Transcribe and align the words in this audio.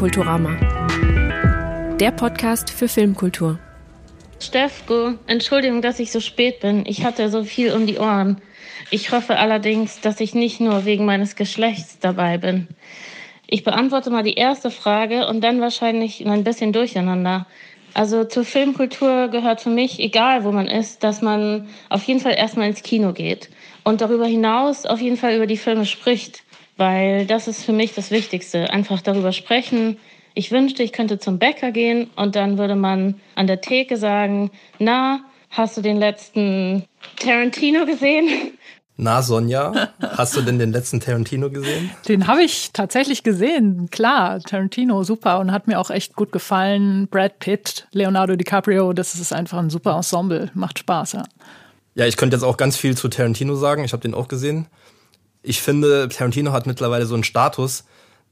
Kulturama. 0.00 0.56
Der 2.00 2.10
Podcast 2.10 2.70
für 2.70 2.88
Filmkultur. 2.88 3.58
Steffko, 4.38 5.12
Entschuldigung, 5.26 5.82
dass 5.82 6.00
ich 6.00 6.10
so 6.10 6.20
spät 6.20 6.60
bin. 6.60 6.86
Ich 6.86 7.04
hatte 7.04 7.28
so 7.28 7.44
viel 7.44 7.74
um 7.74 7.86
die 7.86 7.98
Ohren. 7.98 8.40
Ich 8.90 9.12
hoffe 9.12 9.36
allerdings, 9.36 10.00
dass 10.00 10.18
ich 10.20 10.34
nicht 10.34 10.58
nur 10.58 10.86
wegen 10.86 11.04
meines 11.04 11.36
Geschlechts 11.36 11.98
dabei 11.98 12.38
bin. 12.38 12.68
Ich 13.46 13.62
beantworte 13.62 14.08
mal 14.08 14.22
die 14.22 14.36
erste 14.36 14.70
Frage 14.70 15.26
und 15.26 15.44
dann 15.44 15.60
wahrscheinlich 15.60 16.26
ein 16.26 16.44
bisschen 16.44 16.72
durcheinander. 16.72 17.46
Also 17.92 18.24
zur 18.24 18.46
Filmkultur 18.46 19.28
gehört 19.28 19.60
für 19.60 19.68
mich, 19.68 20.00
egal 20.00 20.44
wo 20.44 20.50
man 20.50 20.66
ist, 20.66 21.04
dass 21.04 21.20
man 21.20 21.68
auf 21.90 22.04
jeden 22.04 22.20
Fall 22.20 22.36
erstmal 22.38 22.68
ins 22.68 22.82
Kino 22.82 23.12
geht 23.12 23.50
und 23.84 24.00
darüber 24.00 24.24
hinaus 24.24 24.86
auf 24.86 25.02
jeden 25.02 25.18
Fall 25.18 25.36
über 25.36 25.46
die 25.46 25.58
Filme 25.58 25.84
spricht, 25.84 26.42
weil 26.80 27.26
das 27.26 27.46
ist 27.46 27.62
für 27.62 27.74
mich 27.74 27.94
das 27.94 28.10
Wichtigste. 28.10 28.70
Einfach 28.70 29.02
darüber 29.02 29.32
sprechen. 29.32 29.98
Ich 30.32 30.50
wünschte, 30.50 30.82
ich 30.82 30.92
könnte 30.92 31.18
zum 31.18 31.38
Bäcker 31.38 31.72
gehen 31.72 32.08
und 32.16 32.34
dann 32.36 32.56
würde 32.56 32.74
man 32.74 33.20
an 33.34 33.46
der 33.46 33.60
Theke 33.60 33.98
sagen, 33.98 34.50
na, 34.78 35.20
hast 35.50 35.76
du 35.76 35.82
den 35.82 35.98
letzten 35.98 36.86
Tarantino 37.16 37.84
gesehen? 37.84 38.28
Na, 38.96 39.22
Sonja, 39.22 39.90
hast 40.00 40.36
du 40.36 40.42
denn 40.42 40.58
den 40.58 40.72
letzten 40.72 41.00
Tarantino 41.00 41.50
gesehen? 41.50 41.90
Den 42.08 42.26
habe 42.26 42.42
ich 42.42 42.70
tatsächlich 42.72 43.22
gesehen. 43.22 43.88
Klar, 43.90 44.40
Tarantino, 44.40 45.04
super 45.04 45.38
und 45.38 45.52
hat 45.52 45.66
mir 45.66 45.80
auch 45.80 45.90
echt 45.90 46.16
gut 46.16 46.32
gefallen. 46.32 47.08
Brad 47.08 47.38
Pitt, 47.40 47.88
Leonardo 47.92 48.36
DiCaprio, 48.36 48.92
das 48.92 49.14
ist 49.14 49.32
einfach 49.32 49.58
ein 49.58 49.70
super 49.70 49.96
Ensemble. 49.96 50.50
Macht 50.54 50.78
Spaß, 50.78 51.12
ja. 51.12 51.24
Ja, 51.94 52.06
ich 52.06 52.16
könnte 52.16 52.36
jetzt 52.36 52.44
auch 52.44 52.56
ganz 52.56 52.76
viel 52.76 52.96
zu 52.96 53.08
Tarantino 53.08 53.54
sagen. 53.56 53.84
Ich 53.84 53.92
habe 53.92 54.02
den 54.02 54.14
auch 54.14 54.28
gesehen. 54.28 54.66
Ich 55.42 55.62
finde, 55.62 56.08
Tarantino 56.08 56.52
hat 56.52 56.66
mittlerweile 56.66 57.06
so 57.06 57.14
einen 57.14 57.24
Status, 57.24 57.84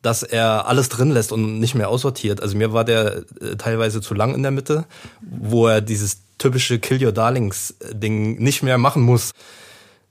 dass 0.03 0.23
er 0.23 0.67
alles 0.67 0.89
drin 0.89 1.11
lässt 1.11 1.33
und 1.33 1.59
nicht 1.59 1.75
mehr 1.75 1.89
aussortiert. 1.89 2.43
Also 2.43 2.57
mir 2.57 2.73
war 2.73 2.85
der 2.85 3.25
äh, 3.41 3.57
teilweise 3.57 4.01
zu 4.01 4.15
lang 4.15 4.35
in 4.35 4.43
der 4.43 4.53
Mitte, 4.53 4.85
wo 5.21 5.67
er 5.67 5.81
dieses 5.81 6.23
typische 6.39 6.79
Kill 6.79 7.05
Your 7.05 7.13
Darlings 7.13 7.75
Ding 7.93 8.39
nicht 8.39 8.63
mehr 8.63 8.79
machen 8.79 9.03
muss. 9.03 9.33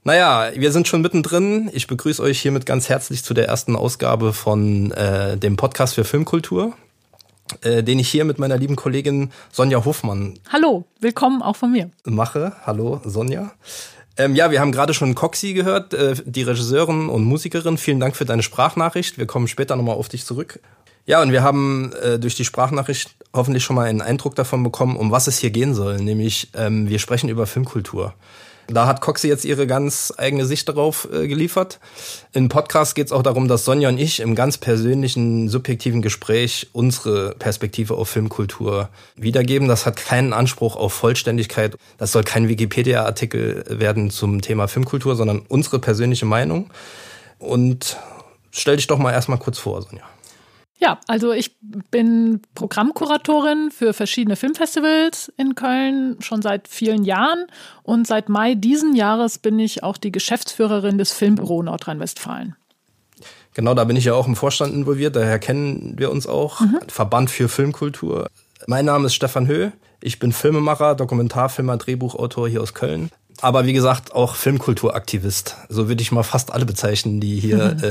Naja, 0.04 0.52
wir 0.56 0.72
sind 0.72 0.88
schon 0.88 1.02
mittendrin. 1.02 1.70
Ich 1.74 1.88
begrüße 1.88 2.22
euch 2.22 2.40
hiermit 2.40 2.66
ganz 2.66 2.90
herzlich 2.90 3.24
zu 3.24 3.34
der 3.34 3.48
ersten 3.48 3.76
Ausgabe 3.76 4.34
von 4.34 4.92
äh, 4.92 5.38
dem 5.38 5.58
Podcast 5.58 5.96
für 5.96 6.04
Filmkultur, 6.04 6.74
äh, 7.62 7.84
den 7.84 8.00
ich 8.00 8.10
hier 8.10 8.26
mit 8.26 8.40
meiner 8.40 8.58
lieben 8.58 8.76
Kollegin 8.76 9.32
Sonja 9.52 9.84
Hofmann. 9.84 10.40
Hallo, 10.52 10.86
willkommen 11.00 11.42
auch 11.42 11.56
von 11.56 11.72
mir. 11.72 11.92
Mache. 12.06 12.54
Hallo, 12.66 13.02
Sonja. 13.04 13.52
Ähm, 14.18 14.36
ja, 14.36 14.50
wir 14.52 14.60
haben 14.60 14.72
gerade 14.72 14.94
schon 14.94 15.16
Coxie 15.16 15.54
gehört, 15.54 15.94
äh, 15.94 16.16
die 16.26 16.44
Regisseurin 16.44 17.10
und 17.10 17.24
Musikerin. 17.24 17.78
Vielen 17.78 18.00
Dank 18.00 18.16
für 18.16 18.26
deine 18.26 18.44
Sprachnachricht. 18.44 19.18
Wir 19.18 19.28
kommen 19.28 19.48
später 19.48 19.76
nochmal 19.76 19.96
auf 19.96 20.10
dich 20.10 20.26
zurück. 20.26 20.60
Ja, 21.06 21.22
und 21.22 21.32
wir 21.32 21.44
haben 21.44 21.94
äh, 22.02 22.20
durch 22.20 22.36
die 22.36 22.44
Sprachnachricht 22.44 23.16
hoffentlich 23.34 23.64
schon 23.64 23.76
mal 23.76 23.88
einen 23.88 24.02
Eindruck 24.02 24.36
davon 24.36 24.64
bekommen, 24.64 24.98
um 24.98 25.12
was 25.12 25.28
es 25.28 25.38
hier 25.38 25.52
gehen 25.52 25.74
soll. 25.74 25.98
Nämlich, 25.98 26.50
ähm, 26.56 26.90
wir 26.90 27.00
sprechen 27.00 27.30
über 27.30 27.48
Filmkultur. 27.48 28.14
Da 28.68 28.86
hat 28.86 29.00
Coxie 29.00 29.30
jetzt 29.30 29.46
ihre 29.46 29.66
ganz 29.66 30.14
eigene 30.18 30.46
Sicht 30.46 30.68
darauf 30.68 31.08
äh, 31.12 31.28
geliefert. 31.28 31.80
Im 32.34 32.50
Podcast 32.50 32.96
geht 32.96 33.08
es 33.08 33.12
auch 33.14 33.24
darum, 33.24 33.48
dass 33.48 33.64
Sonja 33.64 33.88
und 33.88 33.98
ich 33.98 34.20
im 34.20 34.36
ganz 34.36 34.58
persönlichen, 34.58 35.48
subjektiven 35.48 36.02
Gespräch 36.02 36.68
unsere 36.74 37.34
Perspektive 37.40 37.94
auf 37.96 38.10
Filmkultur 38.10 38.90
wiedergeben. 39.16 39.70
Das 39.70 39.86
hat 39.86 39.96
keinen 39.96 40.34
Anspruch 40.34 40.76
auf 40.76 40.94
Vollständigkeit. 40.94 41.78
Das 41.98 42.12
soll 42.12 42.24
kein 42.24 42.50
Wikipedia-Artikel 42.50 43.64
werden 43.70 44.10
zum 44.10 44.42
Thema 44.42 44.68
Filmkultur, 44.68 45.16
sondern 45.16 45.44
unsere 45.48 45.80
persönliche 45.80 46.26
Meinung. 46.26 46.70
Und 47.40 47.98
stell 48.52 48.76
dich 48.76 48.88
doch 48.88 48.98
mal 48.98 49.14
erstmal 49.14 49.40
kurz 49.40 49.60
vor, 49.60 49.82
Sonja. 49.82 50.04
Ja, 50.80 51.00
also 51.08 51.32
ich 51.32 51.56
bin 51.90 52.42
Programmkuratorin 52.54 53.72
für 53.72 53.94
verschiedene 53.94 54.36
Filmfestivals 54.36 55.32
in 55.36 55.56
Köln 55.56 56.18
schon 56.20 56.44
seit 56.44 56.68
vielen 56.68 57.04
Jahren 57.04 57.48
und 57.82 58.06
seit 58.06 58.30
Mai 58.30 58.54
diesen 58.54 58.96
Jahres 58.96 59.40
bin 59.40 59.58
ich 59.58 59.84
auch 59.84 59.98
die 59.98 60.12
Geschäftsführerin 60.12 61.00
des 61.00 61.14
Filmbüro 61.14 61.64
Nordrhein-Westfalen. 61.64 62.56
Genau, 63.56 63.74
da 63.74 63.86
bin 63.86 63.96
ich 63.96 64.06
ja 64.06 64.14
auch 64.14 64.28
im 64.28 64.36
Vorstand 64.36 64.74
involviert, 64.76 65.16
daher 65.16 65.40
kennen 65.40 65.96
wir 65.98 66.12
uns 66.12 66.28
auch. 66.28 66.60
Mhm. 66.60 66.80
Verband 66.88 67.32
für 67.32 67.50
Filmkultur. 67.50 68.28
Mein 68.68 68.86
Name 68.86 69.08
ist 69.08 69.16
Stefan 69.16 69.48
Höh. 69.48 69.72
Ich 70.00 70.20
bin 70.20 70.32
Filmemacher, 70.32 70.94
Dokumentarfilmer, 70.94 71.78
Drehbuchautor 71.78 72.48
hier 72.48 72.62
aus 72.62 72.76
Köln 72.76 73.10
aber 73.42 73.66
wie 73.66 73.74
gesagt 73.74 74.14
auch 74.14 74.36
Filmkulturaktivist. 74.36 75.56
So 75.70 75.88
würde 75.88 76.02
ich 76.02 76.12
mal 76.12 76.24
fast 76.24 76.52
alle 76.52 76.66
bezeichnen, 76.66 77.20
die 77.20 77.40
hier 77.40 77.76
mhm. 77.76 77.84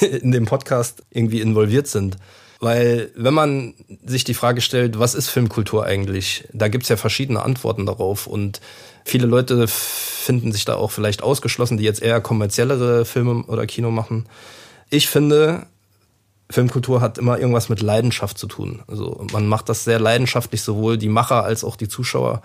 äh, 0.00 0.06
in 0.18 0.32
dem 0.32 0.46
Podcast 0.46 1.02
irgendwie 1.10 1.40
involviert 1.40 1.86
sind. 1.86 2.16
Weil 2.60 3.10
wenn 3.14 3.34
man 3.34 3.74
sich 4.04 4.24
die 4.24 4.34
Frage 4.34 4.60
stellt, 4.60 4.98
was 4.98 5.14
ist 5.14 5.28
Filmkultur 5.28 5.84
eigentlich, 5.84 6.48
da 6.52 6.68
gibt's 6.68 6.88
ja 6.88 6.96
verschiedene 6.96 7.42
Antworten 7.42 7.84
darauf. 7.84 8.26
Und 8.26 8.60
viele 9.04 9.26
Leute 9.26 9.66
finden 9.68 10.52
sich 10.52 10.64
da 10.64 10.76
auch 10.76 10.90
vielleicht 10.90 11.22
ausgeschlossen, 11.22 11.76
die 11.76 11.84
jetzt 11.84 12.02
eher 12.02 12.20
kommerziellere 12.20 13.04
Filme 13.04 13.44
oder 13.44 13.66
Kino 13.66 13.90
machen. 13.90 14.26
Ich 14.88 15.08
finde, 15.08 15.66
Filmkultur 16.50 17.00
hat 17.00 17.18
immer 17.18 17.38
irgendwas 17.38 17.68
mit 17.68 17.82
Leidenschaft 17.82 18.38
zu 18.38 18.46
tun. 18.46 18.82
Also 18.86 19.26
man 19.32 19.46
macht 19.46 19.68
das 19.68 19.84
sehr 19.84 19.98
leidenschaftlich, 19.98 20.62
sowohl 20.62 20.96
die 20.96 21.08
Macher 21.08 21.44
als 21.44 21.64
auch 21.64 21.76
die 21.76 21.88
Zuschauer 21.88 22.42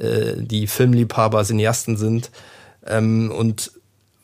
äh, 0.00 0.34
die 0.36 0.66
Filmliebhaber, 0.66 1.44
Cineasten 1.44 1.96
sind. 1.96 2.30
Ähm, 2.86 3.30
und 3.30 3.72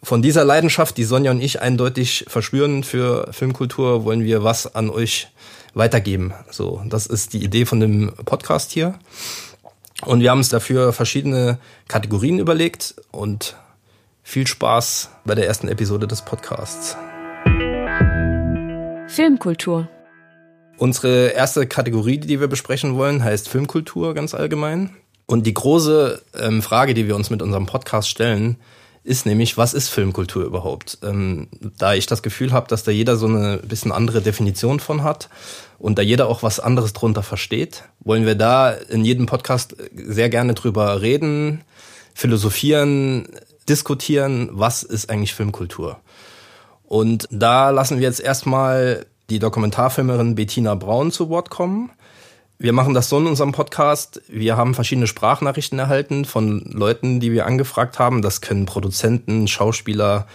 von 0.02 0.22
dieser 0.22 0.44
Leidenschaft, 0.44 0.96
die 0.96 1.04
Sonja 1.04 1.30
und 1.30 1.40
ich 1.40 1.60
eindeutig 1.60 2.26
verspüren 2.28 2.84
für 2.84 3.32
Filmkultur, 3.32 4.04
wollen 4.04 4.24
wir 4.24 4.44
was 4.44 4.74
an 4.74 4.90
euch 4.90 5.28
weitergeben. 5.74 6.32
So, 6.50 6.82
das 6.86 7.06
ist 7.06 7.32
die 7.32 7.44
Idee 7.44 7.66
von 7.66 7.80
dem 7.80 8.12
Podcast 8.24 8.72
hier. 8.72 8.98
Und 10.04 10.20
wir 10.20 10.30
haben 10.30 10.38
uns 10.38 10.48
dafür 10.48 10.92
verschiedene 10.92 11.58
Kategorien 11.88 12.38
überlegt 12.38 12.94
und 13.10 13.56
viel 14.22 14.46
Spaß 14.46 15.10
bei 15.24 15.34
der 15.34 15.46
ersten 15.46 15.68
Episode 15.68 16.06
des 16.06 16.22
Podcasts. 16.22 16.96
Filmkultur. 19.08 19.88
Unsere 20.78 21.28
erste 21.28 21.66
Kategorie, 21.66 22.18
die 22.18 22.38
wir 22.38 22.48
besprechen 22.48 22.96
wollen, 22.96 23.24
heißt 23.24 23.48
Filmkultur 23.48 24.14
ganz 24.14 24.34
allgemein. 24.34 24.94
Und 25.26 25.46
die 25.46 25.54
große 25.54 26.22
ähm, 26.38 26.62
Frage, 26.62 26.94
die 26.94 27.06
wir 27.06 27.16
uns 27.16 27.30
mit 27.30 27.42
unserem 27.42 27.66
Podcast 27.66 28.08
stellen, 28.08 28.56
ist 29.06 29.24
nämlich, 29.24 29.56
was 29.56 29.72
ist 29.72 29.88
Filmkultur 29.88 30.44
überhaupt? 30.44 30.98
Ähm, 31.02 31.48
da 31.78 31.94
ich 31.94 32.06
das 32.06 32.22
Gefühl 32.22 32.52
habe, 32.52 32.68
dass 32.68 32.82
da 32.82 32.90
jeder 32.90 33.16
so 33.16 33.26
eine 33.26 33.58
bisschen 33.58 33.92
andere 33.92 34.20
Definition 34.20 34.80
von 34.80 35.04
hat 35.04 35.28
und 35.78 35.98
da 35.98 36.02
jeder 36.02 36.28
auch 36.28 36.42
was 36.42 36.58
anderes 36.58 36.92
drunter 36.92 37.22
versteht, 37.22 37.84
wollen 38.00 38.26
wir 38.26 38.34
da 38.34 38.70
in 38.70 39.04
jedem 39.04 39.26
Podcast 39.26 39.76
sehr 39.94 40.28
gerne 40.28 40.54
drüber 40.54 41.02
reden, 41.02 41.62
philosophieren, 42.14 43.28
diskutieren, 43.68 44.48
was 44.52 44.82
ist 44.82 45.08
eigentlich 45.08 45.34
Filmkultur? 45.34 46.00
Und 46.84 47.28
da 47.30 47.70
lassen 47.70 47.98
wir 47.98 48.06
jetzt 48.06 48.20
erstmal 48.20 49.06
die 49.30 49.38
Dokumentarfilmerin 49.38 50.34
Bettina 50.34 50.74
Braun 50.74 51.10
zu 51.10 51.28
Wort 51.28 51.50
kommen. 51.50 51.90
Wir 52.58 52.72
machen 52.72 52.94
das 52.94 53.10
so 53.10 53.18
in 53.18 53.26
unserem 53.26 53.52
Podcast. 53.52 54.22
Wir 54.28 54.56
haben 54.56 54.74
verschiedene 54.74 55.06
Sprachnachrichten 55.06 55.78
erhalten 55.78 56.24
von 56.24 56.60
Leuten, 56.60 57.20
die 57.20 57.30
wir 57.30 57.44
angefragt 57.44 57.98
haben. 57.98 58.22
Das 58.22 58.40
können 58.40 58.64
Produzenten, 58.64 59.46
Schauspieler, 59.46 60.26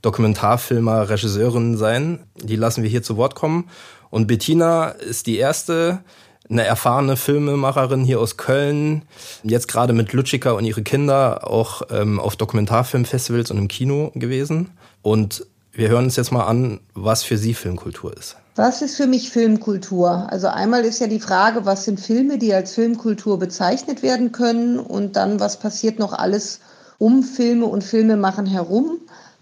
Dokumentarfilmer, 0.00 1.08
Regisseurinnen 1.08 1.76
sein. 1.76 2.20
Die 2.36 2.54
lassen 2.54 2.84
wir 2.84 2.90
hier 2.90 3.02
zu 3.02 3.16
Wort 3.16 3.34
kommen. 3.34 3.68
Und 4.10 4.28
Bettina 4.28 4.90
ist 4.90 5.26
die 5.26 5.36
erste, 5.36 6.04
eine 6.48 6.64
erfahrene 6.64 7.16
Filmemacherin 7.16 8.04
hier 8.04 8.20
aus 8.20 8.36
Köln, 8.36 9.02
jetzt 9.42 9.66
gerade 9.66 9.94
mit 9.94 10.12
Lutschika 10.12 10.52
und 10.52 10.64
ihre 10.64 10.84
Kinder 10.84 11.50
auch 11.50 11.82
ähm, 11.90 12.20
auf 12.20 12.36
Dokumentarfilmfestivals 12.36 13.50
und 13.50 13.58
im 13.58 13.66
Kino 13.66 14.12
gewesen. 14.14 14.70
Und 15.02 15.44
wir 15.72 15.88
hören 15.88 16.04
uns 16.04 16.14
jetzt 16.14 16.30
mal 16.30 16.44
an, 16.44 16.78
was 16.94 17.24
für 17.24 17.36
sie 17.36 17.52
Filmkultur 17.52 18.16
ist. 18.16 18.36
Was 18.56 18.82
ist 18.82 18.96
für 18.96 19.08
mich 19.08 19.30
Filmkultur? 19.30 20.28
Also 20.30 20.46
einmal 20.46 20.84
ist 20.84 21.00
ja 21.00 21.08
die 21.08 21.18
Frage, 21.18 21.66
was 21.66 21.84
sind 21.84 21.98
Filme, 21.98 22.38
die 22.38 22.54
als 22.54 22.72
Filmkultur 22.72 23.36
bezeichnet 23.36 24.02
werden 24.04 24.30
können 24.30 24.78
und 24.78 25.16
dann, 25.16 25.40
was 25.40 25.58
passiert 25.58 25.98
noch 25.98 26.12
alles 26.12 26.60
um 26.98 27.24
Filme 27.24 27.66
und 27.66 27.82
Filmemachen 27.82 28.46
herum. 28.46 28.98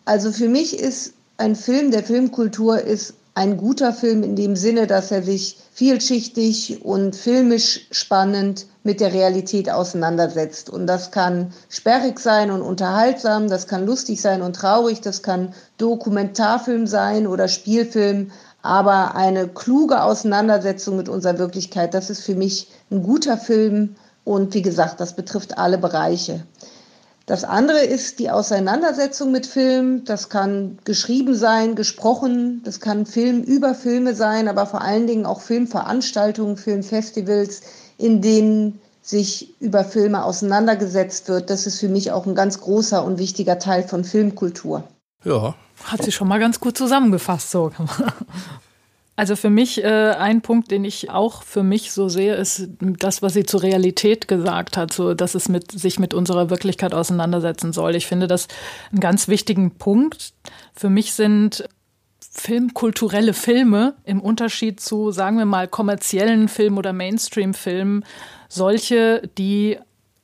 Also 0.07 0.33
für 0.33 0.49
mich 0.49 0.79
ist 0.79 1.13
ein 1.37 1.57
Film 1.57 1.91
der 1.91 2.05
Filmkultur 2.05 2.81
ist 2.81 3.15
ein 3.35 3.57
guter 3.57 3.93
Film 3.93 4.23
in 4.23 4.37
dem 4.37 4.57
Sinne, 4.57 4.87
dass 4.87 5.11
er 5.11 5.23
sich 5.23 5.59
vielschichtig 5.73 6.85
und 6.85 7.17
filmisch 7.17 7.87
spannend 7.91 8.67
mit 8.83 9.01
der 9.01 9.13
Realität 9.13 9.71
auseinandersetzt. 9.71 10.69
Und 10.69 10.87
das 10.87 11.11
kann 11.11 11.53
sperrig 11.71 12.19
sein 12.19 12.51
und 12.51 12.61
unterhaltsam, 12.61 13.49
das 13.49 13.67
kann 13.67 13.87
lustig 13.87 14.21
sein 14.21 14.43
und 14.43 14.57
traurig, 14.57 15.01
das 15.01 15.23
kann 15.23 15.55
Dokumentarfilm 15.79 16.87
sein 16.87 17.27
oder 17.27 17.49
Spielfilm. 17.49 18.33
Aber 18.63 19.17
eine 19.17 19.49
kluge 19.49 20.03
Auseinandersetzung 20.03 20.97
mit 20.97 21.09
unserer 21.09 21.39
Wirklichkeit, 21.39 21.95
das 21.95 22.11
ist 22.11 22.23
für 22.23 22.37
mich 22.37 22.69
ein 22.91 23.03
guter 23.03 23.37
Film. 23.37 23.97
Und 24.25 24.55
wie 24.55 24.63
gesagt, 24.63 25.01
das 25.01 25.17
betrifft 25.17 25.59
alle 25.59 25.79
Bereiche. 25.79 26.45
Das 27.27 27.45
andere 27.45 27.81
ist 27.81 28.19
die 28.19 28.31
Auseinandersetzung 28.31 29.31
mit 29.33 29.47
Film. 29.47 30.05
Das 30.05 30.29
kann 30.29 30.79
geschrieben 30.85 31.35
sein, 31.35 31.77
gesprochen. 31.77 32.63
Das 32.65 32.81
kann 32.81 33.07
Film 33.07 33.43
über 33.43 33.75
Filme 33.75 34.15
sein, 34.15 34.49
aber 34.49 34.67
vor 34.67 34.83
allen 34.83 35.07
Dingen 35.07 35.27
auch 35.27 35.41
Filmveranstaltungen, 35.41 36.57
Filmfestivals, 36.57 37.63
in 37.99 38.23
denen 38.23 38.81
sich 39.03 39.61
über 39.61 39.85
Filme 39.85 40.25
auseinandergesetzt 40.25 41.29
wird. 41.29 41.51
Das 41.51 41.67
ist 41.67 41.81
für 41.81 41.89
mich 41.89 42.13
auch 42.13 42.27
ein 42.27 42.35
ganz 42.35 42.61
großer 42.61 43.05
und 43.05 43.19
wichtiger 43.19 43.59
Teil 43.59 43.83
von 43.83 44.05
Filmkultur. 44.05 44.85
Ja. 45.25 45.55
Hat 45.85 46.03
sie 46.03 46.13
schon 46.13 46.29
mal 46.29 46.39
ganz 46.39 46.61
gut 46.61 46.77
zusammengefasst, 46.77 47.51
so. 47.51 47.73
Also 49.15 49.37
für 49.37 49.51
mich 49.51 49.85
äh, 49.85 50.15
ein 50.19 50.41
Punkt, 50.41 50.71
den 50.71 50.87
ich 50.87 51.11
auch 51.11 51.43
für 51.43 51.63
mich 51.63 51.93
so 51.93 52.09
sehe, 52.09 52.35
ist 52.35 52.69
das, 52.81 53.21
was 53.21 53.35
sie 53.35 53.45
zur 53.45 53.63
Realität 53.63 54.27
gesagt 54.27 54.79
hat, 54.79 54.93
so 54.93 55.13
dass 55.13 55.35
es 55.35 55.51
mit, 55.51 55.71
sich 55.71 55.99
mit 55.99 56.15
unserer 56.15 56.49
Wirklichkeit 56.49 56.95
auseinandersetzen 56.95 57.75
soll. 57.75 57.95
Ich 57.95 58.07
finde 58.07 58.27
das 58.27 58.49
einen 58.91 59.01
ganz 59.01 59.29
wichtigen 59.29 59.73
Punkt. 59.73 60.33
Für 60.75 60.89
mich 60.89 61.13
sind 61.13 61.69
filmkulturelle 62.33 63.35
Filme 63.35 63.95
im 64.05 64.21
Unterschied 64.23 64.81
zu, 64.81 65.11
sagen 65.11 65.37
wir 65.37 65.45
mal, 65.45 65.69
kommerziellen 65.69 66.49
Filmen 66.49 66.79
oder 66.79 66.95
Mainstream-Filmen 66.95 68.07
solche, 68.49 69.29
die 69.37 69.79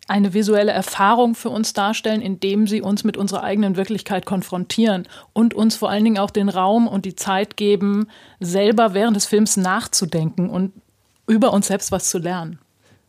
eine 0.09 0.33
visuelle 0.33 0.73
Erfahrung 0.73 1.35
für 1.35 1.51
uns 1.51 1.75
darstellen, 1.75 2.23
indem 2.23 2.67
sie 2.67 2.81
uns 2.81 3.05
mit 3.05 3.17
unserer 3.17 3.43
eigenen 3.43 3.77
Wirklichkeit 3.77 4.25
konfrontieren 4.25 5.07
und 5.35 5.53
uns 5.53 5.77
vor 5.77 5.91
allen 5.91 6.03
Dingen 6.03 6.19
auch 6.19 6.31
den 6.31 6.49
Raum 6.49 6.89
und 6.89 7.05
die 7.05 7.15
Zeit 7.15 7.57
geben, 7.57 8.09
selber 8.41 8.95
während 8.95 9.17
des 9.17 9.27
Films 9.27 9.59
nachzudenken 9.59 10.49
und 10.49 10.73
über 11.27 11.53
uns 11.53 11.67
selbst 11.67 11.93
was 11.93 12.09
zu 12.09 12.19
lernen. 12.19 12.59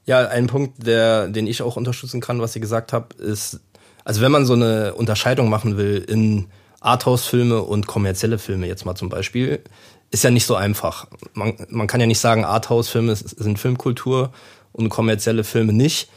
Ja, 0.05 0.27
ein 0.27 0.47
Punkt, 0.47 0.85
der, 0.85 1.29
den 1.29 1.47
ich 1.47 1.61
auch 1.61 1.77
unterstützen 1.77 2.19
kann, 2.19 2.41
was 2.41 2.53
Sie 2.53 2.59
gesagt 2.59 2.91
haben, 2.91 3.07
ist, 3.17 3.61
also 4.03 4.21
wenn 4.21 4.31
man 4.31 4.45
so 4.45 4.53
eine 4.53 4.93
Unterscheidung 4.95 5.49
machen 5.49 5.77
will 5.77 6.03
in 6.05 6.47
Arthouse-Filme 6.81 7.61
und 7.61 7.87
kommerzielle 7.87 8.39
Filme 8.39 8.67
jetzt 8.67 8.85
mal 8.85 8.95
zum 8.95 9.07
Beispiel, 9.07 9.61
ist 10.11 10.23
ja 10.23 10.31
nicht 10.31 10.45
so 10.45 10.55
einfach. 10.55 11.07
Man, 11.33 11.53
man 11.69 11.87
kann 11.87 12.01
ja 12.01 12.07
nicht 12.07 12.19
sagen, 12.19 12.43
Arthouse-Filme 12.43 13.15
sind 13.15 13.59
Filmkultur 13.59 14.31
und 14.73 14.89
kommerzielle 14.89 15.43
Filme 15.43 15.71
nicht 15.71 16.09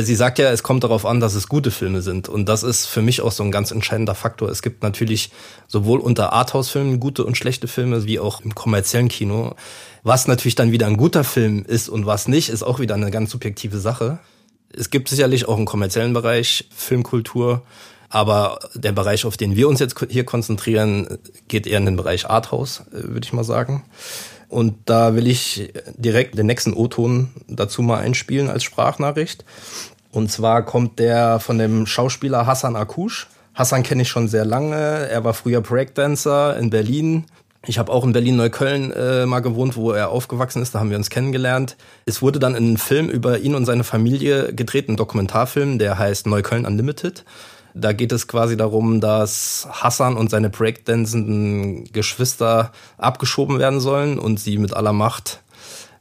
sie 0.00 0.14
sagt 0.14 0.38
ja, 0.38 0.50
es 0.50 0.62
kommt 0.62 0.84
darauf 0.84 1.04
an, 1.04 1.20
dass 1.20 1.34
es 1.34 1.48
gute 1.48 1.70
Filme 1.70 2.00
sind. 2.00 2.28
Und 2.28 2.48
das 2.48 2.62
ist 2.62 2.86
für 2.86 3.02
mich 3.02 3.20
auch 3.20 3.32
so 3.32 3.42
ein 3.42 3.50
ganz 3.50 3.70
entscheidender 3.70 4.14
Faktor. 4.14 4.48
Es 4.48 4.62
gibt 4.62 4.82
natürlich 4.82 5.30
sowohl 5.68 6.00
unter 6.00 6.32
Arthouse-Filmen 6.32 6.98
gute 6.98 7.24
und 7.24 7.36
schlechte 7.36 7.68
Filme, 7.68 8.06
wie 8.06 8.18
auch 8.18 8.40
im 8.40 8.54
kommerziellen 8.54 9.08
Kino. 9.08 9.54
Was 10.02 10.26
natürlich 10.26 10.54
dann 10.54 10.72
wieder 10.72 10.86
ein 10.86 10.96
guter 10.96 11.24
Film 11.24 11.64
ist 11.66 11.88
und 11.88 12.06
was 12.06 12.26
nicht, 12.26 12.48
ist 12.48 12.62
auch 12.62 12.80
wieder 12.80 12.94
eine 12.94 13.10
ganz 13.10 13.30
subjektive 13.30 13.78
Sache. 13.78 14.18
Es 14.74 14.88
gibt 14.88 15.10
sicherlich 15.10 15.46
auch 15.46 15.56
einen 15.56 15.66
kommerziellen 15.66 16.14
Bereich 16.14 16.68
Filmkultur, 16.74 17.62
aber 18.08 18.58
der 18.74 18.92
Bereich, 18.92 19.24
auf 19.24 19.36
den 19.36 19.56
wir 19.56 19.68
uns 19.68 19.80
jetzt 19.80 19.96
hier 20.08 20.24
konzentrieren, 20.24 21.18
geht 21.48 21.66
eher 21.66 21.78
in 21.78 21.86
den 21.86 21.96
Bereich 21.96 22.28
Arthouse, 22.28 22.84
äh, 22.92 23.08
würde 23.08 23.24
ich 23.24 23.32
mal 23.32 23.44
sagen. 23.44 23.84
Und 24.52 24.74
da 24.84 25.14
will 25.14 25.28
ich 25.28 25.72
direkt 25.96 26.36
den 26.36 26.44
nächsten 26.44 26.74
O-Ton 26.74 27.30
dazu 27.48 27.80
mal 27.80 28.00
einspielen 28.00 28.50
als 28.50 28.62
Sprachnachricht. 28.64 29.46
Und 30.10 30.30
zwar 30.30 30.62
kommt 30.62 30.98
der 30.98 31.40
von 31.40 31.56
dem 31.56 31.86
Schauspieler 31.86 32.44
Hassan 32.44 32.76
Akush. 32.76 33.28
Hassan 33.54 33.82
kenne 33.82 34.02
ich 34.02 34.10
schon 34.10 34.28
sehr 34.28 34.44
lange. 34.44 34.76
Er 34.76 35.24
war 35.24 35.32
früher 35.32 35.62
Breakdancer 35.62 36.54
in 36.58 36.68
Berlin. 36.68 37.24
Ich 37.66 37.78
habe 37.78 37.90
auch 37.90 38.04
in 38.04 38.12
Berlin-Neukölln 38.12 38.92
äh, 38.92 39.24
mal 39.24 39.40
gewohnt, 39.40 39.74
wo 39.74 39.92
er 39.92 40.10
aufgewachsen 40.10 40.60
ist. 40.60 40.74
Da 40.74 40.80
haben 40.80 40.90
wir 40.90 40.98
uns 40.98 41.08
kennengelernt. 41.08 41.78
Es 42.04 42.20
wurde 42.20 42.38
dann 42.38 42.54
ein 42.54 42.76
Film 42.76 43.08
über 43.08 43.38
ihn 43.38 43.54
und 43.54 43.64
seine 43.64 43.84
Familie 43.84 44.52
gedreht, 44.52 44.86
ein 44.90 44.98
Dokumentarfilm, 44.98 45.78
der 45.78 45.96
heißt 45.96 46.26
Neukölln 46.26 46.66
Unlimited. 46.66 47.24
Da 47.74 47.92
geht 47.92 48.12
es 48.12 48.28
quasi 48.28 48.56
darum, 48.56 49.00
dass 49.00 49.66
Hassan 49.70 50.16
und 50.16 50.30
seine 50.30 50.50
breakdancenden 50.50 51.84
Geschwister 51.92 52.72
abgeschoben 52.98 53.58
werden 53.58 53.80
sollen 53.80 54.18
und 54.18 54.38
sie 54.38 54.58
mit 54.58 54.74
aller 54.74 54.92
Macht 54.92 55.42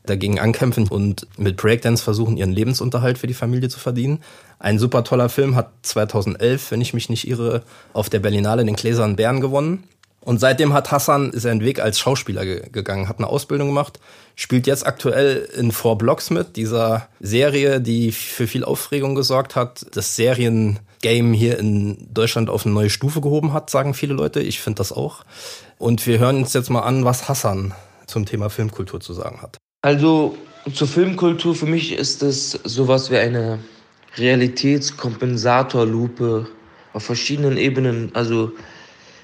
dagegen 0.06 0.40
ankämpfen 0.40 0.88
und 0.88 1.28
mit 1.38 1.58
Breakdance 1.58 2.04
versuchen, 2.04 2.36
ihren 2.36 2.52
Lebensunterhalt 2.52 3.18
für 3.18 3.28
die 3.28 3.34
Familie 3.34 3.70
zu 3.70 3.80
verdienen. 3.80 4.20
Ein 4.60 4.80
super 4.80 5.04
toller 5.04 5.30
Film 5.30 5.56
hat 5.56 5.72
2011, 5.84 6.72
wenn 6.72 6.82
ich 6.82 6.94
mich 6.94 7.10
nicht 7.10 7.28
irre, 7.28 7.64
auf 7.94 8.10
der 8.10 8.20
Berlinale 8.20 8.66
den 8.66 8.76
Gläsern 8.76 9.16
Bären 9.16 9.42
gewonnen. 9.42 9.84
Und 10.24 10.40
seitdem 10.40 10.74
hat 10.74 10.92
Hassan 10.92 11.32
seinen 11.34 11.62
Weg 11.62 11.80
als 11.80 12.00
Schauspieler 12.00 12.46
ge 12.46 12.70
gegangen, 12.72 13.10
hat 13.10 13.18
eine 13.18 13.28
Ausbildung 13.28 13.70
gemacht, 13.70 14.00
spielt 14.36 14.68
jetzt 14.68 14.86
aktuell 14.86 15.50
in 15.58 15.72
Four 15.72 15.98
Blocks 15.98 16.30
mit, 16.30 16.58
dieser 16.58 17.08
Serie, 17.20 17.82
die 17.82 18.12
für 18.12 18.46
viel 18.46 18.64
Aufregung 18.64 19.16
gesorgt 19.16 19.56
hat. 19.56 19.86
Das 19.96 20.16
Seriengame 21.02 21.36
hier 21.36 21.60
in 21.60 22.08
Deutschland 22.14 22.50
auf 22.50 22.66
eine 22.66 22.74
neue 22.74 22.90
Stufe 22.90 23.20
gehoben 23.22 23.54
hat, 23.54 23.70
sagen 23.70 23.94
viele 23.94 24.14
Leute. 24.14 24.42
Ich 24.42 24.60
finde 24.60 24.78
das 24.78 24.92
auch. 24.92 25.24
Und 25.78 26.08
wir 26.08 26.20
hören 26.20 26.38
uns 26.38 26.54
jetzt 26.54 26.70
mal 26.70 26.82
an, 26.82 27.04
was 27.06 27.28
Hassan 27.28 27.74
zum 28.08 28.26
Thema 28.26 28.50
Filmkultur 28.50 29.00
zu 29.00 29.14
sagen 29.14 29.42
hat. 29.42 29.58
Also 29.82 30.36
zur 30.74 30.88
Filmkultur 30.88 31.56
für 31.56 31.66
mich 31.66 31.94
ist 31.94 32.24
es 32.24 32.52
sowas 32.64 33.10
wie 33.10 33.18
eine 33.18 33.60
Realitätskompensatorlupe 34.18 36.48
auf 36.94 37.04
verschiedenen 37.04 37.58
Ebenen. 37.58 38.12
Also 38.14 38.52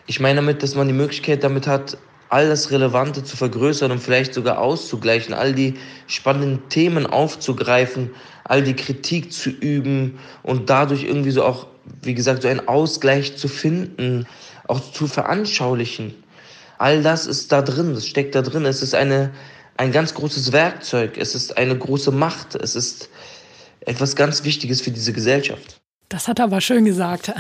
ich 0.08 0.20
meine 0.20 0.38
damit, 0.38 0.64
dass 0.64 0.74
man 0.76 0.88
die 0.88 0.94
Möglichkeit 0.94 1.44
damit 1.44 1.68
hat, 1.68 1.98
all 2.30 2.50
das 2.50 2.72
Relevante 2.72 3.24
zu 3.24 3.38
vergrößern 3.38 3.92
und 3.92 4.00
vielleicht 4.00 4.34
sogar 4.34 4.60
auszugleichen, 4.60 5.34
all 5.34 5.54
die 5.54 5.76
spannenden 6.08 6.68
Themen 6.70 7.06
aufzugreifen, 7.06 8.10
all 8.48 8.64
die 8.64 8.76
Kritik 8.76 9.32
zu 9.32 9.50
üben 9.50 10.20
und 10.42 10.70
dadurch 10.70 11.04
irgendwie 11.04 11.32
so 11.32 11.44
auch, 11.44 11.68
wie 12.02 12.14
gesagt, 12.14 12.42
so 12.42 12.48
einen 12.48 12.68
Ausgleich 12.68 13.38
zu 13.38 13.48
finden, 13.48 14.26
auch 14.68 14.80
zu 14.92 15.08
veranschaulichen. 15.08 16.14
All 16.78 17.04
das 17.04 17.26
ist 17.26 17.52
da 17.52 17.62
drin, 17.62 17.94
das 17.94 18.08
steckt 18.08 18.36
da 18.36 18.42
drin. 18.42 18.66
Es 18.66 18.82
ist 18.82 18.96
eine, 18.96 19.32
ein 19.76 19.92
ganz 19.92 20.14
großes 20.14 20.52
Werkzeug, 20.54 21.18
es 21.18 21.36
ist 21.36 21.58
eine 21.58 21.78
große 21.78 22.12
Macht, 22.12 22.56
es 22.56 22.76
ist 22.76 23.10
etwas 23.82 24.16
ganz 24.16 24.44
Wichtiges 24.44 24.82
für 24.82 24.92
diese 24.92 25.14
Gesellschaft. 25.14 25.78
Das 26.10 26.30
hat 26.30 26.40
er 26.40 26.46
aber 26.46 26.62
schön 26.62 26.86
gesagt. 26.86 27.34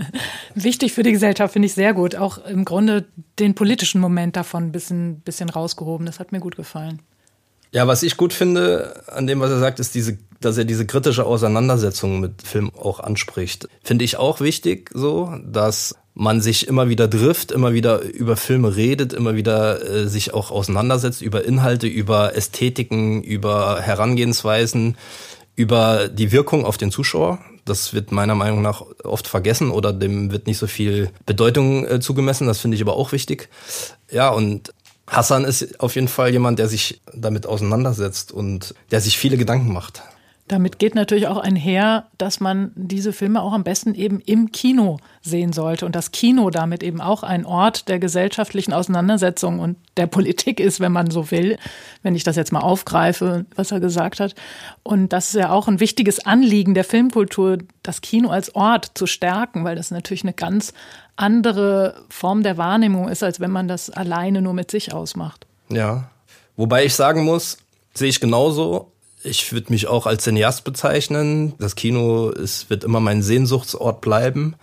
Wichtig 0.54 0.92
für 0.92 1.02
die 1.02 1.12
Gesellschaft 1.12 1.54
finde 1.54 1.66
ich 1.66 1.72
sehr 1.72 1.94
gut. 1.94 2.16
Auch 2.16 2.36
im 2.44 2.66
Grunde 2.66 3.06
den 3.38 3.54
politischen 3.54 4.00
Moment 4.00 4.36
davon 4.36 4.64
ein 4.64 4.72
bisschen, 4.72 5.20
bisschen 5.20 5.48
rausgehoben. 5.48 6.04
Das 6.04 6.18
hat 6.20 6.30
mir 6.30 6.40
gut 6.40 6.56
gefallen. 6.56 7.00
Ja, 7.72 7.86
was 7.86 8.02
ich 8.02 8.18
gut 8.18 8.34
finde 8.34 9.04
an 9.06 9.26
dem, 9.26 9.40
was 9.40 9.50
er 9.50 9.60
sagt, 9.60 9.80
ist 9.80 9.94
diese, 9.94 10.18
dass 10.40 10.56
er 10.58 10.64
diese 10.64 10.86
kritische 10.86 11.24
Auseinandersetzung 11.24 12.20
mit 12.20 12.42
Film 12.42 12.70
auch 12.74 13.00
anspricht. 13.00 13.68
Finde 13.82 14.04
ich 14.04 14.16
auch 14.16 14.40
wichtig, 14.40 14.90
so, 14.94 15.34
dass 15.44 15.94
man 16.14 16.40
sich 16.40 16.66
immer 16.66 16.88
wieder 16.88 17.08
trifft, 17.08 17.52
immer 17.52 17.72
wieder 17.72 18.02
über 18.02 18.36
Filme 18.36 18.74
redet, 18.76 19.12
immer 19.12 19.36
wieder 19.36 19.82
äh, 19.82 20.08
sich 20.08 20.34
auch 20.34 20.50
auseinandersetzt 20.50 21.22
über 21.22 21.44
Inhalte, 21.44 21.86
über 21.86 22.36
Ästhetiken, 22.36 23.22
über 23.22 23.80
Herangehensweisen, 23.80 24.96
über 25.56 26.08
die 26.08 26.32
Wirkung 26.32 26.64
auf 26.64 26.78
den 26.78 26.90
Zuschauer. 26.90 27.38
Das 27.64 27.94
wird 27.94 28.12
meiner 28.12 28.34
Meinung 28.34 28.62
nach 28.62 28.82
oft 29.04 29.28
vergessen 29.28 29.70
oder 29.70 29.92
dem 29.92 30.32
wird 30.32 30.46
nicht 30.46 30.58
so 30.58 30.66
viel 30.66 31.10
Bedeutung 31.26 31.86
äh, 31.86 32.00
zugemessen. 32.00 32.46
Das 32.46 32.58
finde 32.58 32.76
ich 32.76 32.82
aber 32.82 32.96
auch 32.96 33.12
wichtig. 33.12 33.48
Ja, 34.10 34.30
und 34.30 34.74
Hassan 35.06 35.44
ist 35.44 35.80
auf 35.80 35.94
jeden 35.94 36.08
Fall 36.08 36.30
jemand, 36.30 36.58
der 36.58 36.68
sich 36.68 37.00
damit 37.14 37.46
auseinandersetzt 37.46 38.32
und 38.32 38.74
der 38.90 39.00
sich 39.00 39.18
viele 39.18 39.36
Gedanken 39.36 39.72
macht. 39.72 40.02
Damit 40.50 40.80
geht 40.80 40.96
natürlich 40.96 41.28
auch 41.28 41.36
einher, 41.36 42.08
dass 42.18 42.40
man 42.40 42.72
diese 42.74 43.12
Filme 43.12 43.40
auch 43.40 43.52
am 43.52 43.62
besten 43.62 43.94
eben 43.94 44.18
im 44.18 44.50
Kino 44.50 44.96
sehen 45.22 45.52
sollte 45.52 45.86
und 45.86 45.94
das 45.94 46.10
Kino 46.10 46.50
damit 46.50 46.82
eben 46.82 47.00
auch 47.00 47.22
ein 47.22 47.46
Ort 47.46 47.88
der 47.88 48.00
gesellschaftlichen 48.00 48.72
Auseinandersetzung 48.72 49.60
und 49.60 49.76
der 49.96 50.08
Politik 50.08 50.58
ist, 50.58 50.80
wenn 50.80 50.90
man 50.90 51.12
so 51.12 51.30
will, 51.30 51.56
wenn 52.02 52.16
ich 52.16 52.24
das 52.24 52.34
jetzt 52.34 52.50
mal 52.50 52.62
aufgreife, 52.62 53.46
was 53.54 53.70
er 53.70 53.78
gesagt 53.78 54.18
hat. 54.18 54.34
Und 54.82 55.12
das 55.12 55.28
ist 55.28 55.34
ja 55.34 55.50
auch 55.52 55.68
ein 55.68 55.78
wichtiges 55.78 56.26
Anliegen 56.26 56.74
der 56.74 56.82
Filmkultur, 56.82 57.58
das 57.84 58.00
Kino 58.00 58.30
als 58.30 58.52
Ort 58.56 58.90
zu 58.94 59.06
stärken, 59.06 59.62
weil 59.62 59.76
das 59.76 59.92
natürlich 59.92 60.24
eine 60.24 60.32
ganz 60.32 60.72
andere 61.14 61.94
Form 62.08 62.42
der 62.42 62.56
Wahrnehmung 62.58 63.08
ist, 63.08 63.22
als 63.22 63.38
wenn 63.38 63.52
man 63.52 63.68
das 63.68 63.88
alleine 63.88 64.42
nur 64.42 64.54
mit 64.54 64.72
sich 64.72 64.92
ausmacht. 64.92 65.46
Ja, 65.68 66.10
wobei 66.56 66.86
ich 66.86 66.94
sagen 66.96 67.24
muss, 67.24 67.58
sehe 67.94 68.08
ich 68.08 68.18
genauso 68.18 68.90
ich 69.22 69.52
würde 69.52 69.72
mich 69.72 69.86
auch 69.86 70.06
als 70.06 70.24
Cineast 70.24 70.64
bezeichnen. 70.64 71.54
Das 71.58 71.74
Kino 71.74 72.30
ist, 72.30 72.70
wird 72.70 72.84
immer 72.84 73.00
mein 73.00 73.22
Sehnsuchtsort 73.22 74.00
bleiben. 74.00 74.56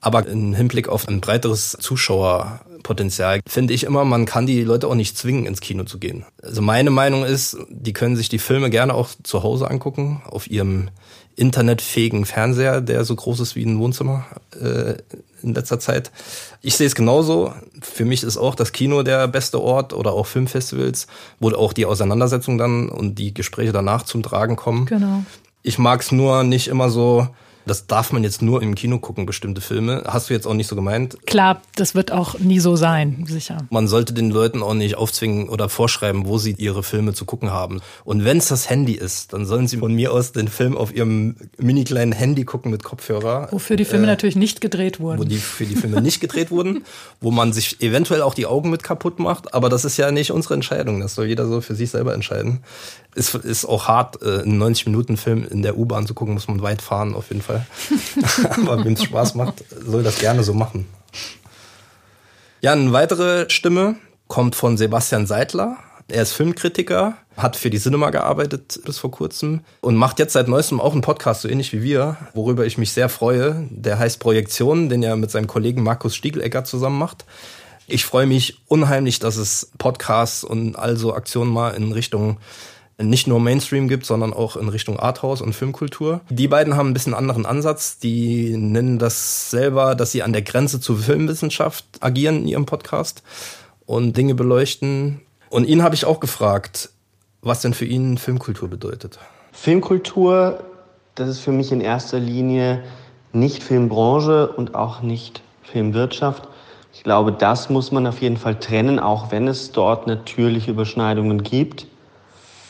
Aber 0.00 0.26
im 0.26 0.52
Hinblick 0.52 0.88
auf 0.88 1.08
ein 1.08 1.22
breiteres 1.22 1.78
Zuschauerpotenzial 1.80 3.40
finde 3.48 3.72
ich 3.72 3.84
immer, 3.84 4.04
man 4.04 4.26
kann 4.26 4.44
die 4.44 4.62
Leute 4.62 4.86
auch 4.86 4.94
nicht 4.94 5.16
zwingen, 5.16 5.46
ins 5.46 5.62
Kino 5.62 5.84
zu 5.84 5.98
gehen. 5.98 6.26
Also 6.42 6.60
meine 6.60 6.90
Meinung 6.90 7.24
ist, 7.24 7.56
die 7.70 7.94
können 7.94 8.14
sich 8.14 8.28
die 8.28 8.38
Filme 8.38 8.68
gerne 8.68 8.92
auch 8.92 9.08
zu 9.22 9.42
Hause 9.42 9.70
angucken, 9.70 10.20
auf 10.26 10.50
ihrem 10.50 10.90
internetfähigen 11.36 12.24
Fernseher, 12.24 12.80
der 12.80 13.04
so 13.04 13.16
groß 13.16 13.40
ist 13.40 13.56
wie 13.56 13.64
ein 13.64 13.78
Wohnzimmer 13.78 14.24
äh, 14.60 14.94
in 15.42 15.54
letzter 15.54 15.78
Zeit. 15.78 16.10
Ich 16.62 16.76
sehe 16.76 16.86
es 16.86 16.94
genauso. 16.94 17.52
Für 17.80 18.04
mich 18.04 18.22
ist 18.22 18.36
auch 18.36 18.54
das 18.54 18.72
Kino 18.72 19.02
der 19.02 19.28
beste 19.28 19.60
Ort 19.60 19.92
oder 19.92 20.12
auch 20.12 20.26
Filmfestivals, 20.26 21.06
wo 21.40 21.50
auch 21.50 21.72
die 21.72 21.86
Auseinandersetzung 21.86 22.56
dann 22.56 22.88
und 22.88 23.16
die 23.18 23.34
Gespräche 23.34 23.72
danach 23.72 24.04
zum 24.04 24.22
Tragen 24.22 24.56
kommen. 24.56 24.86
Genau. 24.86 25.24
Ich 25.62 25.78
mag 25.78 26.00
es 26.00 26.12
nur 26.12 26.44
nicht 26.44 26.68
immer 26.68 26.90
so 26.90 27.28
das 27.66 27.86
darf 27.86 28.12
man 28.12 28.22
jetzt 28.24 28.42
nur 28.42 28.62
im 28.62 28.74
Kino 28.74 28.98
gucken, 28.98 29.26
bestimmte 29.26 29.60
Filme. 29.60 30.04
Hast 30.06 30.28
du 30.28 30.34
jetzt 30.34 30.46
auch 30.46 30.54
nicht 30.54 30.66
so 30.66 30.76
gemeint? 30.76 31.16
Klar, 31.26 31.62
das 31.76 31.94
wird 31.94 32.12
auch 32.12 32.38
nie 32.38 32.60
so 32.60 32.76
sein, 32.76 33.24
sicher. 33.28 33.58
Man 33.70 33.88
sollte 33.88 34.12
den 34.12 34.30
Leuten 34.30 34.62
auch 34.62 34.74
nicht 34.74 34.96
aufzwingen 34.96 35.48
oder 35.48 35.68
vorschreiben, 35.68 36.26
wo 36.26 36.38
sie 36.38 36.54
ihre 36.58 36.82
Filme 36.82 37.14
zu 37.14 37.24
gucken 37.24 37.50
haben. 37.50 37.80
Und 38.04 38.24
wenn 38.24 38.38
es 38.38 38.48
das 38.48 38.68
Handy 38.68 38.92
ist, 38.92 39.32
dann 39.32 39.46
sollen 39.46 39.68
sie 39.68 39.78
von 39.78 39.94
mir 39.94 40.12
aus 40.12 40.32
den 40.32 40.48
Film 40.48 40.76
auf 40.76 40.94
ihrem 40.94 41.36
mini 41.58 41.84
kleinen 41.84 42.12
Handy 42.12 42.44
gucken 42.44 42.70
mit 42.70 42.84
Kopfhörer. 42.84 43.48
Wofür 43.50 43.76
die 43.76 43.84
Filme 43.84 44.04
äh, 44.04 44.08
natürlich 44.08 44.36
nicht 44.36 44.60
gedreht 44.60 45.00
wurden. 45.00 45.18
Wo 45.18 45.24
die 45.24 45.38
für 45.38 45.64
die 45.64 45.76
Filme 45.76 46.02
nicht 46.02 46.20
gedreht 46.20 46.50
wurden, 46.50 46.84
wo 47.20 47.30
man 47.30 47.52
sich 47.52 47.80
eventuell 47.80 48.22
auch 48.22 48.34
die 48.34 48.46
Augen 48.46 48.70
mit 48.70 48.82
kaputt 48.82 49.18
macht. 49.18 49.54
Aber 49.54 49.68
das 49.68 49.84
ist 49.84 49.96
ja 49.96 50.10
nicht 50.10 50.32
unsere 50.32 50.54
Entscheidung. 50.54 51.00
Das 51.00 51.14
soll 51.14 51.26
jeder 51.26 51.46
so 51.46 51.60
für 51.60 51.74
sich 51.74 51.90
selber 51.90 52.14
entscheiden. 52.14 52.60
Ist, 53.14 53.34
ist 53.34 53.64
auch 53.64 53.86
hart, 53.86 54.22
äh, 54.22 54.42
einen 54.42 54.62
90-Minuten-Film 54.62 55.46
in 55.48 55.62
der 55.62 55.78
U-Bahn 55.78 56.06
zu 56.06 56.14
gucken, 56.14 56.34
muss 56.34 56.48
man 56.48 56.62
weit 56.62 56.82
fahren 56.82 57.14
auf 57.14 57.28
jeden 57.28 57.42
Fall. 57.42 57.66
Aber 58.56 58.84
wem 58.84 58.94
es 58.94 59.04
Spaß 59.04 59.34
macht, 59.34 59.64
soll 59.86 60.02
das 60.02 60.18
gerne 60.18 60.42
so 60.42 60.52
machen. 60.52 60.86
Ja, 62.60 62.72
eine 62.72 62.92
weitere 62.92 63.48
Stimme 63.50 63.96
kommt 64.26 64.56
von 64.56 64.76
Sebastian 64.76 65.26
Seidler. 65.26 65.76
Er 66.08 66.22
ist 66.22 66.32
Filmkritiker, 66.32 67.16
hat 67.36 67.56
für 67.56 67.70
die 67.70 67.78
Cinema 67.78 68.10
gearbeitet 68.10 68.80
bis 68.84 68.98
vor 68.98 69.10
kurzem 69.10 69.60
und 69.80 69.96
macht 69.96 70.18
jetzt 70.18 70.34
seit 70.34 70.48
neuestem 70.48 70.80
auch 70.80 70.92
einen 70.92 71.00
Podcast, 71.00 71.42
so 71.42 71.48
ähnlich 71.48 71.72
wie 71.72 71.82
wir, 71.82 72.16
worüber 72.34 72.66
ich 72.66 72.78
mich 72.78 72.92
sehr 72.92 73.08
freue. 73.08 73.66
Der 73.70 73.98
heißt 73.98 74.20
Projektion, 74.20 74.88
den 74.88 75.02
er 75.02 75.16
mit 75.16 75.30
seinem 75.30 75.46
Kollegen 75.46 75.82
Markus 75.82 76.14
Stiegelecker 76.14 76.64
zusammen 76.64 76.98
macht. 76.98 77.24
Ich 77.86 78.04
freue 78.04 78.26
mich 78.26 78.62
unheimlich, 78.66 79.18
dass 79.18 79.36
es 79.36 79.70
Podcasts 79.78 80.42
und 80.42 80.76
also 80.76 81.14
Aktionen 81.14 81.52
mal 81.52 81.70
in 81.70 81.92
Richtung 81.92 82.38
nicht 82.98 83.26
nur 83.26 83.40
Mainstream 83.40 83.88
gibt, 83.88 84.06
sondern 84.06 84.32
auch 84.32 84.56
in 84.56 84.68
Richtung 84.68 84.98
Arthouse 85.00 85.40
und 85.40 85.52
Filmkultur. 85.52 86.20
Die 86.30 86.48
beiden 86.48 86.76
haben 86.76 86.90
ein 86.90 86.94
bisschen 86.94 87.14
anderen 87.14 87.44
Ansatz. 87.44 87.98
Die 87.98 88.56
nennen 88.56 88.98
das 88.98 89.50
selber, 89.50 89.94
dass 89.94 90.12
sie 90.12 90.22
an 90.22 90.32
der 90.32 90.42
Grenze 90.42 90.80
zur 90.80 90.98
Filmwissenschaft 90.98 91.84
agieren 92.00 92.42
in 92.42 92.48
ihrem 92.48 92.66
Podcast 92.66 93.22
und 93.86 94.16
Dinge 94.16 94.34
beleuchten. 94.34 95.20
Und 95.50 95.66
ihn 95.66 95.82
habe 95.82 95.94
ich 95.94 96.04
auch 96.04 96.20
gefragt, 96.20 96.90
was 97.42 97.60
denn 97.60 97.74
für 97.74 97.84
ihn 97.84 98.16
Filmkultur 98.16 98.68
bedeutet. 98.68 99.18
Filmkultur, 99.52 100.64
das 101.14 101.28
ist 101.28 101.40
für 101.40 101.52
mich 101.52 101.72
in 101.72 101.80
erster 101.80 102.18
Linie 102.18 102.82
nicht 103.32 103.62
Filmbranche 103.62 104.48
und 104.48 104.74
auch 104.74 105.02
nicht 105.02 105.42
Filmwirtschaft. 105.62 106.48
Ich 106.92 107.02
glaube, 107.02 107.32
das 107.32 107.70
muss 107.70 107.90
man 107.90 108.06
auf 108.06 108.22
jeden 108.22 108.36
Fall 108.36 108.58
trennen, 108.58 109.00
auch 109.00 109.32
wenn 109.32 109.48
es 109.48 109.72
dort 109.72 110.06
natürlich 110.06 110.68
Überschneidungen 110.68 111.42
gibt. 111.42 111.86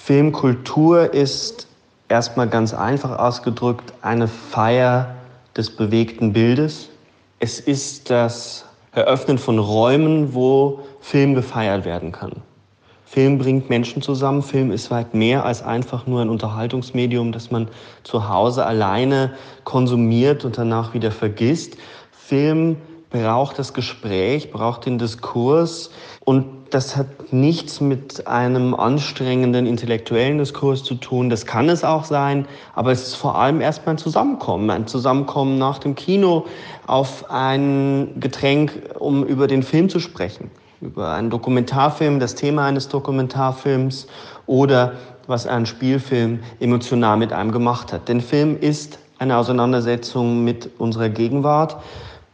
Filmkultur 0.04 1.14
ist 1.14 1.66
erstmal 2.10 2.46
ganz 2.46 2.74
einfach 2.74 3.18
ausgedrückt 3.18 3.94
eine 4.02 4.28
Feier 4.28 5.14
des 5.56 5.74
bewegten 5.74 6.34
Bildes. 6.34 6.90
Es 7.38 7.58
ist 7.58 8.10
das 8.10 8.66
Eröffnen 8.92 9.38
von 9.38 9.58
Räumen, 9.58 10.34
wo 10.34 10.80
Film 11.00 11.34
gefeiert 11.34 11.86
werden 11.86 12.12
kann. 12.12 12.32
Film 13.06 13.38
bringt 13.38 13.70
Menschen 13.70 14.02
zusammen. 14.02 14.42
Film 14.42 14.72
ist 14.72 14.90
weit 14.90 15.14
mehr 15.14 15.46
als 15.46 15.62
einfach 15.62 16.06
nur 16.06 16.20
ein 16.20 16.28
Unterhaltungsmedium, 16.28 17.32
das 17.32 17.50
man 17.50 17.68
zu 18.02 18.28
Hause 18.28 18.66
alleine 18.66 19.32
konsumiert 19.64 20.44
und 20.44 20.58
danach 20.58 20.92
wieder 20.92 21.12
vergisst. 21.12 21.78
Film 22.12 22.76
braucht 23.08 23.58
das 23.58 23.72
Gespräch, 23.72 24.50
braucht 24.50 24.84
den 24.84 24.98
Diskurs 24.98 25.90
und 26.26 26.63
das 26.74 26.96
hat 26.96 27.32
nichts 27.32 27.80
mit 27.80 28.26
einem 28.26 28.74
anstrengenden 28.74 29.64
intellektuellen 29.64 30.38
Diskurs 30.38 30.82
zu 30.82 30.96
tun. 30.96 31.30
Das 31.30 31.46
kann 31.46 31.68
es 31.68 31.84
auch 31.84 32.04
sein, 32.04 32.46
aber 32.74 32.90
es 32.90 33.06
ist 33.06 33.14
vor 33.14 33.38
allem 33.38 33.60
erstmal 33.60 33.94
ein 33.94 33.98
Zusammenkommen. 33.98 34.68
Ein 34.70 34.88
Zusammenkommen 34.88 35.56
nach 35.56 35.78
dem 35.78 35.94
Kino 35.94 36.46
auf 36.88 37.30
ein 37.30 38.16
Getränk, 38.18 38.72
um 38.98 39.24
über 39.24 39.46
den 39.46 39.62
Film 39.62 39.88
zu 39.88 40.00
sprechen. 40.00 40.50
Über 40.80 41.12
einen 41.12 41.30
Dokumentarfilm, 41.30 42.18
das 42.18 42.34
Thema 42.34 42.66
eines 42.66 42.88
Dokumentarfilms 42.88 44.08
oder 44.46 44.94
was 45.28 45.46
ein 45.46 45.66
Spielfilm 45.66 46.40
emotional 46.58 47.16
mit 47.16 47.32
einem 47.32 47.52
gemacht 47.52 47.92
hat. 47.92 48.08
Denn 48.08 48.20
Film 48.20 48.58
ist 48.58 48.98
eine 49.18 49.36
Auseinandersetzung 49.36 50.42
mit 50.42 50.70
unserer 50.78 51.08
Gegenwart. 51.08 51.76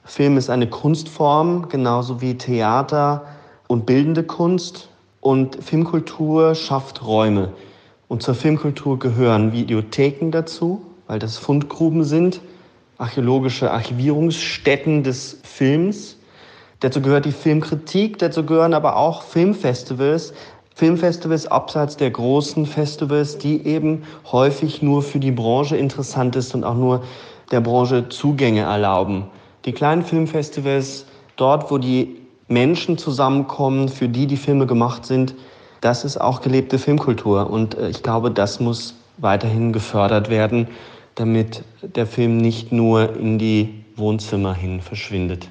Film 0.05 0.39
ist 0.39 0.49
eine 0.49 0.67
Kunstform, 0.67 1.69
genauso 1.69 2.23
wie 2.23 2.39
Theater 2.39 3.27
und 3.71 3.87
bildende 3.87 4.25
Kunst. 4.25 4.89
Und 5.21 5.63
Filmkultur 5.63 6.57
schafft 6.57 7.07
Räume. 7.07 7.53
Und 8.09 8.21
zur 8.21 8.35
Filmkultur 8.35 8.99
gehören 8.99 9.53
Videotheken 9.53 10.33
dazu, 10.33 10.83
weil 11.07 11.21
das 11.21 11.39
Fundgruben 11.39 12.03
sind, 12.03 12.41
archäologische 12.99 13.71
Archivierungsstätten 13.71 15.05
des 15.05 15.39
Films. 15.45 16.17
Dazu 16.81 17.01
gehört 17.01 17.27
die 17.27 17.33
Filmkritik, 17.33 18.19
dazu 18.19 18.45
gehören 18.45 18.75
aber 18.75 18.97
auch 18.97 19.23
Filmfestivals, 19.23 20.33
Filmfestivals 20.75 21.47
abseits 21.47 21.97
der 21.97 22.11
großen 22.11 22.67
Festivals, 22.67 23.39
die 23.39 23.65
eben 23.67 24.03
häufig 24.33 24.83
nur 24.83 25.03
für 25.03 25.21
die 25.21 25.31
Branche 25.31 25.77
interessant 25.77 26.35
ist 26.35 26.57
und 26.57 26.65
auch 26.65 26.75
nur 26.75 27.05
der 27.53 27.61
Branche 27.61 28.09
Zugänge 28.09 28.63
erlauben. 28.63 29.27
Die 29.65 29.73
kleinen 29.73 30.03
Filmfestivals, 30.03 31.07
dort 31.37 31.71
wo 31.71 31.79
die 31.79 32.20
Menschen 32.51 32.99
zusammenkommen, 32.99 33.89
für 33.89 34.09
die 34.09 34.27
die 34.27 34.37
Filme 34.37 34.67
gemacht 34.67 35.07
sind, 35.07 35.35
das 35.81 36.05
ist 36.05 36.21
auch 36.21 36.43
gelebte 36.43 36.79
Filmkultur. 36.79 37.49
Und 37.49 37.77
äh, 37.77 37.89
ich 37.89 38.03
glaube, 38.03 38.31
das 38.31 38.61
muss 38.61 38.95
weiterhin 39.19 39.73
gefördert 39.73 40.31
werden, 40.31 40.69
damit 41.15 41.63
der 41.83 42.07
Film 42.07 42.39
nicht 42.39 42.73
nur 42.73 43.17
in 43.17 43.39
die 43.39 43.85
Wohnzimmer 43.97 44.55
hin 44.55 44.81
verschwindet. 44.81 45.49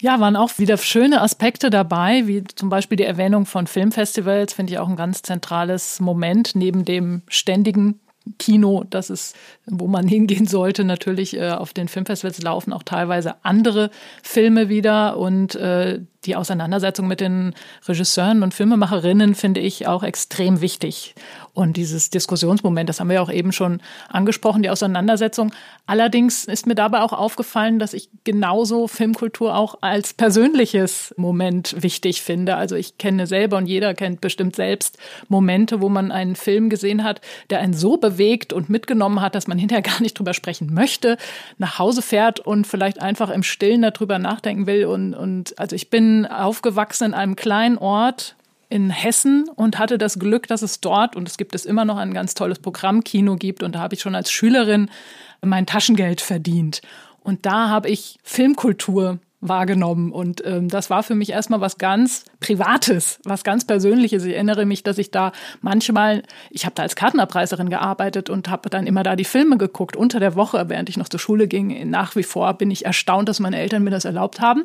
Ja, 0.00 0.20
waren 0.20 0.36
auch 0.36 0.58
wieder 0.58 0.76
schöne 0.76 1.20
Aspekte 1.22 1.70
dabei, 1.70 2.26
wie 2.26 2.44
zum 2.44 2.68
Beispiel 2.68 2.96
die 2.96 3.04
Erwähnung 3.04 3.46
von 3.46 3.66
Filmfestivals, 3.66 4.52
finde 4.52 4.72
ich 4.72 4.78
auch 4.78 4.88
ein 4.88 4.94
ganz 4.94 5.22
zentrales 5.22 5.98
Moment 5.98 6.52
neben 6.54 6.84
dem 6.84 7.22
ständigen 7.28 7.98
Kino, 8.38 8.84
das 8.88 9.10
ist, 9.10 9.36
wo 9.66 9.86
man 9.86 10.06
hingehen 10.08 10.46
sollte. 10.46 10.84
Natürlich 10.84 11.36
äh, 11.36 11.50
auf 11.50 11.72
den 11.72 11.88
Filmfestivals 11.88 12.42
laufen 12.42 12.72
auch 12.72 12.82
teilweise 12.82 13.36
andere 13.44 13.90
Filme 14.22 14.68
wieder 14.68 15.16
und 15.16 15.54
äh, 15.54 16.00
die 16.24 16.36
Auseinandersetzung 16.36 17.06
mit 17.06 17.20
den 17.20 17.54
Regisseuren 17.86 18.42
und 18.42 18.52
Filmemacherinnen 18.52 19.34
finde 19.34 19.60
ich 19.60 19.86
auch 19.86 20.02
extrem 20.02 20.60
wichtig. 20.60 21.14
Und 21.58 21.76
dieses 21.76 22.10
Diskussionsmoment, 22.10 22.88
das 22.88 23.00
haben 23.00 23.08
wir 23.08 23.14
ja 23.14 23.22
auch 23.22 23.30
eben 23.30 23.52
schon 23.52 23.80
angesprochen, 24.08 24.62
die 24.62 24.70
Auseinandersetzung. 24.70 25.52
Allerdings 25.86 26.44
ist 26.44 26.66
mir 26.66 26.74
dabei 26.74 27.00
auch 27.02 27.12
aufgefallen, 27.12 27.78
dass 27.78 27.92
ich 27.92 28.08
genauso 28.24 28.88
Filmkultur 28.88 29.54
auch 29.54 29.78
als 29.82 30.14
persönliches 30.14 31.14
Moment 31.16 31.82
wichtig 31.82 32.22
finde. 32.22 32.56
Also 32.56 32.74
ich 32.74 32.98
kenne 32.98 33.26
selber 33.26 33.58
und 33.58 33.66
jeder 33.66 33.94
kennt 33.94 34.20
bestimmt 34.20 34.56
selbst 34.56 34.98
Momente, 35.28 35.80
wo 35.80 35.88
man 35.88 36.10
einen 36.10 36.36
Film 36.36 36.70
gesehen 36.70 37.04
hat, 37.04 37.20
der 37.50 37.60
einen 37.60 37.74
so 37.74 37.96
bewegt 37.98 38.52
und 38.52 38.70
mitgenommen 38.70 39.20
hat, 39.20 39.34
dass 39.34 39.46
man 39.46 39.58
hinterher 39.58 39.82
gar 39.88 40.00
nicht 40.00 40.18
drüber 40.18 40.34
sprechen 40.34 40.72
möchte, 40.72 41.18
nach 41.58 41.78
Hause 41.78 42.02
fährt 42.02 42.40
und 42.40 42.66
vielleicht 42.66 43.00
einfach 43.02 43.30
im 43.30 43.42
Stillen 43.42 43.82
darüber 43.82 44.18
nachdenken 44.18 44.66
will. 44.66 44.86
Und, 44.86 45.14
und 45.14 45.58
also 45.58 45.76
ich 45.76 45.90
bin 45.90 45.98
bin 45.98 46.26
aufgewachsen 46.26 47.06
in 47.06 47.14
einem 47.14 47.34
kleinen 47.34 47.76
Ort 47.76 48.36
in 48.68 48.90
Hessen 48.90 49.48
und 49.54 49.78
hatte 49.78 49.98
das 49.98 50.18
Glück, 50.18 50.46
dass 50.46 50.62
es 50.62 50.80
dort, 50.80 51.16
und 51.16 51.28
es 51.28 51.36
gibt 51.36 51.54
es 51.54 51.64
immer 51.64 51.84
noch 51.84 51.96
ein 51.96 52.12
ganz 52.12 52.34
tolles 52.34 52.58
Programmkino 52.58 53.36
gibt, 53.36 53.62
und 53.62 53.74
da 53.74 53.80
habe 53.80 53.94
ich 53.94 54.00
schon 54.00 54.14
als 54.14 54.30
Schülerin 54.30 54.90
mein 55.40 55.66
Taschengeld 55.66 56.20
verdient. 56.20 56.82
Und 57.20 57.46
da 57.46 57.68
habe 57.68 57.88
ich 57.88 58.18
Filmkultur 58.22 59.18
wahrgenommen. 59.40 60.10
Und 60.12 60.44
ähm, 60.44 60.68
das 60.68 60.90
war 60.90 61.02
für 61.02 61.14
mich 61.14 61.30
erstmal 61.30 61.60
was 61.60 61.78
ganz 61.78 62.24
Privates, 62.40 63.20
was 63.24 63.44
ganz 63.44 63.66
Persönliches. 63.66 64.24
Ich 64.24 64.34
erinnere 64.34 64.66
mich, 64.66 64.82
dass 64.82 64.98
ich 64.98 65.10
da 65.10 65.32
manchmal, 65.60 66.22
ich 66.50 66.64
habe 66.64 66.74
da 66.74 66.82
als 66.82 66.96
Kartenabreißerin 66.96 67.70
gearbeitet 67.70 68.30
und 68.30 68.48
habe 68.48 68.68
dann 68.68 68.86
immer 68.86 69.02
da 69.02 69.14
die 69.14 69.24
Filme 69.24 69.56
geguckt 69.56 69.96
unter 69.96 70.18
der 70.18 70.34
Woche, 70.34 70.68
während 70.68 70.88
ich 70.88 70.96
noch 70.96 71.08
zur 71.08 71.20
Schule 71.20 71.46
ging. 71.46 71.88
Nach 71.88 72.16
wie 72.16 72.24
vor 72.24 72.54
bin 72.54 72.70
ich 72.70 72.84
erstaunt, 72.84 73.28
dass 73.28 73.40
meine 73.40 73.58
Eltern 73.58 73.84
mir 73.84 73.90
das 73.90 74.04
erlaubt 74.04 74.40
haben. 74.40 74.64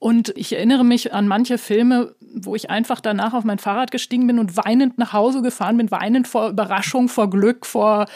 Und 0.00 0.32
ich 0.34 0.54
erinnere 0.54 0.82
mich 0.82 1.12
an 1.12 1.28
manche 1.28 1.58
Filme, 1.58 2.14
wo 2.34 2.56
ich 2.56 2.70
einfach 2.70 3.00
danach 3.00 3.34
auf 3.34 3.44
mein 3.44 3.58
Fahrrad 3.58 3.90
gestiegen 3.90 4.26
bin 4.26 4.38
und 4.38 4.56
weinend 4.56 4.96
nach 4.96 5.12
Hause 5.12 5.42
gefahren 5.42 5.76
bin, 5.76 5.90
weinend 5.90 6.26
vor 6.26 6.48
Überraschung, 6.48 7.10
vor 7.10 7.28
Glück, 7.28 7.66
vor 7.66 8.06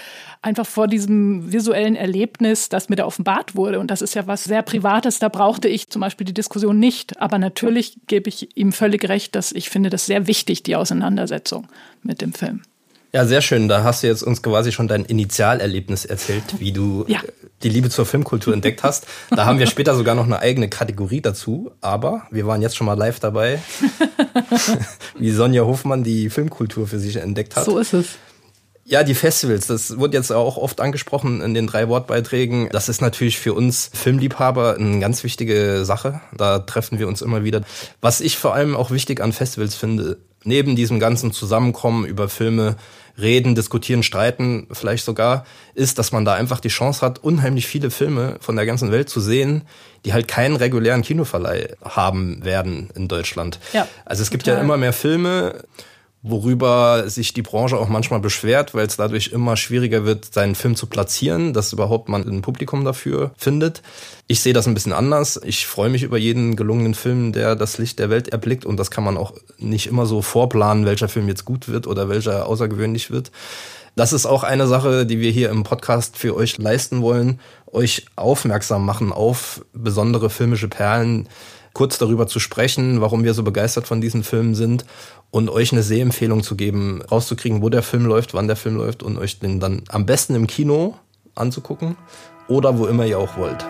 einfach 0.41 0.65
vor 0.65 0.89
diesem 0.89 1.53
visuellen 1.53 1.95
Erlebnis, 1.95 2.71
das 2.71 2.89
mir 2.89 2.97
da 2.97 3.05
offenbart 3.05 3.55
wurde. 3.55 3.81
Und 3.81 3.91
das 3.91 4.01
ist 4.01 4.15
ja 4.15 4.27
was 4.27 4.45
sehr 4.45 4.63
Privates. 4.63 5.19
Da 5.19 5.29
brauchte 5.29 5.69
ich 5.69 5.91
zum 5.91 6.01
Beispiel 6.01 6.25
die 6.25 6.33
Diskussion 6.33 6.79
nicht. 6.79 7.21
Aber 7.21 7.37
natürlich 7.37 7.99
gebe 8.07 8.31
ich 8.31 8.57
ihm 8.57 8.73
völlig 8.73 9.07
recht, 9.11 9.35
dass 9.35 9.53
ich 9.53 9.69
finde 9.69 9.91
das 9.91 10.07
sehr 10.07 10.27
wichtig, 10.27 10.63
die 10.63 10.77
Auseinandersetzung 10.77 11.69
mit 12.03 12.23
dem 12.23 12.33
Film. 12.33 12.63
Ja, 13.15 13.25
sehr 13.27 13.43
schön. 13.43 13.69
Da 13.69 13.85
hast 13.85 14.03
du 14.03 14.09
jetzt 14.09 14.25
uns 14.25 14.43
quasi 14.43 14.73
schon 14.73 14.89
dein 14.89 15.05
Initialerlebnis 15.05 16.05
erzählt, 16.05 16.59
wie 16.59 16.73
du 16.73 17.05
ja. 17.09 17.21
die 17.63 17.69
Liebe 17.69 17.89
zur 17.89 18.07
Filmkultur 18.07 18.53
entdeckt 18.53 18.83
hast. 18.83 19.07
Da 19.31 19.45
haben 19.45 19.61
wir 19.61 19.69
später 19.69 19.95
sogar 19.95 20.17
noch 20.17 20.25
eine 20.25 20.41
eigene 20.41 20.69
Kategorie 20.69 21.21
dazu. 21.21 21.71
Aber 21.81 22.27
wir 22.33 22.49
waren 22.49 22.61
jetzt 22.61 22.77
schon 22.77 22.89
mal 22.89 22.99
live 22.99 23.21
dabei, 23.21 23.61
wie 25.19 25.31
Sonja 25.31 25.63
Hofmann 25.63 26.03
die 26.03 26.29
Filmkultur 26.29 26.89
für 26.89 26.99
sich 26.99 27.15
entdeckt 27.15 27.55
hat. 27.55 27.67
So 27.67 27.79
ist 27.79 27.93
es. 27.93 28.07
Ja, 28.85 29.05
die 29.05 29.15
Festivals, 29.15 29.69
das 29.69 29.97
wurde 29.97 30.17
jetzt 30.17 30.33
auch 30.33 30.57
oft 30.57 30.81
angesprochen 30.81 31.41
in 31.41 31.55
den 31.55 31.69
drei 31.69 31.89
Wortbeiträgen. 31.89 32.69
Das 32.73 32.89
ist 32.89 33.01
natürlich 33.01 33.39
für 33.39 33.55
uns 33.55 33.91
Filmliebhaber 33.95 34.75
eine 34.75 34.99
ganz 34.99 35.23
wichtige 35.23 35.85
Sache. 35.85 36.21
Da 36.37 36.59
treffen 36.59 36.99
wir 36.99 37.07
uns 37.07 37.23
immer 37.23 37.45
wieder. 37.45 37.63
Was 38.01 38.21
ich 38.21 38.37
vor 38.37 38.55
allem 38.55 38.75
auch 38.75 38.91
wichtig 38.91 39.21
an 39.21 39.33
Festivals 39.33 39.77
finde, 39.77 40.19
neben 40.45 40.77
diesem 40.77 41.01
ganzen 41.01 41.33
Zusammenkommen 41.33 42.05
über 42.05 42.29
Filme, 42.29 42.77
reden, 43.19 43.55
diskutieren, 43.55 44.03
streiten, 44.03 44.67
vielleicht 44.73 45.05
sogar, 45.05 45.45
ist, 45.75 45.99
dass 45.99 46.13
man 46.13 46.25
da 46.25 46.35
einfach 46.35 46.61
die 46.61 46.69
Chance 46.69 47.01
hat, 47.01 47.23
unheimlich 47.23 47.67
viele 47.67 47.91
Filme 47.91 48.37
von 48.41 48.57
der 48.57 48.67
ganzen 48.67 48.91
Welt 48.91 49.09
zu 49.09 49.21
sehen, 49.21 49.63
die 50.05 50.13
halt 50.13 50.29
keinen 50.29 50.57
regulären 50.57 51.03
Kinoverleih 51.03 51.77
haben 51.83 52.45
werden 52.45 52.91
in 52.95 53.09
Deutschland. 53.09 53.59
Ja, 53.73 53.87
also 54.05 54.23
es 54.23 54.31
gibt 54.31 54.47
ja 54.47 54.59
immer 54.59 54.77
mehr 54.77 54.93
Filme, 54.93 55.65
worüber 56.27 57.11
sich 57.11 57.35
die 57.35 57.43
Branche 57.43 57.77
auch 57.77 57.89
manchmal 57.89 58.19
beschwert, 58.19 58.75
weil 58.75 58.87
es 58.87 58.97
dadurch 58.97 59.29
immer 59.29 59.59
schwieriger 59.59 60.07
wird, 60.07 60.33
seinen 60.33 60.55
Film 60.55 60.75
zu 60.75 60.87
platzieren, 60.87 61.53
dass 61.53 61.75
überhaupt 61.75 62.09
man 62.09 62.27
ein 62.27 62.41
Publikum 62.41 62.83
dafür 62.83 63.33
findet. 63.37 63.83
Ich 64.27 64.41
sehe 64.41 64.55
das 64.55 64.67
ein 64.67 64.73
bisschen 64.73 64.95
anders. 64.95 65.39
Ich 65.45 65.67
freue 65.67 65.91
mich 65.91 66.03
über 66.03 66.17
jeden 66.17 66.57
gelungenen 66.57 66.95
Film, 66.95 67.33
der 67.33 67.57
das 67.57 67.77
Licht 67.77 67.99
der 67.99 68.09
Welt 68.09 68.29
erblickt 68.29 68.65
und 68.65 68.79
das 68.79 68.91
kann 68.91 69.05
man 69.05 69.19
auch 69.19 69.35
nicht 69.59 69.87
immer 69.87 70.07
so 70.07 70.23
vorplanen, 70.23 70.87
welcher 70.87 71.11
Film 71.11 71.29
jetzt 71.29 71.45
gut 71.45 71.69
wird 71.69 71.87
oder 71.87 72.09
welcher 72.09 72.47
außergewöhnlich 72.47 73.11
wird. 73.11 73.31
Das 73.95 74.15
ist 74.15 74.25
auch 74.25 74.45
eine 74.45 74.67
Sache, 74.67 75.05
die 75.05 75.21
wir 75.21 75.31
hier 75.31 75.51
im 75.51 75.63
Podcast 75.63 76.17
für 76.17 76.35
euch 76.35 76.57
leisten 76.57 77.03
wollen, 77.03 77.39
euch 77.71 78.07
aufmerksam 78.17 78.87
machen 78.87 79.13
auf 79.13 79.63
besondere 79.75 80.31
filmische 80.31 80.69
Perlen, 80.69 81.29
kurz 81.75 81.99
darüber 81.99 82.27
zu 82.27 82.41
sprechen, 82.41 83.03
warum 83.03 83.25
wir 83.25 83.35
so 83.35 83.43
begeistert 83.43 83.87
von 83.87 84.01
diesen 84.01 84.25
Filmen 84.25 84.55
sind 84.55 84.87
und 85.35 85.51
euch 85.51 85.73
eine 85.73 85.83
Sehempfehlung 85.83 86.45
zu 86.45 86.55
geben, 86.55 87.03
rauszukriegen, 87.11 87.61
wo 87.61 87.69
der 87.69 87.83
Film 87.83 88.07
läuft, 88.07 88.35
wann 88.35 88.47
der 88.47 88.55
Film 88.55 88.77
läuft 88.77 89.03
und 89.03 89.19
euch 89.19 89.41
den 89.41 89.59
dann 89.59 89.83
am 89.89 90.07
besten 90.07 90.37
im 90.37 90.47
Kino 90.47 90.95
anzugucken 91.35 91.97
oder 92.47 92.79
wo 92.79 92.87
immer 92.87 93.05
ihr 93.05 93.19
auch 93.19 93.37
wollt. 93.37 93.67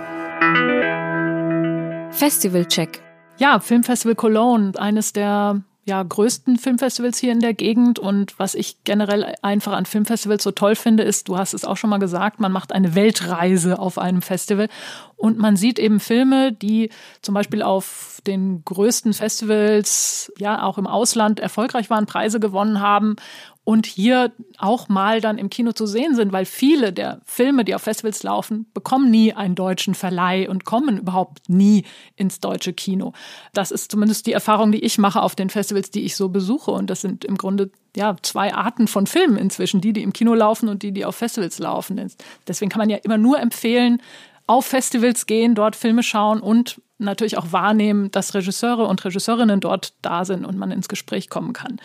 Festivalcheck. 2.12 3.00
Ja, 3.38 3.60
Filmfestival 3.60 4.14
Cologne, 4.14 4.72
eines 4.76 5.14
der 5.14 5.62
ja, 5.86 6.02
größten 6.02 6.56
Filmfestivals 6.56 7.18
hier 7.18 7.32
in 7.32 7.40
der 7.40 7.52
Gegend. 7.52 7.98
Und 7.98 8.38
was 8.38 8.54
ich 8.54 8.82
generell 8.84 9.34
einfach 9.42 9.72
an 9.72 9.84
Filmfestivals 9.84 10.42
so 10.42 10.50
toll 10.50 10.76
finde, 10.76 11.02
ist, 11.02 11.28
du 11.28 11.36
hast 11.36 11.52
es 11.52 11.64
auch 11.64 11.76
schon 11.76 11.90
mal 11.90 11.98
gesagt, 11.98 12.40
man 12.40 12.52
macht 12.52 12.72
eine 12.72 12.94
Weltreise 12.94 13.78
auf 13.78 13.98
einem 13.98 14.22
Festival 14.22 14.68
und 15.16 15.38
man 15.38 15.56
sieht 15.56 15.78
eben 15.78 16.00
Filme, 16.00 16.52
die 16.52 16.90
zum 17.20 17.34
Beispiel 17.34 17.62
auf 17.62 18.20
den 18.26 18.64
größten 18.64 19.12
Festivals, 19.12 20.32
ja, 20.38 20.62
auch 20.62 20.78
im 20.78 20.86
Ausland 20.86 21.40
erfolgreich 21.40 21.90
waren, 21.90 22.06
Preise 22.06 22.40
gewonnen 22.40 22.80
haben 22.80 23.16
und 23.64 23.86
hier 23.86 24.32
auch 24.58 24.88
mal 24.88 25.22
dann 25.22 25.38
im 25.38 25.48
Kino 25.48 25.72
zu 25.72 25.86
sehen 25.86 26.14
sind, 26.14 26.32
weil 26.32 26.44
viele 26.44 26.92
der 26.92 27.22
Filme, 27.24 27.64
die 27.64 27.74
auf 27.74 27.82
Festivals 27.82 28.22
laufen, 28.22 28.66
bekommen 28.74 29.10
nie 29.10 29.32
einen 29.32 29.54
deutschen 29.54 29.94
Verleih 29.94 30.48
und 30.48 30.64
kommen 30.64 30.98
überhaupt 30.98 31.48
nie 31.48 31.84
ins 32.14 32.40
deutsche 32.40 32.74
Kino. 32.74 33.14
Das 33.54 33.70
ist 33.70 33.90
zumindest 33.90 34.26
die 34.26 34.32
Erfahrung, 34.32 34.70
die 34.70 34.84
ich 34.84 34.98
mache 34.98 35.22
auf 35.22 35.34
den 35.34 35.48
Festivals, 35.48 35.90
die 35.90 36.04
ich 36.04 36.14
so 36.14 36.28
besuche. 36.28 36.70
Und 36.72 36.90
das 36.90 37.00
sind 37.00 37.24
im 37.24 37.38
Grunde 37.38 37.70
ja 37.96 38.16
zwei 38.22 38.52
Arten 38.52 38.86
von 38.86 39.06
Filmen 39.06 39.38
inzwischen, 39.38 39.80
die, 39.80 39.94
die 39.94 40.02
im 40.02 40.12
Kino 40.12 40.34
laufen 40.34 40.68
und 40.68 40.82
die, 40.82 40.92
die 40.92 41.06
auf 41.06 41.16
Festivals 41.16 41.58
laufen. 41.58 42.12
Deswegen 42.46 42.70
kann 42.70 42.80
man 42.80 42.90
ja 42.90 42.98
immer 42.98 43.18
nur 43.18 43.40
empfehlen, 43.40 44.02
auf 44.46 44.66
Festivals 44.66 45.24
gehen, 45.24 45.54
dort 45.54 45.74
Filme 45.74 46.02
schauen 46.02 46.40
und 46.40 46.82
natürlich 46.98 47.38
auch 47.38 47.50
wahrnehmen, 47.50 48.10
dass 48.10 48.34
Regisseure 48.34 48.86
und 48.86 49.02
Regisseurinnen 49.04 49.60
dort 49.60 49.94
da 50.02 50.26
sind 50.26 50.44
und 50.44 50.58
man 50.58 50.70
ins 50.70 50.88
Gespräch 50.88 51.30
kommen 51.30 51.54
kann. 51.54 51.80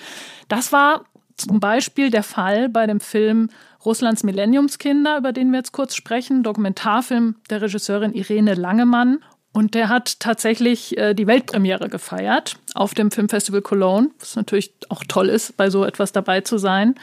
Das 0.49 0.73
war 0.73 1.05
zum 1.41 1.59
Beispiel 1.59 2.09
der 2.09 2.23
Fall 2.23 2.69
bei 2.69 2.87
dem 2.87 2.99
Film 2.99 3.49
Russlands 3.85 4.23
Millenniumskinder, 4.23 5.17
über 5.17 5.31
den 5.31 5.51
wir 5.51 5.59
jetzt 5.59 5.71
kurz 5.71 5.95
sprechen, 5.95 6.43
Dokumentarfilm 6.43 7.35
der 7.49 7.61
Regisseurin 7.61 8.13
Irene 8.13 8.53
Langemann. 8.53 9.19
Und 9.51 9.73
der 9.73 9.89
hat 9.89 10.19
tatsächlich 10.19 10.97
äh, 10.97 11.13
die 11.13 11.25
Weltpremiere 11.25 11.89
gefeiert 11.89 12.57
auf 12.75 12.93
dem 12.93 13.09
Filmfestival 13.09 13.61
Cologne, 13.61 14.11
was 14.19 14.35
natürlich 14.35 14.73
auch 14.89 15.03
toll 15.07 15.29
ist, 15.29 15.57
bei 15.57 15.69
so 15.69 15.83
etwas 15.85 16.11
dabei 16.11 16.41
zu 16.41 16.57
sein. 16.57 16.95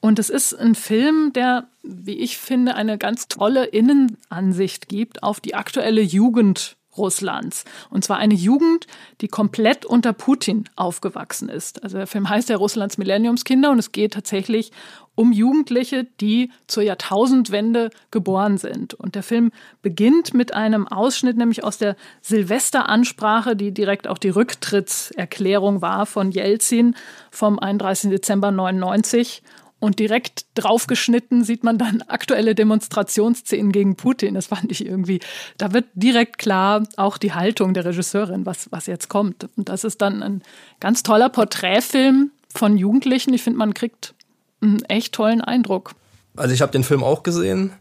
Und 0.00 0.18
es 0.18 0.30
ist 0.30 0.54
ein 0.54 0.74
Film, 0.74 1.32
der, 1.32 1.68
wie 1.82 2.18
ich 2.18 2.38
finde, 2.38 2.74
eine 2.74 2.98
ganz 2.98 3.28
tolle 3.28 3.64
Innenansicht 3.64 4.88
gibt 4.88 5.22
auf 5.22 5.40
die 5.40 5.54
aktuelle 5.54 6.02
Jugend 6.02 6.76
Russlands. 6.96 7.64
Und 7.90 8.04
zwar 8.04 8.18
eine 8.18 8.34
Jugend, 8.34 8.86
die 9.20 9.28
komplett 9.28 9.84
unter 9.84 10.12
Putin 10.12 10.68
aufgewachsen 10.76 11.48
ist. 11.48 11.82
Also 11.82 11.98
der 11.98 12.06
Film 12.06 12.28
heißt 12.28 12.48
ja 12.48 12.56
Russlands 12.56 12.98
Millenniumskinder 12.98 13.70
und 13.70 13.78
es 13.78 13.92
geht 13.92 14.12
tatsächlich 14.14 14.72
um 15.14 15.32
Jugendliche, 15.32 16.06
die 16.20 16.50
zur 16.66 16.82
Jahrtausendwende 16.82 17.90
geboren 18.10 18.56
sind. 18.56 18.94
Und 18.94 19.14
der 19.14 19.22
Film 19.22 19.52
beginnt 19.82 20.32
mit 20.32 20.54
einem 20.54 20.88
Ausschnitt, 20.88 21.36
nämlich 21.36 21.64
aus 21.64 21.76
der 21.76 21.96
Silvesteransprache, 22.22 23.54
die 23.54 23.72
direkt 23.72 24.08
auch 24.08 24.18
die 24.18 24.30
Rücktrittserklärung 24.30 25.82
war 25.82 26.06
von 26.06 26.30
Jelzin 26.30 26.94
vom 27.30 27.58
31. 27.58 28.10
Dezember 28.10 28.50
99. 28.50 29.42
Und 29.82 29.98
direkt 29.98 30.46
draufgeschnitten 30.54 31.42
sieht 31.42 31.64
man 31.64 31.76
dann 31.76 32.02
aktuelle 32.02 32.54
Demonstrationsszenen 32.54 33.72
gegen 33.72 33.96
Putin. 33.96 34.34
Das 34.34 34.46
fand 34.46 34.70
ich 34.70 34.86
irgendwie, 34.86 35.18
da 35.58 35.72
wird 35.72 35.86
direkt 35.94 36.38
klar 36.38 36.84
auch 36.96 37.18
die 37.18 37.34
Haltung 37.34 37.74
der 37.74 37.84
Regisseurin, 37.84 38.46
was, 38.46 38.70
was 38.70 38.86
jetzt 38.86 39.08
kommt. 39.08 39.48
Und 39.56 39.68
das 39.68 39.82
ist 39.82 40.00
dann 40.00 40.22
ein 40.22 40.42
ganz 40.78 41.02
toller 41.02 41.30
Porträtfilm 41.30 42.30
von 42.54 42.76
Jugendlichen. 42.76 43.34
Ich 43.34 43.42
finde, 43.42 43.58
man 43.58 43.74
kriegt 43.74 44.14
einen 44.60 44.84
echt 44.84 45.14
tollen 45.14 45.40
Eindruck. 45.40 45.96
Also 46.36 46.54
ich 46.54 46.62
habe 46.62 46.70
den 46.70 46.84
Film 46.84 47.02
auch 47.02 47.24
gesehen, 47.24 47.72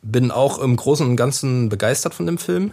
bin 0.00 0.30
auch 0.30 0.58
im 0.58 0.74
Großen 0.74 1.06
und 1.06 1.16
Ganzen 1.16 1.68
begeistert 1.68 2.14
von 2.14 2.24
dem 2.24 2.38
Film. 2.38 2.72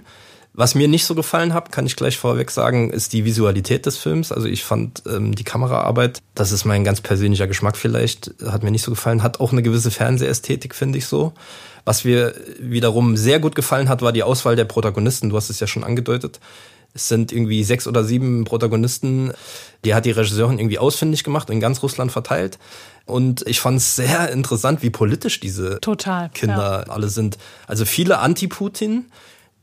Was 0.54 0.76
mir 0.76 0.88
nicht 0.88 1.06
so 1.06 1.16
gefallen 1.16 1.54
hat, 1.54 1.72
kann 1.72 1.86
ich 1.86 1.96
gleich 1.96 2.18
vorweg 2.18 2.52
sagen, 2.52 2.90
ist 2.90 3.14
die 3.14 3.24
Visualität 3.24 3.86
des 3.86 3.98
Films. 3.98 4.32
Also 4.32 4.48
ich 4.48 4.64
fand 4.64 5.04
ähm, 5.08 5.36
die 5.36 5.44
Kameraarbeit, 5.44 6.20
das 6.36 6.52
ist 6.52 6.66
mein 6.66 6.84
ganz 6.84 7.02
persönlicher 7.02 7.48
Geschmack 7.48 7.78
vielleicht, 7.78 8.34
hat 8.46 8.64
mir 8.64 8.72
nicht 8.72 8.84
so 8.84 8.92
gefallen, 8.92 9.24
hat 9.24 9.40
auch 9.40 9.52
eine 9.52 9.62
gewisse 9.62 9.92
Fernsehästhetik, 9.92 10.76
finde 10.76 10.98
ich 10.98 11.06
so. 11.06 11.34
Was 11.86 12.04
mir 12.04 12.34
wiederum 12.60 13.16
sehr 13.16 13.40
gut 13.40 13.56
gefallen 13.56 13.90
hat, 13.90 14.02
war 14.02 14.12
die 14.12 14.24
Auswahl 14.24 14.56
der 14.56 14.66
Protagonisten. 14.66 15.30
Du 15.30 15.38
hast 15.38 15.50
es 15.50 15.60
ja 15.60 15.68
schon 15.68 15.84
angedeutet. 15.84 16.40
Es 16.94 17.08
sind 17.08 17.32
irgendwie 17.32 17.64
sechs 17.64 17.88
oder 17.88 18.04
sieben 18.04 18.44
Protagonisten. 18.44 19.32
Die 19.86 19.94
hat 19.94 20.06
die 20.06 20.12
Regisseurin 20.12 20.60
irgendwie 20.60 20.80
ausfindig 20.80 21.24
gemacht, 21.24 21.50
in 21.50 21.60
ganz 21.60 21.84
Russland 21.84 22.12
verteilt. 22.12 22.58
Und 23.06 23.46
ich 23.48 23.60
fand 23.60 23.78
es 23.78 23.96
sehr 23.96 24.32
interessant, 24.32 24.82
wie 24.82 24.90
politisch 24.90 25.40
diese 25.40 25.80
Total, 25.80 26.30
Kinder 26.30 26.86
ja. 26.88 26.94
alle 26.94 27.10
sind. 27.10 27.38
Also 27.68 27.86
viele 27.86 28.20
Anti-Putin, 28.20 29.06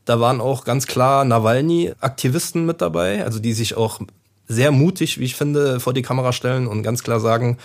da 0.07 0.21
waren 0.21 0.39
auch 0.39 0.63
ganz 0.63 0.87
klar 0.87 1.25
Nawalny-Aktivisten 1.25 2.65
mit 2.65 2.81
dabei, 2.81 3.25
also 3.25 3.39
die 3.39 3.51
sich 3.51 3.75
auch 3.75 3.99
sehr 4.47 4.71
mutig, 4.71 5.19
wie 5.19 5.25
ich 5.25 5.35
finde, 5.35 5.81
vor 5.81 5.93
die 5.93 6.01
Kamera 6.01 6.31
stellen 6.31 6.65
und 6.65 6.81
ganz 6.81 7.03
klar 7.03 7.19
sagen, 7.19 7.57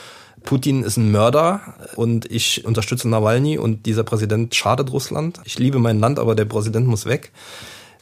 Putin 0.42 0.82
ist 0.82 0.96
ein 0.96 1.12
Mörder 1.12 1.60
und 1.94 2.28
ich 2.28 2.64
unterstütze 2.64 3.08
Nawalny 3.08 3.58
und 3.58 3.86
dieser 3.86 4.02
Präsident 4.02 4.56
schadet 4.56 4.92
Russland. 4.92 5.40
Ich 5.44 5.56
liebe 5.60 5.78
mein 5.78 6.00
Land, 6.00 6.18
aber 6.18 6.34
der 6.34 6.44
Präsident 6.44 6.88
muss 6.88 7.06
weg. 7.06 7.30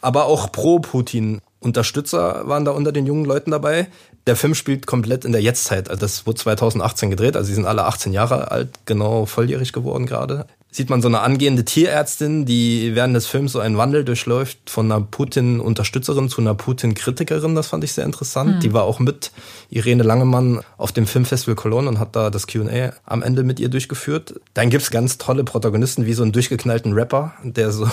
Aber 0.00 0.24
auch 0.24 0.50
pro-Putin 0.50 1.42
Unterstützer 1.58 2.48
waren 2.48 2.64
da 2.64 2.70
unter 2.70 2.92
den 2.92 3.04
jungen 3.04 3.26
Leuten 3.26 3.50
dabei. 3.50 3.88
Der 4.26 4.36
Film 4.36 4.54
spielt 4.54 4.86
komplett 4.86 5.24
in 5.24 5.32
der 5.32 5.42
Jetztzeit. 5.42 5.88
Also 5.88 6.00
das 6.00 6.26
wurde 6.26 6.38
2018 6.38 7.10
gedreht, 7.10 7.36
also 7.36 7.48
sie 7.48 7.54
sind 7.54 7.66
alle 7.66 7.84
18 7.84 8.12
Jahre 8.12 8.50
alt, 8.50 8.70
genau 8.84 9.26
volljährig 9.26 9.72
geworden 9.72 10.06
gerade 10.06 10.46
sieht 10.72 10.88
man 10.88 11.02
so 11.02 11.08
eine 11.08 11.20
angehende 11.20 11.64
Tierärztin, 11.64 12.46
die 12.46 12.94
während 12.94 13.16
des 13.16 13.26
Films 13.26 13.52
so 13.52 13.58
einen 13.58 13.76
Wandel 13.76 14.04
durchläuft 14.04 14.70
von 14.70 14.90
einer 14.90 15.00
Putin-Unterstützerin 15.00 16.28
zu 16.28 16.40
einer 16.40 16.54
Putin-Kritikerin. 16.54 17.56
Das 17.56 17.68
fand 17.68 17.82
ich 17.82 17.92
sehr 17.92 18.04
interessant. 18.04 18.56
Mhm. 18.56 18.60
Die 18.60 18.72
war 18.72 18.84
auch 18.84 19.00
mit 19.00 19.32
Irene 19.68 20.04
Langemann 20.04 20.60
auf 20.76 20.92
dem 20.92 21.06
Filmfestival 21.06 21.56
Cologne 21.56 21.88
und 21.88 21.98
hat 21.98 22.14
da 22.14 22.30
das 22.30 22.46
Q&A 22.46 22.92
am 23.04 23.22
Ende 23.22 23.42
mit 23.42 23.58
ihr 23.58 23.68
durchgeführt. 23.68 24.40
Dann 24.54 24.70
gibt's 24.70 24.92
ganz 24.92 25.18
tolle 25.18 25.42
Protagonisten, 25.42 26.06
wie 26.06 26.14
so 26.14 26.22
einen 26.22 26.32
durchgeknallten 26.32 26.92
Rapper, 26.92 27.32
der 27.42 27.72
so 27.72 27.90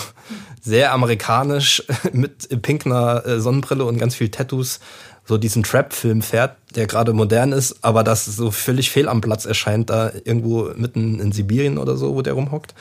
sehr 0.62 0.92
amerikanisch 0.92 1.82
mit 2.12 2.62
pinkner 2.62 3.26
äh, 3.26 3.40
Sonnenbrille 3.40 3.84
und 3.84 3.98
ganz 3.98 4.14
viel 4.14 4.28
Tattoos 4.28 4.78
so 5.28 5.36
diesen 5.36 5.62
Trap-Film 5.62 6.22
fährt, 6.22 6.56
der 6.74 6.86
gerade 6.86 7.12
modern 7.12 7.52
ist, 7.52 7.76
aber 7.82 8.02
das 8.02 8.24
so 8.24 8.50
völlig 8.50 8.90
fehl 8.90 9.08
am 9.08 9.20
Platz 9.20 9.44
erscheint, 9.44 9.90
da 9.90 10.10
irgendwo 10.24 10.70
mitten 10.74 11.20
in 11.20 11.32
Sibirien 11.32 11.76
oder 11.76 11.96
so, 11.96 12.14
wo 12.14 12.22
der 12.22 12.32
rumhockt. 12.32 12.74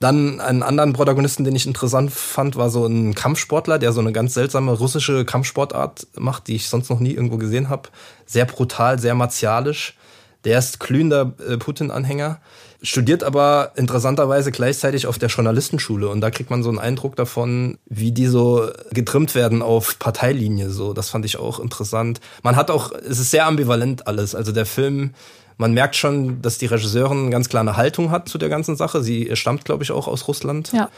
Dann 0.00 0.40
einen 0.40 0.62
anderen 0.62 0.94
Protagonisten, 0.94 1.44
den 1.44 1.54
ich 1.54 1.66
interessant 1.66 2.10
fand, 2.10 2.56
war 2.56 2.70
so 2.70 2.86
ein 2.86 3.14
Kampfsportler, 3.14 3.78
der 3.78 3.92
so 3.92 4.00
eine 4.00 4.12
ganz 4.12 4.34
seltsame 4.34 4.72
russische 4.72 5.24
Kampfsportart 5.24 6.08
macht, 6.16 6.48
die 6.48 6.56
ich 6.56 6.68
sonst 6.68 6.88
noch 6.88 7.00
nie 7.00 7.12
irgendwo 7.12 7.36
gesehen 7.36 7.68
habe. 7.68 7.90
Sehr 8.26 8.46
brutal, 8.46 8.98
sehr 8.98 9.14
martialisch. 9.14 9.96
Der 10.44 10.58
ist 10.58 10.80
glühender 10.80 11.34
äh, 11.46 11.58
Putin-Anhänger 11.58 12.40
studiert 12.82 13.22
aber 13.24 13.72
interessanterweise 13.76 14.50
gleichzeitig 14.52 15.06
auf 15.06 15.18
der 15.18 15.28
Journalistenschule 15.28 16.08
und 16.08 16.20
da 16.20 16.30
kriegt 16.30 16.50
man 16.50 16.62
so 16.62 16.70
einen 16.70 16.78
Eindruck 16.78 17.14
davon, 17.16 17.78
wie 17.86 18.12
die 18.12 18.26
so 18.26 18.70
getrimmt 18.92 19.34
werden 19.34 19.62
auf 19.62 19.98
Parteilinie. 19.98 20.70
So, 20.70 20.92
das 20.94 21.10
fand 21.10 21.24
ich 21.24 21.36
auch 21.38 21.60
interessant. 21.60 22.20
Man 22.42 22.56
hat 22.56 22.70
auch, 22.70 22.92
es 22.92 23.18
ist 23.18 23.30
sehr 23.30 23.46
ambivalent 23.46 24.06
alles. 24.06 24.34
Also 24.34 24.52
der 24.52 24.66
Film 24.66 25.12
Man 25.60 25.74
merkt 25.74 25.94
schon, 25.94 26.40
dass 26.40 26.56
die 26.56 26.64
Regisseurin 26.64 27.30
ganz 27.30 27.50
klar 27.50 27.60
eine 27.60 27.76
Haltung 27.76 28.10
hat 28.10 28.30
zu 28.30 28.38
der 28.38 28.48
ganzen 28.48 28.76
Sache. 28.76 29.02
Sie 29.02 29.28
stammt, 29.34 29.66
glaube 29.66 29.82
ich, 29.82 29.92
auch 29.92 30.08
aus 30.08 30.26
Russland. 30.26 30.72
Ja. 30.72 30.88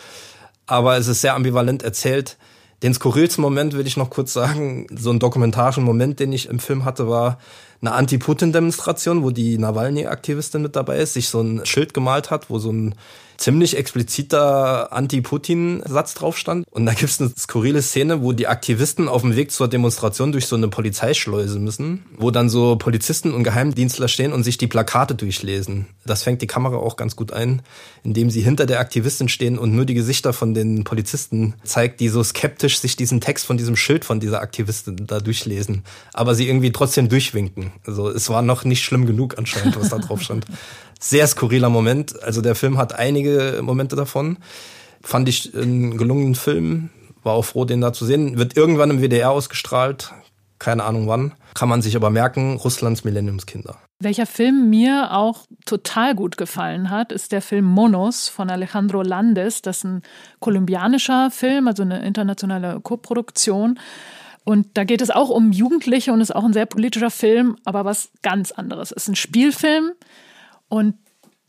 Aber 0.67 0.97
es 0.97 1.09
ist 1.09 1.21
sehr 1.21 1.35
ambivalent 1.35 1.83
erzählt. 1.83 2.37
Den 2.85 2.95
skurrilsten 2.95 3.43
Moment 3.43 3.77
will 3.77 3.89
ich 3.89 3.97
noch 3.97 4.09
kurz 4.09 4.33
sagen. 4.33 4.87
So 4.97 5.11
ein 5.11 5.19
dokumentarischen 5.19 5.83
Moment, 5.83 6.21
den 6.21 6.33
ich 6.33 6.49
im 6.49 6.61
Film 6.61 6.85
hatte, 6.85 7.09
war 7.09 7.39
eine 7.83 7.93
Anti-Putin-Demonstration, 7.93 9.23
wo 9.23 9.31
die 9.31 9.59
Nawalny-Aktivistin 9.59 10.63
mit 10.63 10.77
dabei 10.77 10.99
ist, 10.99 11.15
sich 11.15 11.29
so 11.29 11.41
ein 11.41 11.67
Schild 11.67 11.93
gemalt 11.93 12.31
hat, 12.31 12.49
wo 12.49 12.59
so 12.59 12.73
ein 12.73 12.95
ziemlich 13.43 13.77
expliziter 13.77 14.93
Anti-Putin-Satz 14.93 16.15
drauf 16.15 16.39
stand. 16.39 16.65
Und 16.71 16.87
da 16.87 16.93
gibt 16.93 17.11
es 17.11 17.21
eine 17.21 17.33
skurrile 17.37 17.83
Szene, 17.83 18.23
wo 18.23 18.33
die 18.33 18.47
Aktivisten 18.47 19.09
auf 19.09 19.23
dem 19.23 19.35
Weg 19.35 19.51
zur 19.51 19.67
Demonstration 19.67 20.31
durch 20.31 20.47
so 20.47 20.55
eine 20.55 20.69
Polizeischleuse 20.69 21.59
müssen, 21.59 22.05
wo 22.17 22.31
dann 22.31 22.49
so 22.49 22.77
Polizisten 22.77 23.35
und 23.35 23.43
Geheimdienstler 23.43 24.07
stehen 24.07 24.33
und 24.33 24.45
sich 24.45 24.59
die 24.59 24.69
Plakate 24.69 25.17
durchlesen. 25.17 25.87
Das 26.07 26.23
fängt 26.23 26.41
die 26.41 26.47
Kamera 26.47 26.77
auch 26.77 26.97
ganz 26.97 27.17
gut 27.17 27.33
ein, 27.33 27.63
indem 28.05 28.31
sie 28.31 28.43
hinter 28.43 28.67
der 28.67 28.79
Aktivistin 28.79 29.29
stehen 29.29 29.59
und 29.59 29.75
nur 29.75 29.87
die 29.87 29.95
Gesichter 29.95 30.33
von 30.33 30.55
den 30.55 30.85
Polizisten 30.85 31.55
zeigt, 31.65 31.99
die 31.99 32.09
so 32.09 32.23
skeptisch 32.23 32.79
sich 32.79 32.95
diesen 32.95 33.21
Text 33.21 33.47
von 33.47 33.57
diesem 33.57 33.75
Schild 33.75 34.05
von 34.05 34.21
dieser 34.21 34.41
Aktivistin 34.41 35.07
da 35.07 35.19
durchlesen, 35.19 35.83
aber 36.13 36.37
sie 36.37 36.47
irgendwie 36.47 36.71
trotzdem 36.71 37.09
durchwinken. 37.09 37.72
Also 37.87 38.09
es 38.09 38.29
war 38.29 38.43
noch 38.43 38.65
nicht 38.65 38.83
schlimm 38.83 39.07
genug 39.07 39.39
anscheinend, 39.39 39.79
was 39.79 39.89
da 39.91 39.99
drauf 39.99 40.23
stand. 40.23 40.47
Sehr 41.01 41.27
skurriler 41.27 41.69
Moment. 41.69 42.23
Also 42.23 42.41
der 42.43 42.55
Film 42.55 42.79
hat 42.79 42.95
einige 42.95 43.61
Momente 43.63 43.97
davon. 43.97 44.39
Fand 45.03 45.29
ich 45.29 45.55
einen 45.55 45.99
gelungenen 45.99 46.35
Film. 46.35 46.91
War 47.25 47.35
auch 47.35 47.45
froh, 47.45 47.65
den 47.65 47.81
da 47.81 47.93
zu 47.93 48.05
sehen. 48.05 48.39
Wird 48.39 48.57
irgendwann 48.57 48.91
im 48.91 49.01
WDR 49.01 49.31
ausgestrahlt. 49.31 50.13
Keine 50.59 50.85
Ahnung 50.85 51.09
wann. 51.09 51.33
Kann 51.55 51.69
man 51.69 51.83
sich 51.83 51.97
aber 51.97 52.11
merken, 52.11 52.57
Russlands 52.57 53.03
Millenniumskinder. 53.03 53.79
Welcher 53.99 54.27
Film 54.27 54.71
mir 54.71 55.13
auch 55.13 55.47
total 55.65 56.15
gut 56.15 56.37
gefallen 56.37 56.91
hat, 56.91 57.13
ist 57.13 57.33
der 57.33 57.43
Film 57.43 57.65
Monos 57.65 58.29
von 58.29 58.51
Alejandro 58.51 59.03
Landes. 59.03 59.63
Das 59.63 59.79
ist 59.79 59.85
ein 59.85 60.03
kolumbianischer 60.41 61.31
Film, 61.31 61.69
also 61.69 61.83
eine 61.83 62.05
internationale 62.05 62.81
Koproduktion. 62.81 63.79
Und 64.45 64.67
da 64.75 64.85
geht 64.85 65.01
es 65.01 65.11
auch 65.11 65.31
um 65.31 65.53
Jugendliche 65.53 66.13
und 66.13 66.21
ist 66.21 66.35
auch 66.35 66.45
ein 66.45 66.53
sehr 66.53 66.67
politischer 66.67 67.11
Film, 67.11 67.57
aber 67.65 67.85
was 67.85 68.11
ganz 68.23 68.53
anderes. 68.53 68.91
Es 68.91 69.05
ist 69.05 69.09
ein 69.09 69.17
Spielfilm 69.17 69.93
und 70.69 70.95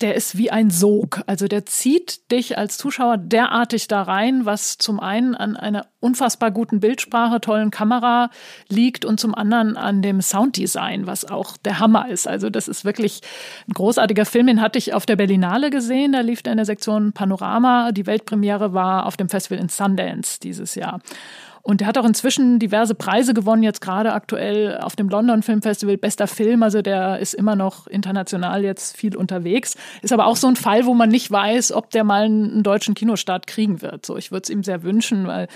der 0.04 0.16
ist 0.16 0.38
wie 0.38 0.52
ein 0.52 0.70
Sog. 0.70 1.22
Also 1.28 1.48
der 1.48 1.66
zieht 1.66 2.30
dich 2.30 2.58
als 2.58 2.78
Zuschauer 2.78 3.18
derartig 3.18 3.88
da 3.88 4.02
rein, 4.02 4.46
was 4.46 4.78
zum 4.78 5.00
einen 5.00 5.34
an 5.34 5.56
einer 5.56 5.88
unfassbar 6.02 6.52
guten 6.52 6.82
Bildsprache, 6.82 7.40
tollen 7.40 7.72
Kamera 7.72 8.30
liegt 8.68 9.06
und 9.06 9.20
zum 9.20 9.34
anderen 9.34 9.78
an 9.78 10.02
dem 10.02 10.22
Sounddesign, 10.22 11.08
was 11.08 11.24
auch 11.24 11.56
der 11.56 11.80
Hammer 11.80 12.10
ist. 12.10 12.28
Also 12.28 12.50
das 12.50 12.68
ist 12.68 12.84
wirklich 12.84 13.22
ein 13.68 13.74
großartiger 13.74 14.26
Film. 14.26 14.48
Den 14.48 14.62
hatte 14.62 14.78
ich 14.78 14.94
auf 14.94 15.06
der 15.06 15.16
Berlinale 15.16 15.70
gesehen. 15.70 16.12
Da 16.12 16.20
lief 16.20 16.42
der 16.42 16.52
in 16.52 16.58
der 16.58 16.66
Sektion 16.66 17.14
Panorama. 17.14 17.94
Die 17.94 18.06
Weltpremiere 18.06 18.74
war 18.74 19.06
auf 19.06 19.16
dem 19.16 19.30
Festival 19.30 19.60
in 19.60 19.70
Sundance 19.70 20.38
dieses 20.42 20.76
Jahr. 20.76 21.00
Und 21.66 21.80
der 21.80 21.88
hat 21.88 21.98
auch 21.98 22.06
inzwischen 22.06 22.60
diverse 22.60 22.94
Preise 22.94 23.34
gewonnen, 23.34 23.64
jetzt 23.64 23.80
gerade 23.80 24.12
aktuell 24.12 24.78
auf 24.80 24.98
dem 24.98 25.08
London 25.08 25.44
Film 25.44 25.62
Festival, 25.62 25.98
bester 25.98 26.28
Film. 26.28 26.62
Also 26.62 26.82
der 26.82 27.20
ist 27.20 27.34
immer 27.34 27.56
noch 27.56 27.88
international 27.88 28.64
jetzt 28.64 28.98
viel 28.98 29.16
unterwegs. 29.16 29.76
Ist 30.02 30.12
aber 30.12 30.28
auch 30.28 30.36
so 30.36 30.48
ein 30.48 30.58
Fall, 30.58 30.86
wo 30.86 30.94
man 30.94 31.08
nicht 31.08 31.32
weiß, 31.32 31.72
ob 31.72 31.90
der 31.90 32.04
mal 32.04 32.26
einen 32.26 32.64
deutschen 32.64 32.96
Kinostart 32.96 33.48
kriegen 33.48 33.82
wird. 33.82 34.06
So, 34.06 34.18
ich 34.18 34.30
würde 34.30 34.44
es 34.44 34.50
ihm 34.50 34.64
sehr 34.64 34.84
wünschen, 34.84 35.26
weil 35.26 35.48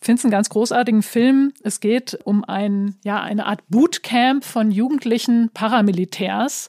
ich 0.00 0.06
finde 0.06 0.18
es 0.18 0.24
einen 0.24 0.32
ganz 0.32 0.48
großartigen 0.48 1.02
Film. 1.02 1.52
Es 1.62 1.78
geht 1.78 2.18
um 2.24 2.44
ein, 2.44 2.96
ja, 3.04 3.22
eine 3.22 3.46
Art 3.46 3.60
Bootcamp 3.68 4.44
von 4.44 4.72
jugendlichen 4.72 5.50
Paramilitärs 5.54 6.68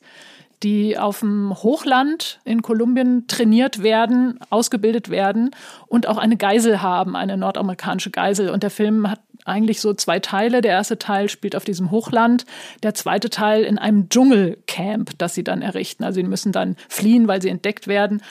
die 0.63 0.97
auf 0.97 1.19
dem 1.19 1.53
Hochland 1.53 2.39
in 2.43 2.61
Kolumbien 2.61 3.27
trainiert 3.27 3.83
werden, 3.83 4.39
ausgebildet 4.49 5.09
werden 5.09 5.51
und 5.87 6.07
auch 6.07 6.17
eine 6.17 6.37
Geisel 6.37 6.81
haben, 6.81 7.15
eine 7.15 7.37
nordamerikanische 7.37 8.11
Geisel. 8.11 8.49
Und 8.49 8.63
der 8.63 8.69
Film 8.69 9.09
hat 9.09 9.19
eigentlich 9.45 9.79
so 9.79 9.93
zwei 9.93 10.19
Teile. 10.19 10.61
Der 10.61 10.71
erste 10.71 10.97
Teil 10.97 11.29
spielt 11.29 11.55
auf 11.55 11.63
diesem 11.63 11.91
Hochland, 11.91 12.45
der 12.83 12.93
zweite 12.95 13.29
Teil 13.29 13.63
in 13.63 13.77
einem 13.77 14.09
Dschungelcamp, 14.09 15.11
das 15.17 15.35
sie 15.35 15.43
dann 15.43 15.61
errichten. 15.61 16.03
Also 16.03 16.17
sie 16.19 16.27
müssen 16.27 16.51
dann 16.51 16.75
fliehen, 16.89 17.27
weil 17.27 17.41
sie 17.41 17.49
entdeckt 17.49 17.87
werden. 17.87 18.21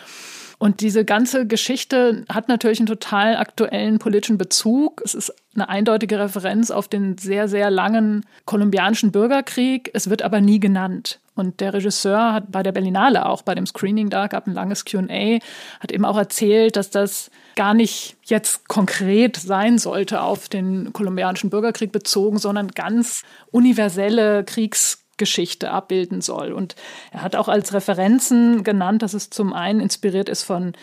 Und 0.58 0.80
diese 0.80 1.04
ganze 1.04 1.46
Geschichte 1.46 2.24
hat 2.28 2.48
natürlich 2.48 2.78
einen 2.80 2.87
total 2.87 3.37
aktuellen 3.37 3.98
politischen 3.98 4.38
Bezug. 4.38 5.02
Es 5.04 5.14
ist 5.14 5.34
eine 5.54 5.68
eindeutige 5.68 6.18
Referenz 6.18 6.70
auf 6.70 6.88
den 6.88 7.18
sehr, 7.18 7.48
sehr 7.48 7.70
langen 7.70 8.24
kolumbianischen 8.44 9.12
Bürgerkrieg. 9.12 9.90
Es 9.94 10.10
wird 10.10 10.22
aber 10.22 10.40
nie 10.40 10.60
genannt. 10.60 11.20
Und 11.35 11.61
der 11.61 11.75
Regisseur 11.75 12.33
hat 12.33 12.53
bei 12.53 12.62
der 12.62 12.73
Berlinale 12.73 13.27
auch, 13.27 13.42
bei 13.42 13.55
dem 13.55 13.66
Screening 13.66 14.09
da, 14.09 14.29
gab 14.29 14.47
ein 14.47 14.55
langes 14.55 14.85
QA, 14.85 15.38
hat 15.81 15.90
eben 15.90 16.05
auch 16.05 16.16
erzählt, 16.16 16.77
dass 16.77 16.90
das 16.90 17.31
gar 17.57 17.75
nicht 17.75 18.16
jetzt 18.25 18.68
konkret 18.68 19.37
sein 19.37 19.79
sollte 19.79 20.20
auf 20.20 20.49
den 20.49 20.92
kolumbianischen 20.92 21.51
Bürgerkrieg 21.51 21.90
bezogen, 21.90 22.38
sondern 22.38 22.68
ganz 22.68 23.23
universelle 23.51 24.44
Kriegsgeschichte 24.44 25.70
abbilden 25.70 26.20
soll. 26.20 26.53
Und 26.53 26.77
er 27.11 27.23
hat 27.23 27.35
auch 27.35 27.49
als 27.49 27.73
Referenzen 27.73 28.62
genannt, 28.62 29.03
dass 29.03 29.14
es 29.14 29.31
zum 29.31 29.53
einen 29.53 29.81
inspiriert 29.81 30.29
ist 30.29 30.44
von 30.44 30.75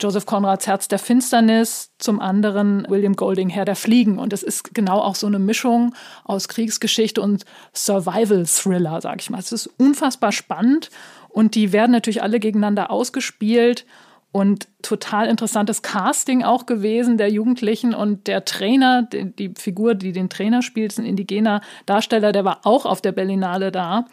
Joseph 0.00 0.26
Conrads 0.26 0.66
Herz 0.66 0.88
der 0.88 0.98
Finsternis, 0.98 1.92
zum 1.98 2.20
anderen 2.20 2.86
William 2.88 3.14
Golding 3.14 3.48
Herr 3.48 3.64
der 3.64 3.76
Fliegen. 3.76 4.18
Und 4.18 4.32
es 4.32 4.42
ist 4.42 4.74
genau 4.74 4.98
auch 4.98 5.14
so 5.14 5.26
eine 5.26 5.38
Mischung 5.38 5.94
aus 6.24 6.48
Kriegsgeschichte 6.48 7.20
und 7.20 7.44
Survival-Thriller, 7.74 9.00
sag 9.00 9.20
ich 9.20 9.30
mal. 9.30 9.38
Es 9.38 9.52
ist 9.52 9.68
unfassbar 9.78 10.32
spannend 10.32 10.90
und 11.28 11.54
die 11.54 11.72
werden 11.72 11.92
natürlich 11.92 12.22
alle 12.22 12.40
gegeneinander 12.40 12.90
ausgespielt 12.90 13.86
und 14.34 14.66
total 14.82 15.28
interessantes 15.28 15.82
Casting 15.82 16.42
auch 16.42 16.66
gewesen 16.66 17.18
der 17.18 17.30
Jugendlichen 17.30 17.94
und 17.94 18.26
der 18.26 18.44
Trainer, 18.44 19.02
die, 19.04 19.30
die, 19.30 19.52
Figur, 19.56 19.94
die 19.94 20.10
den 20.10 20.28
Trainer 20.28 20.60
spielt, 20.60 20.90
ist 20.90 20.98
ein 20.98 21.06
indigener 21.06 21.60
Darsteller, 21.86 22.32
der 22.32 22.44
war 22.44 22.62
auch 22.64 22.84
auf 22.84 23.00
der 23.00 23.12
Berlinale 23.12 23.70
da. 23.70 24.06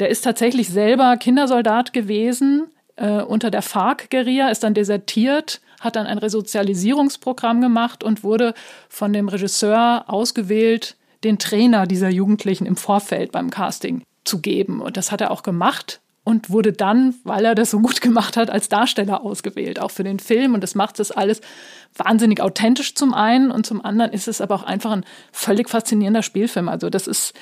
Der 0.00 0.08
ist 0.08 0.22
tatsächlich 0.22 0.70
selber 0.70 1.18
Kindersoldat 1.18 1.92
gewesen, 1.92 2.68
äh, 2.96 3.22
unter 3.22 3.50
der 3.50 3.62
FARC-Guerilla, 3.62 4.50
ist 4.50 4.62
dann 4.62 4.74
desertiert, 4.74 5.60
hat 5.80 5.96
dann 5.96 6.06
ein 6.06 6.18
Resozialisierungsprogramm 6.18 7.60
gemacht 7.60 8.02
und 8.02 8.24
wurde 8.24 8.54
von 8.88 9.12
dem 9.12 9.28
Regisseur 9.28 10.04
ausgewählt, 10.08 10.96
den 11.24 11.38
Trainer 11.38 11.86
dieser 11.86 12.08
Jugendlichen 12.08 12.66
im 12.66 12.76
Vorfeld 12.76 13.32
beim 13.32 13.50
Casting 13.50 14.02
zu 14.24 14.40
geben. 14.40 14.80
Und 14.80 14.96
das 14.96 15.12
hat 15.12 15.20
er 15.20 15.30
auch 15.30 15.42
gemacht 15.42 16.00
und 16.24 16.50
wurde 16.50 16.72
dann, 16.72 17.14
weil 17.22 17.44
er 17.44 17.54
das 17.54 17.70
so 17.70 17.78
gut 17.80 18.00
gemacht 18.00 18.36
hat, 18.36 18.50
als 18.50 18.68
Darsteller 18.68 19.22
ausgewählt, 19.22 19.80
auch 19.80 19.92
für 19.92 20.02
den 20.02 20.18
Film. 20.18 20.54
Und 20.54 20.62
das 20.62 20.74
macht 20.74 20.98
das 20.98 21.12
alles 21.12 21.40
wahnsinnig 21.94 22.40
authentisch 22.40 22.94
zum 22.94 23.14
einen 23.14 23.50
und 23.50 23.64
zum 23.64 23.84
anderen 23.84 24.12
ist 24.12 24.28
es 24.28 24.40
aber 24.40 24.56
auch 24.56 24.64
einfach 24.64 24.90
ein 24.90 25.04
völlig 25.32 25.68
faszinierender 25.68 26.22
Spielfilm. 26.22 26.68
Also 26.68 26.90
das 26.90 27.06
ist 27.06 27.32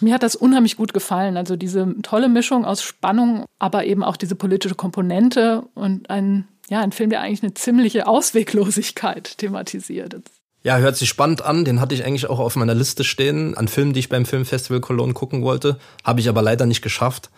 mir 0.00 0.14
hat 0.14 0.22
das 0.22 0.36
unheimlich 0.36 0.76
gut 0.76 0.92
gefallen. 0.92 1.36
Also 1.36 1.56
diese 1.56 1.94
tolle 2.02 2.28
Mischung 2.28 2.64
aus 2.64 2.82
Spannung, 2.82 3.44
aber 3.58 3.84
eben 3.84 4.04
auch 4.04 4.16
diese 4.16 4.34
politische 4.34 4.74
Komponente 4.74 5.64
und 5.74 6.08
ein, 6.10 6.46
ja, 6.68 6.80
ein 6.80 6.92
Film, 6.92 7.10
der 7.10 7.20
eigentlich 7.20 7.42
eine 7.42 7.54
ziemliche 7.54 8.06
Ausweglosigkeit 8.06 9.38
thematisiert. 9.38 10.16
Ja, 10.62 10.78
hört 10.78 10.96
sich 10.96 11.08
spannend 11.08 11.42
an. 11.42 11.64
Den 11.64 11.80
hatte 11.80 11.94
ich 11.94 12.04
eigentlich 12.04 12.28
auch 12.28 12.38
auf 12.38 12.56
meiner 12.56 12.74
Liste 12.74 13.04
stehen 13.04 13.56
an 13.56 13.68
Filmen, 13.68 13.92
die 13.92 14.00
ich 14.00 14.08
beim 14.08 14.26
Filmfestival 14.26 14.80
Cologne 14.80 15.14
gucken 15.14 15.42
wollte. 15.42 15.78
Habe 16.04 16.20
ich 16.20 16.28
aber 16.28 16.42
leider 16.42 16.66
nicht 16.66 16.82
geschafft. 16.82 17.30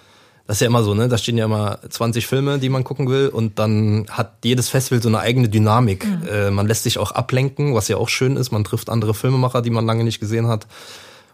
Das 0.46 0.56
ist 0.56 0.62
ja 0.62 0.66
immer 0.66 0.82
so, 0.82 0.94
ne? 0.94 1.06
Da 1.06 1.16
stehen 1.16 1.38
ja 1.38 1.44
immer 1.44 1.78
20 1.88 2.26
Filme, 2.26 2.58
die 2.58 2.70
man 2.70 2.82
gucken 2.82 3.08
will. 3.08 3.28
Und 3.28 3.58
dann 3.58 4.06
hat 4.10 4.38
jedes 4.44 4.68
Festival 4.68 5.00
so 5.00 5.08
eine 5.08 5.20
eigene 5.20 5.48
Dynamik. 5.48 6.06
Mhm. 6.06 6.28
Äh, 6.28 6.50
man 6.50 6.66
lässt 6.66 6.82
sich 6.82 6.98
auch 6.98 7.12
ablenken, 7.12 7.74
was 7.74 7.88
ja 7.88 7.98
auch 7.98 8.08
schön 8.08 8.36
ist. 8.36 8.50
Man 8.50 8.64
trifft 8.64 8.90
andere 8.90 9.14
Filmemacher, 9.14 9.62
die 9.62 9.70
man 9.70 9.86
lange 9.86 10.02
nicht 10.02 10.18
gesehen 10.18 10.48
hat 10.48 10.66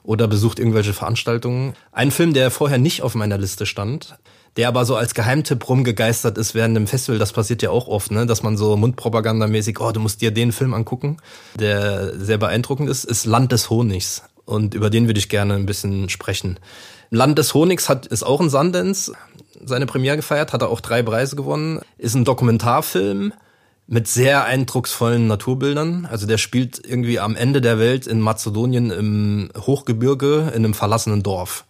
oder 0.07 0.29
besucht 0.29 0.59
irgendwelche 0.59 0.95
Veranstaltungen. 0.95 1.75
Ein 1.93 2.11
Film, 2.11 2.33
der 2.33 2.51
vorher 2.51 2.79
nicht 2.79 3.03
auf 3.03 3.15
meiner 3.15 3.39
Liste 3.39 3.67
stand, 3.67 4.17
der 4.57 4.69
aber 4.69 4.85
so 4.85 4.97
als 4.97 5.15
Geheimtipp 5.15 5.69
rumgegeistert 5.69 6.39
ist 6.39 6.55
während 6.55 6.77
dem 6.77 6.87
Festival, 6.87 7.19
das 7.19 7.33
passiert 7.33 7.63
ja 7.63 7.71
auch 7.71 7.89
oft, 7.89 8.11
ne, 8.11 8.25
dass 8.25 8.43
man 8.43 8.57
so 8.57 8.77
mundpropagandamäßig, 8.77 9.81
oh, 9.81 9.93
du 9.93 10.01
musst 10.01 10.23
dir 10.23 10.31
den 10.31 10.53
Film 10.53 10.73
angucken, 10.73 11.19
der 11.59 12.19
sehr 12.19 12.39
beeindruckend 12.39 12.89
ist, 12.89 13.05
ist 13.05 13.27
Land 13.27 13.53
des 13.53 13.69
Honigs. 13.69 14.23
Und 14.45 14.75
über 14.75 14.91
den 14.91 15.09
würde 15.09 15.19
ich 15.19 15.29
gerne 15.29 15.55
ein 15.55 15.67
bisschen 15.67 16.09
sprechen. 16.09 16.59
Land 17.11 17.39
des 17.39 17.53
Honigs 17.53 17.89
hat, 17.89 18.07
ist 18.07 18.23
auch 18.23 18.41
ein 18.41 18.49
Sundance, 18.49 19.13
seine 19.65 19.87
Premiere 19.87 20.17
gefeiert, 20.17 20.53
hat 20.53 20.63
er 20.63 20.69
auch 20.69 20.81
drei 20.81 21.03
Preise 21.03 21.37
gewonnen, 21.37 21.81
ist 21.99 22.15
ein 22.15 22.25
Dokumentarfilm, 22.25 23.33
mit 23.87 24.09
sehr 24.09 24.45
eindrucksvollen 24.45 25.27
Naturbildern. 25.27 26.07
Also 26.07 26.27
der 26.27 26.39
spielt 26.39 26.85
irgendwie 26.85 27.21
am 27.21 27.37
Ende 27.37 27.61
der 27.61 27.79
Welt 27.79 28.07
in 28.07 28.21
Mazedonien 28.21 28.91
im 28.91 29.51
Hochgebirge 29.57 30.53
in 30.55 30.65
einem 30.65 30.75
verlassenen 30.75 31.23
Dorf. 31.23 31.65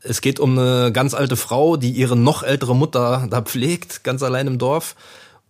Es 0.00 0.20
geht 0.20 0.38
um 0.38 0.56
eine 0.56 0.92
ganz 0.92 1.14
alte 1.14 1.36
Frau, 1.36 1.76
die 1.76 1.90
ihre 1.90 2.16
noch 2.16 2.44
ältere 2.44 2.76
Mutter 2.76 3.26
da 3.28 3.42
pflegt, 3.42 4.04
ganz 4.04 4.22
allein 4.22 4.46
im 4.46 4.58
Dorf 4.58 4.94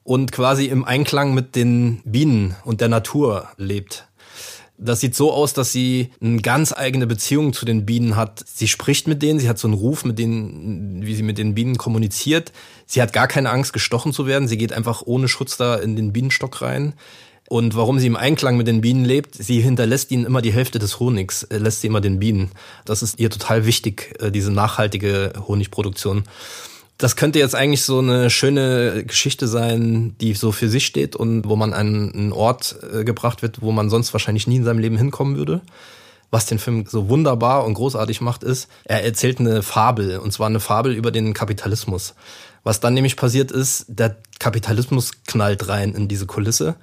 und 0.05 0.33
quasi 0.33 0.67
im 0.67 0.85
Einklang 0.85 1.35
mit 1.35 1.55
den 1.55 2.01
Bienen 2.05 2.57
und 2.65 2.81
der 2.81 2.89
Natur 2.89 3.49
lebt. 3.59 4.07
Das 4.81 5.01
sieht 5.01 5.17
so 5.17 5.33
aus, 5.33 5.55
dass 5.55 5.73
sie 5.73 6.11
eine 6.21 6.41
ganz 6.41 6.73
eigene 6.73 7.09
Beziehung 7.09 7.53
zu 7.53 7.67
den 7.67 7.85
Bienen 7.85 8.15
hat. 8.15 8.45
Sie 8.47 8.69
spricht 8.69 9.09
mit 9.09 9.23
denen, 9.23 9.41
sie 9.41 9.49
hat 9.49 9.59
so 9.59 9.67
einen 9.67 9.75
Ruf, 9.75 10.05
mit 10.05 10.21
denen, 10.21 11.05
wie 11.05 11.17
sie 11.17 11.25
mit 11.25 11.37
den 11.37 11.55
Bienen 11.55 11.77
kommuniziert. 11.77 12.53
Sie 12.87 13.03
hat 13.03 13.13
gar 13.13 13.27
keine 13.27 13.51
Angst, 13.51 13.73
gestochen 13.73 14.13
zu 14.13 14.27
werden. 14.27 14.47
Sie 14.47 14.57
geht 14.57 14.73
einfach 14.73 15.03
ohne 15.05 15.27
Schutz 15.27 15.57
da 15.57 15.75
in 15.75 15.97
den 15.97 16.13
Bienenstock 16.13 16.63
rein. 16.63 16.95
Und 17.49 17.75
warum 17.75 17.99
sie 17.99 18.07
im 18.07 18.17
Einklang 18.17 18.57
mit 18.57 18.67
den 18.67 18.83
Bienen 18.83 19.05
lebt, 19.05 19.35
sie 19.35 19.61
hinterlässt 19.61 20.11
ihnen 20.11 20.27
immer 20.27 20.43
die 20.43 20.53
Hälfte 20.53 20.79
des 20.79 21.01
Honigs, 21.01 21.45
äh, 21.45 21.57
lässt 21.57 21.81
sie 21.81 21.87
immer 21.87 22.03
den 22.03 22.19
Bienen. 22.19 22.51
Das 22.85 23.03
ist 23.03 23.19
ihr 23.19 23.31
total 23.31 23.65
wichtig, 23.65 24.15
äh, 24.21 24.31
diese 24.31 24.53
nachhaltige 24.53 25.33
Honigproduktion. 25.49 26.25
Das 26.99 27.15
könnte 27.15 27.39
jetzt 27.39 27.55
eigentlich 27.55 27.85
so 27.85 28.01
eine 28.01 28.29
schöne 28.29 29.05
Geschichte 29.05 29.47
sein, 29.47 30.17
die 30.21 30.35
so 30.35 30.51
für 30.51 30.69
sich 30.69 30.85
steht 30.85 31.15
und 31.15 31.49
wo 31.49 31.55
man 31.55 31.73
an 31.73 32.13
einen 32.13 32.33
Ort 32.33 32.77
äh, 32.93 33.05
gebracht 33.05 33.41
wird, 33.41 33.63
wo 33.63 33.71
man 33.71 33.89
sonst 33.89 34.13
wahrscheinlich 34.13 34.49
nie 34.49 34.57
in 34.57 34.65
seinem 34.65 34.81
Leben 34.81 34.97
hinkommen 34.97 35.37
würde. 35.37 35.61
Was 36.33 36.47
den 36.47 36.59
Film 36.59 36.85
so 36.87 37.09
wunderbar 37.09 37.65
und 37.65 37.75
großartig 37.75 38.21
macht, 38.21 38.43
ist, 38.43 38.69
er 38.85 39.05
erzählt 39.05 39.39
eine 39.39 39.63
Fabel, 39.63 40.19
und 40.19 40.33
zwar 40.33 40.49
eine 40.49 40.61
Fabel 40.61 40.93
über 40.93 41.13
den 41.13 41.35
Kapitalismus. 41.35 42.15
Was 42.65 42.81
dann 42.81 42.95
nämlich 42.95 43.17
passiert 43.17 43.53
ist, 43.53 43.87
der 43.89 44.17
Kapitalismus 44.41 45.13
knallt 45.27 45.69
rein 45.69 45.95
in 45.95 46.09
diese 46.09 46.27
Kulisse 46.27 46.75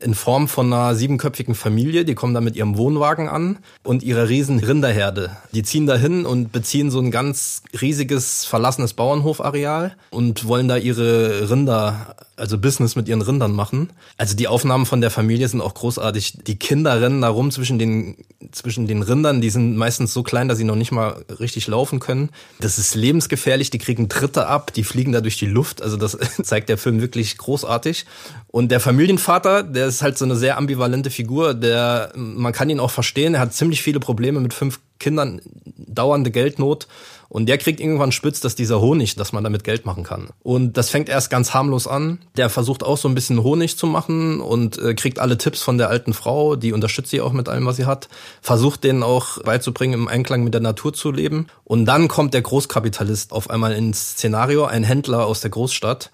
in 0.00 0.14
Form 0.14 0.48
von 0.48 0.72
einer 0.72 0.94
siebenköpfigen 0.94 1.54
Familie. 1.54 2.04
Die 2.04 2.14
kommen 2.14 2.34
da 2.34 2.40
mit 2.40 2.56
ihrem 2.56 2.76
Wohnwagen 2.76 3.28
an 3.28 3.58
und 3.82 4.02
ihrer 4.02 4.28
riesen 4.28 4.58
Rinderherde. 4.60 5.36
Die 5.52 5.62
ziehen 5.62 5.86
da 5.86 5.96
hin 5.96 6.24
und 6.24 6.52
beziehen 6.52 6.90
so 6.90 7.00
ein 7.00 7.10
ganz 7.10 7.62
riesiges 7.80 8.44
verlassenes 8.44 8.94
Bauernhofareal 8.94 9.96
und 10.10 10.46
wollen 10.46 10.68
da 10.68 10.76
ihre 10.76 11.50
Rinder 11.50 12.14
also 12.38 12.58
Business 12.58 12.96
mit 12.96 13.08
ihren 13.08 13.22
Rindern 13.22 13.52
machen. 13.52 13.90
Also 14.16 14.36
die 14.36 14.48
Aufnahmen 14.48 14.86
von 14.86 15.00
der 15.00 15.10
Familie 15.10 15.48
sind 15.48 15.60
auch 15.60 15.74
großartig. 15.74 16.38
Die 16.46 16.56
Kinder 16.56 17.00
rennen 17.00 17.20
da 17.20 17.28
rum 17.28 17.50
zwischen 17.50 17.78
den, 17.78 18.16
zwischen 18.52 18.86
den 18.86 19.02
Rindern. 19.02 19.40
Die 19.40 19.50
sind 19.50 19.76
meistens 19.76 20.14
so 20.14 20.22
klein, 20.22 20.48
dass 20.48 20.58
sie 20.58 20.64
noch 20.64 20.76
nicht 20.76 20.92
mal 20.92 21.24
richtig 21.40 21.66
laufen 21.66 22.00
können. 22.00 22.30
Das 22.60 22.78
ist 22.78 22.94
lebensgefährlich. 22.94 23.70
Die 23.70 23.78
kriegen 23.78 24.08
Tritte 24.08 24.46
ab. 24.46 24.72
Die 24.72 24.84
fliegen 24.84 25.12
da 25.12 25.20
durch 25.20 25.36
die 25.36 25.46
Luft. 25.46 25.82
Also 25.82 25.96
das 25.96 26.16
zeigt 26.42 26.68
der 26.68 26.78
Film 26.78 27.00
wirklich 27.00 27.36
großartig. 27.36 28.06
Und 28.50 28.70
der 28.70 28.80
Familienvater, 28.80 29.62
der 29.62 29.86
ist 29.86 30.02
halt 30.02 30.16
so 30.16 30.24
eine 30.24 30.34
sehr 30.34 30.56
ambivalente 30.56 31.10
Figur. 31.10 31.54
Der, 31.54 32.12
man 32.16 32.52
kann 32.52 32.70
ihn 32.70 32.80
auch 32.80 32.90
verstehen. 32.90 33.34
Er 33.34 33.40
hat 33.40 33.52
ziemlich 33.52 33.82
viele 33.82 34.00
Probleme 34.00 34.40
mit 34.40 34.54
fünf 34.54 34.80
Kindern, 34.98 35.40
dauernde 35.76 36.30
Geldnot. 36.30 36.88
Und 37.30 37.46
der 37.46 37.58
kriegt 37.58 37.78
irgendwann 37.78 38.10
spitz, 38.10 38.40
dass 38.40 38.54
dieser 38.54 38.80
Honig, 38.80 39.14
dass 39.16 39.32
man 39.34 39.44
damit 39.44 39.62
Geld 39.62 39.84
machen 39.84 40.02
kann. 40.02 40.30
Und 40.42 40.78
das 40.78 40.88
fängt 40.88 41.10
erst 41.10 41.28
ganz 41.28 41.52
harmlos 41.52 41.86
an. 41.86 42.20
Der 42.38 42.48
versucht 42.48 42.82
auch 42.82 42.96
so 42.96 43.06
ein 43.06 43.14
bisschen 43.14 43.42
Honig 43.42 43.76
zu 43.76 43.86
machen 43.86 44.40
und 44.40 44.78
äh, 44.78 44.94
kriegt 44.94 45.18
alle 45.18 45.36
Tipps 45.36 45.62
von 45.62 45.76
der 45.76 45.90
alten 45.90 46.14
Frau, 46.14 46.56
die 46.56 46.72
unterstützt 46.72 47.10
sie 47.10 47.20
auch 47.20 47.34
mit 47.34 47.50
allem, 47.50 47.66
was 47.66 47.76
sie 47.76 47.84
hat. 47.84 48.08
Versucht 48.40 48.82
denen 48.82 49.02
auch 49.02 49.42
beizubringen, 49.42 50.00
im 50.00 50.08
Einklang 50.08 50.42
mit 50.42 50.54
der 50.54 50.62
Natur 50.62 50.94
zu 50.94 51.12
leben. 51.12 51.48
Und 51.64 51.84
dann 51.84 52.08
kommt 52.08 52.32
der 52.32 52.40
Großkapitalist 52.42 53.32
auf 53.32 53.50
einmal 53.50 53.72
ins 53.74 54.12
Szenario, 54.12 54.64
ein 54.64 54.84
Händler 54.84 55.26
aus 55.26 55.42
der 55.42 55.50
Großstadt, 55.50 56.10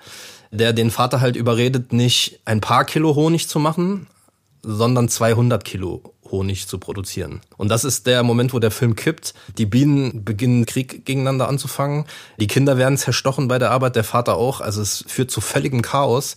der 0.54 0.72
den 0.72 0.90
Vater 0.90 1.20
halt 1.20 1.36
überredet, 1.36 1.92
nicht 1.92 2.40
ein 2.44 2.60
paar 2.60 2.84
Kilo 2.84 3.14
Honig 3.14 3.48
zu 3.48 3.58
machen, 3.58 4.06
sondern 4.62 5.08
200 5.08 5.64
Kilo 5.64 6.14
Honig 6.30 6.68
zu 6.68 6.78
produzieren. 6.78 7.40
Und 7.56 7.68
das 7.68 7.84
ist 7.84 8.06
der 8.06 8.22
Moment, 8.22 8.54
wo 8.54 8.58
der 8.58 8.70
Film 8.70 8.96
kippt. 8.96 9.34
Die 9.58 9.66
Bienen 9.66 10.24
beginnen 10.24 10.66
Krieg 10.66 11.04
gegeneinander 11.04 11.48
anzufangen. 11.48 12.06
Die 12.40 12.46
Kinder 12.46 12.78
werden 12.78 12.96
zerstochen 12.96 13.48
bei 13.48 13.58
der 13.58 13.70
Arbeit, 13.70 13.96
der 13.96 14.04
Vater 14.04 14.36
auch. 14.36 14.60
Also 14.60 14.80
es 14.80 15.04
führt 15.06 15.30
zu 15.30 15.40
völligem 15.40 15.82
Chaos. 15.82 16.36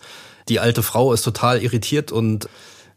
Die 0.49 0.59
alte 0.59 0.83
Frau 0.83 1.13
ist 1.13 1.23
total 1.23 1.61
irritiert 1.61 2.11
und 2.11 2.49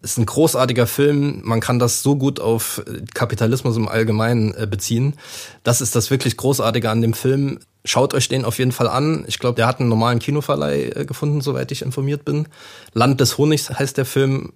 ist 0.03 0.19
ein 0.19 0.27
großartiger 0.27 0.87
Film. 0.87 1.43
Man 1.45 1.61
kann 1.61 1.79
das 1.79 2.03
so 2.03 2.17
gut 2.17 2.41
auf 2.41 2.83
Kapitalismus 3.15 3.77
im 3.77 3.89
Allgemeinen 3.89 4.55
äh, 4.55 4.67
beziehen. 4.67 5.15
Das 5.63 5.81
ist 5.81 5.95
das 5.95 6.11
wirklich 6.11 6.37
Großartige 6.37 6.91
an 6.91 7.03
dem 7.03 7.13
Film. 7.13 7.59
Schaut 7.85 8.15
euch 8.15 8.29
den 8.29 8.45
auf 8.45 8.59
jeden 8.59 8.73
Fall 8.73 8.89
an. 8.89 9.25
Ich 9.27 9.39
glaube, 9.39 9.57
der 9.57 9.67
hat 9.67 9.81
einen 9.81 9.89
normalen 9.89 10.19
Kinoverleih 10.19 10.93
äh, 10.95 11.05
gefunden, 11.05 11.41
soweit 11.41 11.73
ich 11.73 11.83
informiert 11.83 12.25
bin. 12.25 12.47
Land 12.93 13.21
des 13.21 13.39
Honigs 13.39 13.71
heißt 13.71 13.97
der 13.97 14.05
Film 14.05 14.53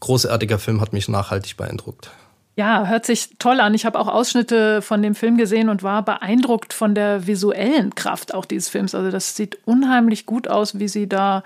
großartiger 0.00 0.58
Film, 0.58 0.80
hat 0.80 0.92
mich 0.92 1.08
nachhaltig 1.08 1.56
beeindruckt. 1.56 2.10
Ja, 2.56 2.86
hört 2.86 3.06
sich 3.06 3.36
toll 3.38 3.60
an. 3.60 3.74
Ich 3.74 3.86
habe 3.86 3.98
auch 3.98 4.08
Ausschnitte 4.08 4.82
von 4.82 5.02
dem 5.02 5.14
Film 5.14 5.36
gesehen 5.36 5.68
und 5.68 5.82
war 5.82 6.04
beeindruckt 6.04 6.72
von 6.72 6.94
der 6.94 7.26
visuellen 7.26 7.94
Kraft 7.94 8.34
auch 8.34 8.44
dieses 8.44 8.68
Films. 8.68 8.94
Also 8.94 9.10
das 9.10 9.36
sieht 9.36 9.58
unheimlich 9.64 10.26
gut 10.26 10.48
aus, 10.48 10.78
wie 10.78 10.88
sie 10.88 11.08
da 11.08 11.42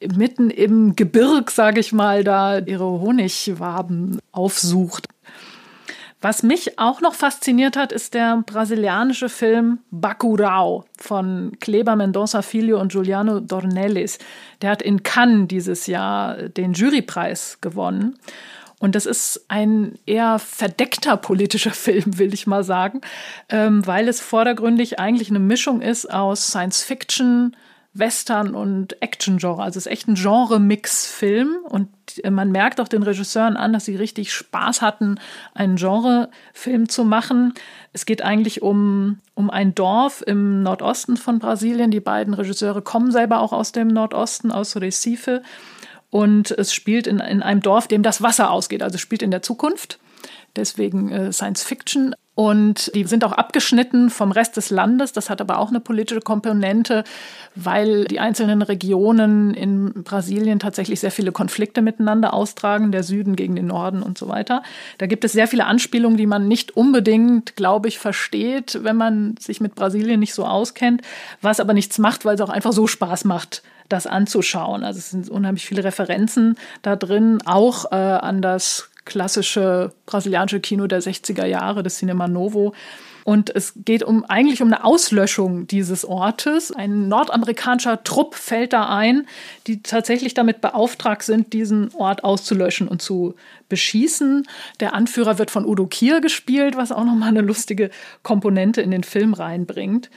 mitten 0.00 0.50
im 0.50 0.96
Gebirg, 0.96 1.50
sage 1.50 1.80
ich 1.80 1.92
mal, 1.92 2.24
da 2.24 2.58
ihre 2.58 2.84
Honigwaben 2.84 4.20
aufsucht. 4.32 5.08
Was 6.20 6.42
mich 6.42 6.80
auch 6.80 7.00
noch 7.00 7.14
fasziniert 7.14 7.76
hat, 7.76 7.92
ist 7.92 8.12
der 8.12 8.42
brasilianische 8.44 9.28
Film 9.28 9.78
Bacurau 9.92 10.84
von 10.98 11.52
Kleber 11.60 11.92
Mendonça 11.92 12.42
Filho 12.42 12.80
und 12.80 12.90
Giuliano 12.90 13.38
Dornelles. 13.38 14.18
Der 14.60 14.70
hat 14.70 14.82
in 14.82 15.04
Cannes 15.04 15.46
dieses 15.46 15.86
Jahr 15.86 16.34
den 16.48 16.72
Jurypreis 16.72 17.58
gewonnen. 17.60 18.18
Und 18.80 18.96
das 18.96 19.06
ist 19.06 19.44
ein 19.48 19.96
eher 20.06 20.40
verdeckter 20.40 21.16
politischer 21.16 21.70
Film, 21.72 22.18
will 22.18 22.34
ich 22.34 22.48
mal 22.48 22.64
sagen, 22.64 23.00
ähm, 23.48 23.86
weil 23.86 24.08
es 24.08 24.20
vordergründig 24.20 24.98
eigentlich 24.98 25.30
eine 25.30 25.40
Mischung 25.40 25.80
ist 25.82 26.12
aus 26.12 26.48
Science 26.48 26.82
Fiction, 26.82 27.56
Western 27.98 28.54
und 28.54 29.00
Action-Genre. 29.02 29.62
Also 29.62 29.78
es 29.78 29.86
ist 29.86 29.92
echt 29.92 30.08
ein 30.08 30.14
Genre-Mix-Film 30.14 31.58
und 31.68 31.88
man 32.30 32.50
merkt 32.50 32.80
auch 32.80 32.88
den 32.88 33.02
Regisseuren 33.02 33.56
an, 33.56 33.72
dass 33.72 33.84
sie 33.84 33.96
richtig 33.96 34.32
Spaß 34.32 34.82
hatten, 34.82 35.20
einen 35.54 35.76
Genre-Film 35.76 36.88
zu 36.88 37.04
machen. 37.04 37.54
Es 37.92 38.06
geht 38.06 38.22
eigentlich 38.22 38.62
um, 38.62 39.18
um 39.34 39.50
ein 39.50 39.74
Dorf 39.74 40.22
im 40.26 40.62
Nordosten 40.62 41.16
von 41.16 41.38
Brasilien. 41.38 41.90
Die 41.90 42.00
beiden 42.00 42.34
Regisseure 42.34 42.82
kommen 42.82 43.12
selber 43.12 43.40
auch 43.40 43.52
aus 43.52 43.72
dem 43.72 43.88
Nordosten, 43.88 44.50
aus 44.52 44.76
Recife. 44.76 45.42
Und 46.10 46.50
es 46.52 46.72
spielt 46.72 47.06
in, 47.06 47.20
in 47.20 47.42
einem 47.42 47.60
Dorf, 47.60 47.88
dem 47.88 48.02
das 48.02 48.22
Wasser 48.22 48.50
ausgeht. 48.50 48.82
Also 48.82 48.94
es 48.94 49.00
spielt 49.00 49.22
in 49.22 49.30
der 49.30 49.42
Zukunft. 49.42 49.98
Deswegen 50.56 51.10
äh, 51.10 51.32
Science 51.32 51.62
Fiction. 51.62 52.14
Und 52.38 52.94
die 52.94 53.02
sind 53.02 53.24
auch 53.24 53.32
abgeschnitten 53.32 54.10
vom 54.10 54.30
Rest 54.30 54.56
des 54.56 54.70
Landes. 54.70 55.12
Das 55.12 55.28
hat 55.28 55.40
aber 55.40 55.58
auch 55.58 55.70
eine 55.70 55.80
politische 55.80 56.20
Komponente, 56.20 57.02
weil 57.56 58.04
die 58.04 58.20
einzelnen 58.20 58.62
Regionen 58.62 59.54
in 59.54 60.04
Brasilien 60.04 60.60
tatsächlich 60.60 61.00
sehr 61.00 61.10
viele 61.10 61.32
Konflikte 61.32 61.82
miteinander 61.82 62.34
austragen, 62.34 62.92
der 62.92 63.02
Süden 63.02 63.34
gegen 63.34 63.56
den 63.56 63.66
Norden 63.66 64.04
und 64.04 64.18
so 64.18 64.28
weiter. 64.28 64.62
Da 64.98 65.06
gibt 65.06 65.24
es 65.24 65.32
sehr 65.32 65.48
viele 65.48 65.66
Anspielungen, 65.66 66.16
die 66.16 66.28
man 66.28 66.46
nicht 66.46 66.76
unbedingt, 66.76 67.56
glaube 67.56 67.88
ich, 67.88 67.98
versteht, 67.98 68.78
wenn 68.84 68.96
man 68.96 69.34
sich 69.40 69.60
mit 69.60 69.74
Brasilien 69.74 70.20
nicht 70.20 70.32
so 70.32 70.44
auskennt, 70.46 71.02
was 71.42 71.58
aber 71.58 71.74
nichts 71.74 71.98
macht, 71.98 72.24
weil 72.24 72.36
es 72.36 72.40
auch 72.40 72.50
einfach 72.50 72.72
so 72.72 72.86
Spaß 72.86 73.24
macht, 73.24 73.64
das 73.88 74.06
anzuschauen. 74.06 74.84
Also 74.84 74.98
es 74.98 75.10
sind 75.10 75.28
unheimlich 75.28 75.66
viele 75.66 75.82
Referenzen 75.82 76.56
da 76.82 76.94
drin, 76.94 77.38
auch 77.46 77.90
äh, 77.90 77.96
an 77.96 78.42
das 78.42 78.90
klassische 79.08 79.92
brasilianische 80.06 80.60
Kino 80.60 80.86
der 80.86 81.02
60er 81.02 81.46
Jahre, 81.46 81.82
das 81.82 81.98
Cinema 81.98 82.28
Novo. 82.28 82.74
Und 83.24 83.54
es 83.54 83.74
geht 83.76 84.02
um, 84.02 84.24
eigentlich 84.24 84.62
um 84.62 84.68
eine 84.68 84.84
Auslöschung 84.84 85.66
dieses 85.66 86.06
Ortes. 86.06 86.72
Ein 86.72 87.08
nordamerikanischer 87.08 88.02
Trupp 88.02 88.34
fällt 88.34 88.72
da 88.72 88.88
ein, 88.88 89.26
die 89.66 89.82
tatsächlich 89.82 90.32
damit 90.32 90.62
beauftragt 90.62 91.24
sind, 91.24 91.52
diesen 91.52 91.92
Ort 91.94 92.24
auszulöschen 92.24 92.88
und 92.88 93.02
zu 93.02 93.34
beschießen. 93.68 94.46
Der 94.80 94.94
Anführer 94.94 95.38
wird 95.38 95.50
von 95.50 95.66
Udo 95.66 95.86
Kier 95.86 96.22
gespielt, 96.22 96.76
was 96.78 96.90
auch 96.90 97.04
nochmal 97.04 97.28
eine 97.28 97.42
lustige 97.42 97.90
Komponente 98.22 98.80
in 98.80 98.90
den 98.90 99.04
Film 99.04 99.34
reinbringt. 99.34 100.08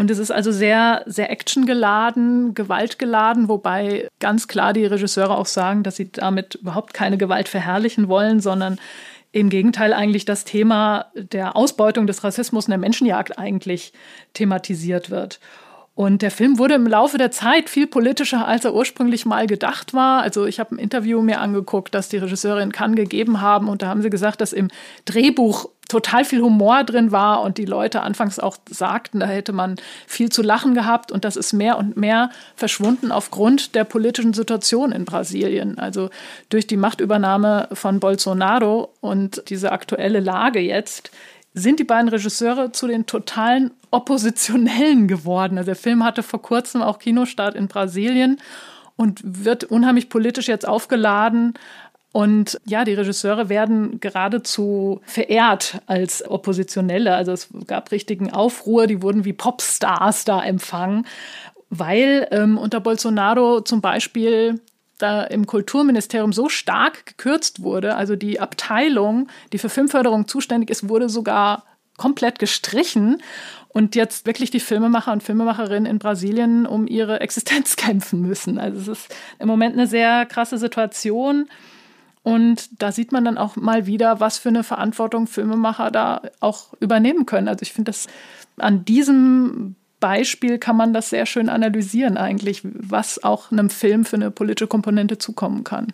Und 0.00 0.10
es 0.10 0.16
ist 0.16 0.30
also 0.30 0.50
sehr, 0.50 1.02
sehr 1.04 1.30
actiongeladen, 1.30 2.54
gewaltgeladen, 2.54 3.50
wobei 3.50 4.08
ganz 4.18 4.48
klar 4.48 4.72
die 4.72 4.86
Regisseure 4.86 5.36
auch 5.36 5.44
sagen, 5.44 5.82
dass 5.82 5.96
sie 5.96 6.10
damit 6.10 6.54
überhaupt 6.54 6.94
keine 6.94 7.18
Gewalt 7.18 7.48
verherrlichen 7.50 8.08
wollen, 8.08 8.40
sondern 8.40 8.78
im 9.32 9.50
Gegenteil 9.50 9.92
eigentlich 9.92 10.24
das 10.24 10.44
Thema 10.44 11.12
der 11.14 11.54
Ausbeutung 11.54 12.06
des 12.06 12.24
Rassismus 12.24 12.64
und 12.64 12.70
der 12.70 12.78
Menschenjagd 12.78 13.38
eigentlich 13.38 13.92
thematisiert 14.32 15.10
wird. 15.10 15.38
Und 15.94 16.22
der 16.22 16.30
Film 16.30 16.56
wurde 16.56 16.76
im 16.76 16.86
Laufe 16.86 17.18
der 17.18 17.30
Zeit 17.30 17.68
viel 17.68 17.86
politischer, 17.86 18.48
als 18.48 18.64
er 18.64 18.74
ursprünglich 18.74 19.26
mal 19.26 19.46
gedacht 19.46 19.92
war. 19.92 20.22
Also 20.22 20.46
ich 20.46 20.60
habe 20.60 20.76
ein 20.76 20.78
Interview 20.78 21.20
mir 21.20 21.42
angeguckt, 21.42 21.94
das 21.94 22.08
die 22.08 22.16
Regisseure 22.16 22.62
in 22.62 22.72
Cannes 22.72 22.96
gegeben 22.96 23.42
haben. 23.42 23.68
Und 23.68 23.82
da 23.82 23.88
haben 23.88 24.00
sie 24.00 24.08
gesagt, 24.08 24.40
dass 24.40 24.54
im 24.54 24.68
Drehbuch 25.04 25.68
total 25.90 26.24
viel 26.24 26.40
Humor 26.40 26.84
drin 26.84 27.10
war 27.10 27.42
und 27.42 27.58
die 27.58 27.64
Leute 27.64 28.02
anfangs 28.02 28.38
auch 28.38 28.56
sagten, 28.68 29.20
da 29.20 29.26
hätte 29.26 29.52
man 29.52 29.76
viel 30.06 30.30
zu 30.30 30.40
lachen 30.40 30.74
gehabt 30.74 31.10
und 31.10 31.24
das 31.24 31.36
ist 31.36 31.52
mehr 31.52 31.78
und 31.78 31.96
mehr 31.96 32.30
verschwunden 32.54 33.10
aufgrund 33.10 33.74
der 33.74 33.84
politischen 33.84 34.32
Situation 34.32 34.92
in 34.92 35.04
Brasilien. 35.04 35.78
Also 35.78 36.08
durch 36.48 36.66
die 36.66 36.76
Machtübernahme 36.76 37.68
von 37.72 37.98
Bolsonaro 37.98 38.94
und 39.00 39.42
diese 39.48 39.72
aktuelle 39.72 40.20
Lage 40.20 40.60
jetzt 40.60 41.10
sind 41.54 41.80
die 41.80 41.84
beiden 41.84 42.08
Regisseure 42.08 42.70
zu 42.70 42.86
den 42.86 43.06
totalen 43.06 43.72
Oppositionellen 43.90 45.08
geworden. 45.08 45.58
Also 45.58 45.66
der 45.66 45.76
Film 45.76 46.04
hatte 46.04 46.22
vor 46.22 46.40
kurzem 46.40 46.82
auch 46.82 47.00
Kinostart 47.00 47.56
in 47.56 47.66
Brasilien 47.66 48.38
und 48.94 49.20
wird 49.24 49.64
unheimlich 49.64 50.08
politisch 50.08 50.46
jetzt 50.46 50.68
aufgeladen 50.68 51.54
Und 52.12 52.60
ja, 52.64 52.84
die 52.84 52.94
Regisseure 52.94 53.48
werden 53.48 54.00
geradezu 54.00 55.00
verehrt 55.04 55.80
als 55.86 56.28
Oppositionelle. 56.28 57.14
Also 57.14 57.32
es 57.32 57.48
gab 57.66 57.92
richtigen 57.92 58.32
Aufruhr, 58.32 58.88
die 58.88 59.00
wurden 59.00 59.24
wie 59.24 59.32
Popstars 59.32 60.24
da 60.24 60.42
empfangen, 60.42 61.06
weil 61.68 62.26
ähm, 62.32 62.58
unter 62.58 62.80
Bolsonaro 62.80 63.60
zum 63.60 63.80
Beispiel 63.80 64.60
da 64.98 65.22
im 65.22 65.46
Kulturministerium 65.46 66.32
so 66.32 66.48
stark 66.48 67.06
gekürzt 67.06 67.62
wurde, 67.62 67.96
also 67.96 68.16
die 68.16 68.40
Abteilung, 68.40 69.28
die 69.52 69.58
für 69.58 69.68
Filmförderung 69.68 70.28
zuständig 70.28 70.68
ist, 70.68 70.88
wurde 70.88 71.08
sogar 71.08 71.64
komplett 71.96 72.38
gestrichen 72.38 73.22
und 73.68 73.94
jetzt 73.94 74.26
wirklich 74.26 74.50
die 74.50 74.60
Filmemacher 74.60 75.12
und 75.12 75.22
Filmemacherinnen 75.22 75.86
in 75.86 75.98
Brasilien 75.98 76.66
um 76.66 76.86
ihre 76.86 77.20
Existenz 77.20 77.76
kämpfen 77.76 78.20
müssen. 78.20 78.58
Also 78.58 78.92
es 78.92 78.98
ist 78.98 79.14
im 79.38 79.48
Moment 79.48 79.74
eine 79.74 79.86
sehr 79.86 80.26
krasse 80.26 80.58
Situation. 80.58 81.48
Und 82.22 82.82
da 82.82 82.92
sieht 82.92 83.12
man 83.12 83.24
dann 83.24 83.38
auch 83.38 83.56
mal 83.56 83.86
wieder, 83.86 84.20
was 84.20 84.38
für 84.38 84.50
eine 84.50 84.62
Verantwortung 84.62 85.26
Filmemacher 85.26 85.90
da 85.90 86.22
auch 86.40 86.74
übernehmen 86.80 87.24
können. 87.24 87.48
Also 87.48 87.62
ich 87.62 87.72
finde, 87.72 87.90
dass 87.90 88.08
an 88.58 88.84
diesem 88.84 89.76
Beispiel 90.00 90.58
kann 90.58 90.76
man 90.76 90.92
das 90.92 91.10
sehr 91.10 91.26
schön 91.26 91.48
analysieren 91.48 92.16
eigentlich, 92.16 92.62
was 92.64 93.22
auch 93.22 93.50
einem 93.52 93.70
Film 93.70 94.04
für 94.04 94.16
eine 94.16 94.30
politische 94.30 94.66
Komponente 94.66 95.18
zukommen 95.18 95.64
kann. 95.64 95.92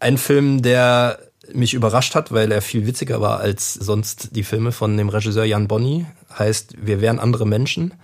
Ein 0.00 0.18
Film, 0.18 0.62
der 0.62 1.18
mich 1.52 1.74
überrascht 1.74 2.14
hat, 2.14 2.32
weil 2.32 2.50
er 2.50 2.62
viel 2.62 2.86
witziger 2.86 3.20
war 3.20 3.40
als 3.40 3.74
sonst 3.74 4.34
die 4.34 4.42
Filme 4.42 4.72
von 4.72 4.96
dem 4.96 5.08
Regisseur 5.08 5.44
Jan 5.44 5.68
Bonny, 5.68 6.06
heißt 6.36 6.74
Wir 6.86 7.00
wären 7.00 7.18
andere 7.18 7.46
Menschen. 7.46 7.94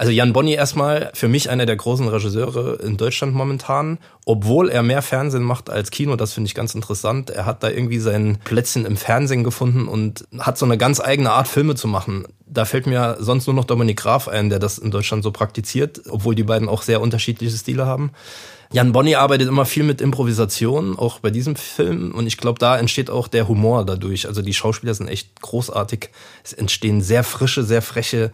Also 0.00 0.12
Jan 0.12 0.32
Bonny 0.32 0.54
erstmal 0.54 1.10
für 1.12 1.28
mich 1.28 1.50
einer 1.50 1.66
der 1.66 1.76
großen 1.76 2.08
Regisseure 2.08 2.76
in 2.76 2.96
Deutschland 2.96 3.34
momentan, 3.34 3.98
obwohl 4.24 4.70
er 4.70 4.82
mehr 4.82 5.02
Fernsehen 5.02 5.42
macht 5.42 5.68
als 5.68 5.90
Kino, 5.90 6.16
das 6.16 6.32
finde 6.32 6.48
ich 6.48 6.54
ganz 6.54 6.74
interessant. 6.74 7.28
Er 7.28 7.44
hat 7.44 7.62
da 7.62 7.68
irgendwie 7.68 7.98
sein 7.98 8.38
Plätzchen 8.42 8.86
im 8.86 8.96
Fernsehen 8.96 9.44
gefunden 9.44 9.88
und 9.88 10.24
hat 10.38 10.56
so 10.56 10.64
eine 10.64 10.78
ganz 10.78 11.00
eigene 11.00 11.32
Art 11.32 11.48
Filme 11.48 11.74
zu 11.74 11.86
machen. 11.86 12.24
Da 12.46 12.64
fällt 12.64 12.86
mir 12.86 13.18
sonst 13.20 13.46
nur 13.46 13.52
noch 13.52 13.66
Dominik 13.66 13.98
Graf 13.98 14.26
ein, 14.26 14.48
der 14.48 14.58
das 14.58 14.78
in 14.78 14.90
Deutschland 14.90 15.22
so 15.22 15.32
praktiziert, 15.32 16.00
obwohl 16.08 16.34
die 16.34 16.44
beiden 16.44 16.70
auch 16.70 16.80
sehr 16.80 17.02
unterschiedliche 17.02 17.54
Stile 17.54 17.84
haben. 17.84 18.12
Jan 18.72 18.92
Bonny 18.92 19.16
arbeitet 19.16 19.48
immer 19.48 19.66
viel 19.66 19.82
mit 19.82 20.00
Improvisation, 20.00 20.98
auch 20.98 21.18
bei 21.18 21.28
diesem 21.28 21.56
Film. 21.56 22.12
Und 22.12 22.26
ich 22.26 22.38
glaube, 22.38 22.58
da 22.58 22.78
entsteht 22.78 23.10
auch 23.10 23.28
der 23.28 23.48
Humor 23.48 23.84
dadurch. 23.84 24.26
Also 24.26 24.40
die 24.40 24.54
Schauspieler 24.54 24.94
sind 24.94 25.08
echt 25.08 25.42
großartig. 25.42 26.08
Es 26.42 26.54
entstehen 26.54 27.02
sehr 27.02 27.22
frische, 27.22 27.64
sehr 27.64 27.82
freche 27.82 28.32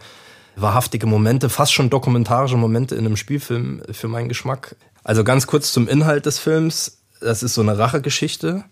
wahrhaftige 0.57 1.05
Momente, 1.05 1.49
fast 1.49 1.73
schon 1.73 1.89
dokumentarische 1.89 2.57
Momente 2.57 2.95
in 2.95 3.05
einem 3.05 3.17
Spielfilm 3.17 3.81
für 3.91 4.07
meinen 4.07 4.27
Geschmack. 4.27 4.75
Also 5.03 5.23
ganz 5.23 5.47
kurz 5.47 5.71
zum 5.71 5.87
Inhalt 5.87 6.25
des 6.25 6.39
Films. 6.39 6.99
Das 7.21 7.43
ist 7.43 7.53
so 7.53 7.61
eine 7.61 7.77
Rachegeschichte. 7.77 8.63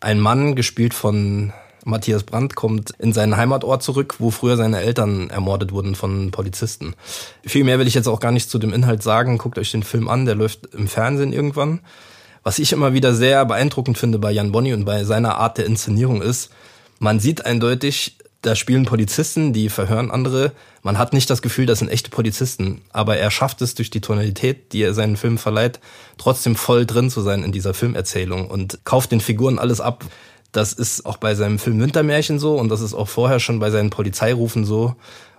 Ein 0.00 0.20
Mann, 0.20 0.54
gespielt 0.54 0.94
von 0.94 1.52
Matthias 1.84 2.22
Brandt, 2.22 2.54
kommt 2.54 2.92
in 2.98 3.12
seinen 3.12 3.36
Heimatort 3.36 3.82
zurück, 3.82 4.16
wo 4.18 4.30
früher 4.30 4.56
seine 4.56 4.80
Eltern 4.80 5.30
ermordet 5.30 5.72
wurden 5.72 5.94
von 5.94 6.30
Polizisten. 6.30 6.94
Viel 7.44 7.64
mehr 7.64 7.78
will 7.78 7.88
ich 7.88 7.94
jetzt 7.94 8.06
auch 8.06 8.20
gar 8.20 8.32
nicht 8.32 8.48
zu 8.48 8.58
dem 8.58 8.72
Inhalt 8.72 9.02
sagen. 9.02 9.38
Guckt 9.38 9.58
euch 9.58 9.72
den 9.72 9.82
Film 9.82 10.08
an, 10.08 10.24
der 10.24 10.34
läuft 10.34 10.74
im 10.74 10.86
Fernsehen 10.86 11.32
irgendwann. 11.32 11.80
Was 12.44 12.58
ich 12.58 12.72
immer 12.72 12.92
wieder 12.92 13.14
sehr 13.14 13.44
beeindruckend 13.44 13.98
finde 13.98 14.18
bei 14.18 14.32
Jan 14.32 14.52
Bonny 14.52 14.72
und 14.72 14.84
bei 14.84 15.04
seiner 15.04 15.36
Art 15.38 15.58
der 15.58 15.66
Inszenierung 15.66 16.22
ist, 16.22 16.50
man 16.98 17.20
sieht 17.20 17.44
eindeutig, 17.44 18.18
da 18.42 18.56
spielen 18.56 18.84
Polizisten, 18.84 19.52
die 19.52 19.68
verhören 19.68 20.10
andere. 20.10 20.52
Man 20.82 20.98
hat 20.98 21.12
nicht 21.12 21.30
das 21.30 21.42
Gefühl, 21.42 21.66
das 21.66 21.78
sind 21.78 21.88
echte 21.88 22.10
Polizisten, 22.10 22.82
aber 22.92 23.16
er 23.16 23.30
schafft 23.30 23.62
es 23.62 23.74
durch 23.74 23.88
die 23.88 24.00
Tonalität, 24.00 24.72
die 24.72 24.82
er 24.82 24.94
seinen 24.94 25.16
Film 25.16 25.38
verleiht, 25.38 25.80
trotzdem 26.18 26.56
voll 26.56 26.84
drin 26.84 27.08
zu 27.08 27.20
sein 27.20 27.44
in 27.44 27.52
dieser 27.52 27.72
Filmerzählung 27.72 28.48
und 28.48 28.84
kauft 28.84 29.12
den 29.12 29.20
Figuren 29.20 29.58
alles 29.58 29.80
ab. 29.80 30.04
Das 30.50 30.72
ist 30.72 31.06
auch 31.06 31.16
bei 31.16 31.34
seinem 31.34 31.58
Film 31.58 31.80
Wintermärchen 31.80 32.38
so 32.38 32.56
und 32.56 32.68
das 32.68 32.80
ist 32.80 32.94
auch 32.94 33.08
vorher 33.08 33.40
schon 33.40 33.60
bei 33.60 33.70
seinen 33.70 33.90
Polizeirufen 33.90 34.64
so, 34.64 34.96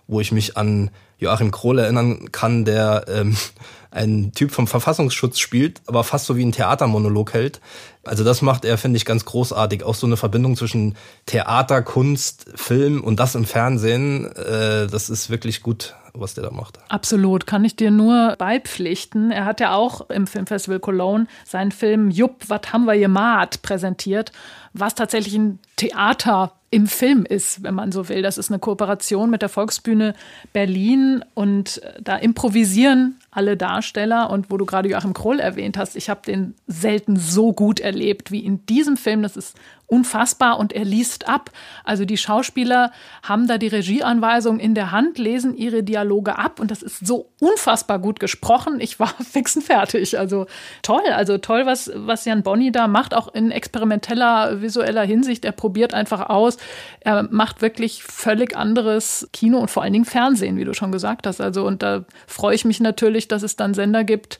wo 0.07 0.19
ich 0.19 0.31
mich 0.31 0.57
an 0.57 0.91
Joachim 1.17 1.51
Krohl 1.51 1.79
erinnern 1.79 2.31
kann, 2.31 2.65
der 2.65 3.05
ähm, 3.07 3.35
ein 3.91 4.31
Typ 4.33 4.51
vom 4.51 4.67
Verfassungsschutz 4.67 5.39
spielt, 5.39 5.81
aber 5.85 6.03
fast 6.03 6.25
so 6.25 6.35
wie 6.35 6.43
ein 6.43 6.51
Theatermonolog 6.51 7.33
hält. 7.33 7.61
Also 8.03 8.23
das 8.23 8.41
macht 8.41 8.65
er, 8.65 8.77
finde 8.77 8.97
ich, 8.97 9.05
ganz 9.05 9.23
großartig. 9.23 9.83
Auch 9.83 9.95
so 9.95 10.07
eine 10.07 10.17
Verbindung 10.17 10.57
zwischen 10.57 10.95
Theater, 11.27 11.83
Kunst, 11.83 12.47
Film 12.55 13.03
und 13.03 13.19
das 13.19 13.35
im 13.35 13.45
Fernsehen. 13.45 14.25
Äh, 14.35 14.87
das 14.87 15.09
ist 15.09 15.29
wirklich 15.29 15.61
gut, 15.61 15.95
was 16.13 16.33
der 16.33 16.43
da 16.43 16.51
macht. 16.51 16.79
Absolut, 16.89 17.45
kann 17.45 17.63
ich 17.63 17.75
dir 17.75 17.91
nur 17.91 18.35
beipflichten. 18.37 19.31
Er 19.31 19.45
hat 19.45 19.59
ja 19.59 19.75
auch 19.75 20.09
im 20.09 20.27
Filmfestival 20.27 20.79
Cologne 20.79 21.27
seinen 21.45 21.71
Film 21.71 22.09
Jupp, 22.09 22.45
was 22.47 22.73
haben 22.73 22.85
wir 22.85 22.97
gemacht 22.97 23.61
präsentiert, 23.61 24.31
was 24.73 24.95
tatsächlich 24.95 25.35
ein 25.35 25.59
Theater 25.75 26.53
im 26.73 26.87
Film 26.87 27.23
ist, 27.23 27.61
wenn 27.61 27.75
man 27.75 27.91
so 27.91 28.09
will. 28.09 28.23
Das 28.23 28.39
ist 28.39 28.49
eine 28.49 28.57
Kooperation 28.57 29.29
mit 29.29 29.43
der 29.43 29.49
Volksbühne 29.49 30.15
Berlin 30.53 31.23
und 31.35 31.81
da 32.01 32.15
improvisieren 32.17 33.19
alle 33.29 33.55
Darsteller 33.57 34.31
und 34.31 34.49
wo 34.49 34.57
du 34.57 34.65
gerade 34.65 34.89
Joachim 34.89 35.13
Kroll 35.13 35.39
erwähnt 35.39 35.77
hast, 35.77 35.95
ich 35.95 36.09
habe 36.09 36.21
den 36.25 36.55
selten 36.65 37.15
so 37.15 37.53
gut 37.53 37.79
erlebt 37.79 38.31
wie 38.31 38.39
in 38.39 38.65
diesem 38.65 38.97
Film. 38.97 39.21
Das 39.21 39.37
ist 39.37 39.55
unfassbar 39.87 40.57
und 40.57 40.73
er 40.73 40.85
liest 40.85 41.27
ab. 41.27 41.51
Also 41.83 42.05
die 42.05 42.17
Schauspieler 42.17 42.91
haben 43.21 43.47
da 43.47 43.57
die 43.57 43.67
Regieanweisung 43.67 44.59
in 44.59 44.75
der 44.75 44.91
Hand, 44.91 45.17
lesen 45.17 45.55
ihre 45.55 45.83
Dialoge 45.83 46.37
ab 46.37 46.59
und 46.59 46.71
das 46.71 46.81
ist 46.81 47.05
so 47.05 47.29
unfassbar 47.39 47.99
gut 47.99 48.19
gesprochen. 48.19 48.79
Ich 48.79 48.99
war 48.99 49.07
fix 49.31 49.55
und 49.55 49.63
fertig. 49.63 50.17
Also 50.17 50.47
toll, 50.81 51.03
also 51.13 51.37
toll, 51.37 51.65
was, 51.65 51.91
was 51.93 52.25
Jan 52.25 52.43
Bonny 52.43 52.71
da 52.71 52.87
macht, 52.87 53.13
auch 53.13 53.33
in 53.33 53.51
experimenteller 53.51 54.61
visueller 54.61 55.03
Hinsicht. 55.03 55.45
Er 55.45 55.51
probiert 55.51 55.93
einfach 55.93 56.29
aus. 56.29 56.57
Er 57.01 57.23
macht 57.23 57.61
wirklich 57.61 58.03
völlig 58.03 58.55
anderes 58.55 59.29
Kino 59.33 59.59
und 59.59 59.69
vor 59.69 59.83
allen 59.83 59.93
Dingen 59.93 60.05
Fernsehen, 60.05 60.57
wie 60.57 60.65
du 60.65 60.73
schon 60.73 60.91
gesagt 60.91 61.27
hast. 61.27 61.41
Also 61.41 61.65
und 61.65 61.83
da 61.83 62.05
freue 62.25 62.55
ich 62.55 62.65
mich 62.65 62.79
natürlich, 62.79 63.27
dass 63.27 63.43
es 63.43 63.57
dann 63.57 63.73
Sender 63.73 64.03
gibt, 64.03 64.39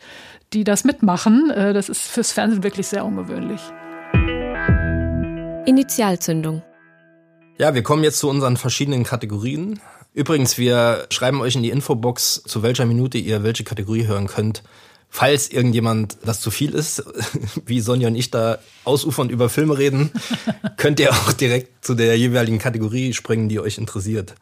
die 0.53 0.63
das 0.63 0.84
mitmachen. 0.84 1.51
Äh, 1.51 1.73
das 1.73 1.89
ist 1.89 2.01
fürs 2.01 2.32
Fernsehen 2.32 2.63
wirklich 2.63 2.88
sehr 2.88 3.06
ungewöhnlich. 3.06 3.62
Initialzündung. 5.65 6.62
Ja, 7.58 7.73
wir 7.73 7.84
kommen 7.84 8.04
jetzt 8.04 8.19
zu 8.19 8.30
unseren 8.30 8.58
verschiedenen 8.58 9.04
Kategorien. 9.04 9.80
Übrigens, 10.13 10.58
wir 10.58 11.08
schreiben 11.10 11.39
euch 11.41 11.56
in 11.56 11.63
die 11.63 11.69
Infobox, 11.69 12.43
zu 12.45 12.63
welcher 12.63 12.86
Minute 12.86 13.17
ihr 13.17 13.43
welche 13.43 13.63
Kategorie 13.63 14.06
hören 14.06 14.28
könnt. 14.28 14.63
Falls 15.10 15.49
irgendjemand 15.49 16.17
das 16.26 16.41
zu 16.41 16.52
viel 16.52 16.73
ist, 16.73 17.04
wie 17.65 17.80
Sonja 17.80 18.10
und 18.10 18.15
ich 18.15 18.30
da 18.30 18.58
ausufernd 18.84 19.32
über 19.32 19.47
Filme 19.47 19.78
reden, 19.78 20.12
könnt 20.78 20.99
ihr 20.99 21.12
auch 21.12 21.32
direkt 21.32 21.86
zu 21.86 21.93
der 21.93 22.17
jeweiligen 22.17 22.60
Kategorie 22.60 23.13
springen, 23.13 23.47
die 23.47 23.60
euch 23.60 23.78
interessiert. 23.78 24.36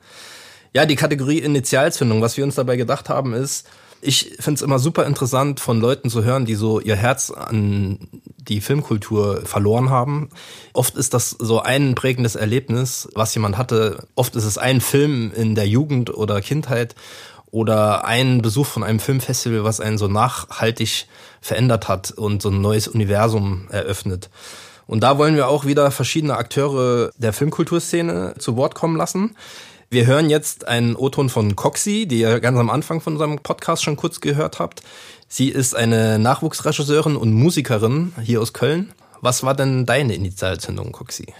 Ja, 0.74 0.86
die 0.86 0.96
Kategorie 0.96 1.40
Initialzündung. 1.40 2.22
Was 2.22 2.38
wir 2.38 2.46
uns 2.46 2.56
dabei 2.56 2.78
gedacht 2.78 3.10
haben, 3.10 3.34
ist, 3.34 3.68
ich 4.02 4.38
finde 4.40 4.58
es 4.58 4.62
immer 4.62 4.80
super 4.80 5.06
interessant, 5.06 5.60
von 5.60 5.80
Leuten 5.80 6.10
zu 6.10 6.24
hören, 6.24 6.46
die 6.46 6.56
so 6.56 6.80
ihr 6.80 6.96
Herz 6.96 7.30
an 7.30 8.00
die 8.48 8.62
Filmkultur 8.62 9.42
verloren 9.46 9.90
haben. 9.90 10.30
Oft 10.74 10.96
ist 10.96 11.14
das 11.14 11.32
so 11.32 11.62
ein 11.62 11.96
prägendes 11.96 12.36
Erlebnis, 12.36 13.08
was 13.14 13.34
jemand 13.36 13.58
hatte. 13.58 14.08
Oft 14.16 14.36
ist 14.36 14.46
es 14.46 14.58
ein 14.58 14.82
Film 14.82 15.32
in 15.36 15.56
der 15.56 15.68
Jugend 15.68 16.14
oder 16.14 16.42
Kindheit 16.42 16.96
oder 17.52 18.06
ein 18.06 18.42
Besuch 18.42 18.66
von 18.66 18.84
einem 18.84 19.00
Filmfestival, 19.00 19.64
was 19.64 19.80
einen 19.80 19.98
so 19.98 20.08
nachhaltig 20.08 21.08
verändert 21.42 21.88
hat 21.88 22.12
und 22.12 22.42
so 22.42 22.50
ein 22.50 22.62
neues 22.62 22.88
Universum 22.88 23.68
eröffnet. 23.70 24.30
Und 24.88 25.02
da 25.02 25.18
wollen 25.18 25.36
wir 25.36 25.48
auch 25.48 25.66
wieder 25.66 25.92
verschiedene 25.92 26.36
Akteure 26.36 27.12
der 27.18 27.34
Filmkulturszene 27.34 28.36
zu 28.40 28.58
Wort 28.58 28.76
kommen 28.76 28.98
lassen. 28.98 29.36
Wir 29.90 30.06
hören 30.06 30.30
jetzt 30.30 30.68
einen 30.70 30.96
O-Ton 30.96 31.28
von 31.28 31.56
Coxie, 31.58 32.06
die 32.06 32.22
ihr 32.22 32.40
ganz 32.40 32.58
am 32.58 32.70
Anfang 32.70 33.02
von 33.02 33.14
unserem 33.14 33.40
Podcast 33.40 33.84
schon 33.84 33.98
kurz 33.98 34.22
gehört 34.22 34.60
habt. 34.60 34.82
Sie 35.34 35.48
ist 35.48 35.74
eine 35.74 36.20
Nachwuchsregisseurin 36.20 37.16
und 37.16 37.32
Musikerin 37.32 38.12
hier 38.22 38.42
aus 38.42 38.52
Köln. 38.52 38.92
Was 39.22 39.44
war 39.44 39.56
denn 39.56 39.86
deine 39.86 40.14
Initialzündung, 40.14 40.92
Coxie? 40.92 41.34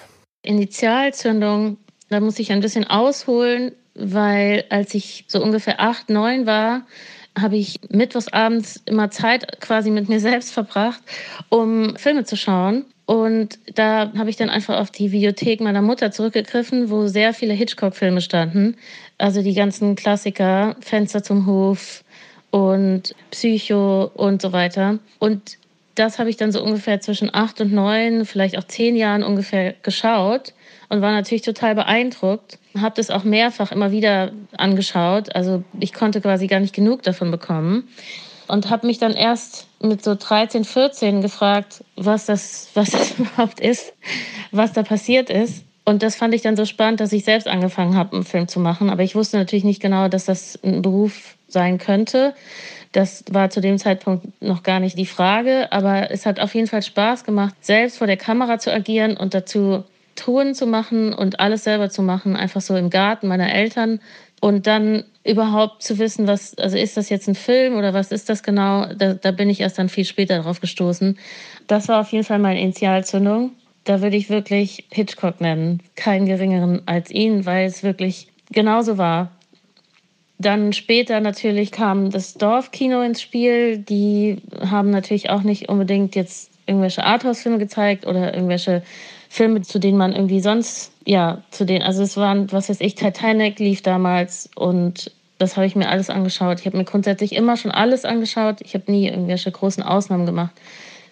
Initialzündung, 0.44 1.76
da 2.08 2.22
muss 2.22 2.40
ich 2.40 2.54
ein 2.54 2.62
bisschen 2.62 2.88
ausholen, 2.88 3.74
weil 3.94 4.64
als 4.70 4.94
ich 4.94 5.26
so 5.28 5.44
ungefähr 5.44 5.82
acht, 5.82 6.10
neun 6.10 6.46
war, 6.46 6.84
habe 7.38 7.58
ich 7.58 7.82
mittwochsabends 7.90 8.80
immer 8.86 9.12
Zeit 9.12 9.60
quasi 9.60 9.90
mit 9.90 10.08
mir 10.08 10.22
selbst 10.22 10.54
verbracht, 10.54 11.02
um 11.50 11.98
Filme 11.98 12.24
zu 12.24 12.38
schauen. 12.38 12.86
Und 13.06 13.60
da 13.76 14.14
habe 14.18 14.30
ich 14.30 14.38
dann 14.38 14.50
einfach 14.50 14.80
auf 14.80 14.92
die 14.92 15.12
Videothek 15.12 15.60
meiner 15.60 15.82
Mutter 15.82 16.12
zurückgegriffen, 16.12 16.90
wo 16.90 17.08
sehr 17.08 17.34
viele 17.34 17.54
Hitchcock-Filme 17.54 18.22
standen. 18.22 18.78
Also 19.18 19.42
die 19.42 19.54
ganzen 19.54 19.98
Klassiker, 19.98 20.78
Fenster 20.80 21.24
zum 21.24 21.46
Hof 21.46 22.06
und 22.52 23.16
Psycho 23.32 24.12
und 24.14 24.42
so 24.42 24.52
weiter. 24.52 25.00
Und 25.20 25.58
das 25.96 26.20
habe 26.20 26.30
ich 26.30 26.38
dann 26.38 26.52
so 26.52 26.64
ungefähr 26.64 27.02
zwischen 27.02 27.34
acht 27.34 27.60
und 27.62 27.74
neun, 27.74 28.26
vielleicht 28.26 28.58
auch 28.58 28.64
zehn 28.64 28.96
Jahren 28.96 29.24
ungefähr 29.24 29.74
geschaut 29.84 30.54
und 30.90 31.02
war 31.02 31.12
natürlich 31.12 31.42
total 31.42 31.76
beeindruckt. 31.76 32.60
Habe 32.78 32.96
das 32.96 33.10
auch 33.10 33.24
mehrfach 33.24 33.72
immer 33.72 33.92
wieder 33.92 34.32
angeschaut. 34.58 35.36
Also 35.36 35.64
ich 35.80 35.94
konnte 35.94 36.22
quasi 36.22 36.48
gar 36.48 36.60
nicht 36.60 36.76
genug 36.76 37.04
davon 37.04 37.32
bekommen. 37.32 37.88
und 38.48 38.70
habe 38.70 38.86
mich 38.88 38.98
dann 38.98 39.14
erst 39.14 39.68
mit 39.82 40.04
so 40.04 40.14
13, 40.14 40.66
14 40.66 41.22
gefragt, 41.22 41.86
was 41.96 42.26
das, 42.26 42.70
was 42.74 42.90
das 42.92 43.12
überhaupt 43.18 43.62
ist, 43.62 43.94
was 44.52 44.74
da 44.74 44.84
passiert 44.84 45.30
ist. 45.30 45.64
Und 45.86 46.04
das 46.04 46.16
fand 46.16 46.34
ich 46.34 46.42
dann 46.42 46.58
so 46.58 46.66
spannend, 46.66 47.00
dass 47.00 47.14
ich 47.14 47.24
selbst 47.24 47.48
angefangen 47.48 47.96
habe, 47.96 48.14
einen 48.14 48.26
Film 48.26 48.48
zu 48.48 48.60
machen. 48.60 48.90
Aber 48.90 49.04
ich 49.04 49.16
wusste 49.16 49.38
natürlich 49.38 49.64
nicht 49.64 49.82
genau, 49.82 50.10
dass 50.10 50.26
das 50.26 50.60
ein 50.64 50.82
Beruf 50.82 51.36
sein 51.52 51.78
könnte. 51.78 52.34
Das 52.92 53.24
war 53.32 53.50
zu 53.50 53.62
dem 53.62 53.78
Zeitpunkt 53.78 54.42
noch 54.42 54.64
gar 54.64 54.80
nicht 54.80 54.98
die 54.98 55.06
Frage. 55.06 55.72
Aber 55.72 56.12
es 56.12 56.26
hat 56.26 56.40
auf 56.40 56.54
jeden 56.56 56.68
Fall 56.68 56.84
Spaß 56.84 57.24
gemacht, 57.24 57.56
selbst 57.62 57.98
vor 57.98 58.08
der 58.08 58.18
Kamera 58.18 58.60
zu 58.60 58.74
agieren 58.74 59.16
und 59.18 59.34
dazu 59.34 59.84
Touren 60.16 60.54
zu 60.54 60.68
machen 60.68 61.14
und 61.14 61.40
alles 61.40 61.64
selber 61.64 61.90
zu 61.90 62.02
machen, 62.04 62.36
einfach 62.36 62.62
so 62.62 62.76
im 62.76 62.90
Garten 62.90 63.28
meiner 63.28 63.54
Eltern. 63.54 64.00
Und 64.42 64.68
dann 64.68 65.04
überhaupt 65.24 65.84
zu 65.84 66.00
wissen, 66.00 66.28
was, 66.28 66.58
also 66.58 66.78
ist 66.78 66.98
das 66.98 67.10
jetzt 67.10 67.28
ein 67.28 67.36
Film 67.36 67.76
oder 67.76 67.94
was 67.94 68.12
ist 68.12 68.28
das 68.28 68.42
genau, 68.42 68.88
da, 68.94 69.14
da 69.14 69.32
bin 69.32 69.50
ich 69.50 69.62
erst 69.62 69.78
dann 69.78 69.88
viel 69.88 70.06
später 70.06 70.42
drauf 70.42 70.60
gestoßen. 70.60 71.18
Das 71.68 71.88
war 71.88 72.02
auf 72.02 72.12
jeden 72.12 72.24
Fall 72.24 72.40
meine 72.40 72.60
Initialzündung. 72.60 73.52
Da 73.84 74.02
würde 74.02 74.18
ich 74.18 74.30
wirklich 74.30 74.86
Hitchcock 74.92 75.42
nennen, 75.42 75.82
keinen 75.96 76.26
geringeren 76.26 76.82
als 76.88 77.12
ihn, 77.12 77.46
weil 77.46 77.68
es 77.68 77.84
wirklich 77.84 78.28
genauso 78.52 78.98
war. 78.98 79.32
Dann 80.42 80.74
später 80.74 81.20
natürlich 81.20 81.72
kam 81.72 82.10
das 82.10 82.34
Dorfkino 82.34 83.02
ins 83.02 83.22
Spiel. 83.22 83.78
Die 83.78 84.42
haben 84.60 84.90
natürlich 84.90 85.30
auch 85.30 85.44
nicht 85.44 85.70
unbedingt 85.70 86.16
jetzt 86.16 86.52
irgendwelche 86.66 87.04
Arthouse-Filme 87.04 87.60
gezeigt 87.60 88.08
oder 88.08 88.34
irgendwelche 88.34 88.82
Filme, 89.30 89.62
zu 89.62 89.78
denen 89.78 89.98
man 89.98 90.14
irgendwie 90.14 90.40
sonst, 90.40 90.94
ja, 91.06 91.44
zu 91.52 91.66
denen, 91.66 91.84
also 91.84 92.02
es 92.02 92.18
waren, 92.18 92.52
was 92.52 92.70
weiß 92.70 92.82
ich, 92.82 92.96
Titanic 92.96 93.60
lief 93.60 93.82
damals 93.82 94.50
und 94.56 95.12
das 95.38 95.58
habe 95.58 95.68
ich 95.68 95.76
mir 95.76 95.90
alles 95.90 96.10
angeschaut. 96.10 96.60
Ich 96.60 96.66
habe 96.66 96.78
mir 96.78 96.86
grundsätzlich 96.86 97.34
immer 97.34 97.56
schon 97.56 97.72
alles 97.72 98.06
angeschaut. 98.06 98.62
Ich 98.62 98.74
habe 98.74 98.92
nie 98.92 99.08
irgendwelche 99.08 99.52
großen 99.52 99.84
Ausnahmen 99.84 100.26
gemacht. 100.26 100.52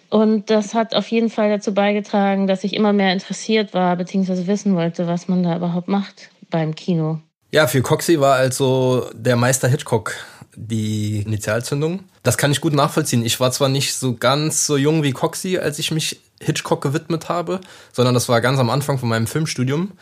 Und 0.08 0.50
das 0.50 0.74
hat 0.74 0.94
auf 0.94 1.08
jeden 1.08 1.30
Fall 1.30 1.50
dazu 1.50 1.72
beigetragen, 1.72 2.46
dass 2.46 2.62
ich 2.64 2.74
immer 2.74 2.92
mehr 2.92 3.12
interessiert 3.12 3.74
war, 3.74 3.96
beziehungsweise 3.96 4.46
wissen 4.46 4.76
wollte, 4.76 5.06
was 5.06 5.28
man 5.28 5.42
da 5.42 5.56
überhaupt 5.56 5.88
macht 5.88 6.30
beim 6.48 6.74
Kino. 6.74 7.20
Ja, 7.52 7.66
für 7.66 7.82
Coxie 7.82 8.20
war 8.20 8.36
also 8.36 9.10
der 9.12 9.36
Meister 9.36 9.68
Hitchcock 9.68 10.14
die 10.54 11.22
Initialzündung. 11.22 12.04
Das 12.22 12.36
kann 12.36 12.52
ich 12.52 12.60
gut 12.60 12.74
nachvollziehen. 12.74 13.24
Ich 13.24 13.40
war 13.40 13.50
zwar 13.50 13.68
nicht 13.68 13.94
so 13.94 14.14
ganz 14.14 14.66
so 14.66 14.76
jung 14.76 15.02
wie 15.02 15.12
Coxie, 15.12 15.58
als 15.58 15.78
ich 15.78 15.90
mich 15.90 16.20
Hitchcock 16.42 16.80
gewidmet 16.80 17.28
habe, 17.28 17.60
sondern 17.92 18.14
das 18.14 18.28
war 18.30 18.40
ganz 18.40 18.58
am 18.58 18.70
Anfang 18.70 18.98
von 18.98 19.10
meinem 19.10 19.26
Filmstudium. 19.26 19.92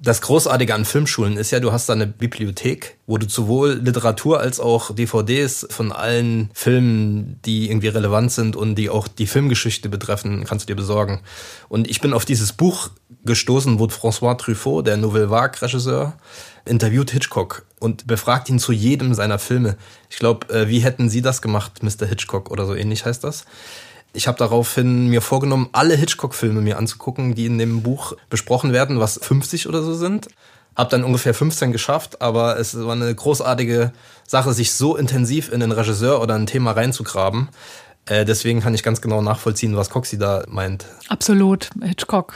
Das 0.00 0.20
Großartige 0.20 0.74
an 0.74 0.84
Filmschulen 0.84 1.36
ist 1.36 1.52
ja, 1.52 1.60
du 1.60 1.70
hast 1.70 1.88
da 1.88 1.92
eine 1.92 2.08
Bibliothek, 2.08 2.98
wo 3.06 3.16
du 3.16 3.28
sowohl 3.28 3.74
Literatur 3.74 4.40
als 4.40 4.58
auch 4.58 4.92
DVDs 4.92 5.66
von 5.70 5.92
allen 5.92 6.50
Filmen, 6.52 7.38
die 7.44 7.70
irgendwie 7.70 7.88
relevant 7.88 8.32
sind 8.32 8.56
und 8.56 8.74
die 8.74 8.90
auch 8.90 9.06
die 9.06 9.28
Filmgeschichte 9.28 9.88
betreffen, 9.88 10.44
kannst 10.44 10.68
du 10.68 10.72
dir 10.72 10.76
besorgen. 10.76 11.20
Und 11.68 11.88
ich 11.88 12.00
bin 12.00 12.12
auf 12.12 12.24
dieses 12.24 12.52
Buch 12.52 12.90
gestoßen, 13.24 13.78
wo 13.78 13.84
François 13.84 14.36
Truffaut, 14.36 14.86
der 14.86 14.96
Nouvelle 14.96 15.30
Vague-Regisseur, 15.30 16.14
interviewt 16.64 17.12
Hitchcock 17.12 17.66
und 17.78 18.06
befragt 18.08 18.48
ihn 18.48 18.58
zu 18.58 18.72
jedem 18.72 19.14
seiner 19.14 19.38
Filme. 19.38 19.76
Ich 20.10 20.18
glaube, 20.18 20.52
äh, 20.52 20.68
wie 20.68 20.80
hätten 20.80 21.08
Sie 21.08 21.22
das 21.22 21.40
gemacht, 21.40 21.82
Mr. 21.82 22.06
Hitchcock 22.06 22.50
oder 22.50 22.66
so 22.66 22.74
ähnlich 22.74 23.04
heißt 23.04 23.22
das. 23.22 23.44
Ich 24.14 24.28
habe 24.28 24.38
daraufhin 24.38 25.08
mir 25.08 25.20
vorgenommen, 25.20 25.68
alle 25.72 25.96
Hitchcock-Filme 25.96 26.60
mir 26.60 26.78
anzugucken, 26.78 27.34
die 27.34 27.46
in 27.46 27.58
dem 27.58 27.82
Buch 27.82 28.14
besprochen 28.30 28.72
werden, 28.72 29.00
was 29.00 29.18
50 29.20 29.68
oder 29.68 29.82
so 29.82 29.92
sind. 29.92 30.28
Hab 30.76 30.88
dann 30.90 31.04
ungefähr 31.04 31.34
15 31.34 31.72
geschafft, 31.72 32.22
aber 32.22 32.58
es 32.58 32.78
war 32.78 32.92
eine 32.92 33.12
großartige 33.12 33.92
Sache, 34.26 34.52
sich 34.52 34.72
so 34.74 34.96
intensiv 34.96 35.52
in 35.52 35.60
den 35.60 35.72
Regisseur 35.72 36.22
oder 36.22 36.34
ein 36.36 36.46
Thema 36.46 36.72
reinzugraben. 36.72 37.48
Äh, 38.06 38.24
deswegen 38.24 38.60
kann 38.60 38.74
ich 38.74 38.82
ganz 38.82 39.00
genau 39.00 39.22
nachvollziehen, 39.22 39.76
was 39.76 39.90
Coxie 39.90 40.18
da 40.18 40.44
meint. 40.48 40.86
Absolut. 41.08 41.70
Hitchcock, 41.82 42.34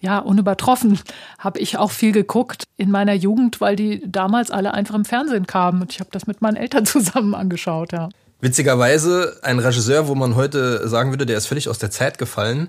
ja, 0.00 0.20
unübertroffen. 0.20 1.00
Habe 1.38 1.58
ich 1.58 1.78
auch 1.78 1.90
viel 1.90 2.12
geguckt 2.12 2.64
in 2.76 2.90
meiner 2.90 3.14
Jugend, 3.14 3.60
weil 3.60 3.76
die 3.76 4.02
damals 4.06 4.50
alle 4.50 4.72
einfach 4.72 4.94
im 4.94 5.04
Fernsehen 5.04 5.46
kamen. 5.46 5.82
Und 5.82 5.92
ich 5.92 6.00
habe 6.00 6.10
das 6.12 6.26
mit 6.26 6.40
meinen 6.40 6.56
Eltern 6.56 6.86
zusammen 6.86 7.34
angeschaut, 7.34 7.92
ja. 7.92 8.08
Witzigerweise 8.40 9.38
ein 9.42 9.58
Regisseur, 9.58 10.08
wo 10.08 10.14
man 10.14 10.34
heute 10.34 10.88
sagen 10.88 11.10
würde, 11.10 11.26
der 11.26 11.36
ist 11.36 11.46
völlig 11.46 11.68
aus 11.68 11.78
der 11.78 11.90
Zeit 11.90 12.16
gefallen, 12.18 12.68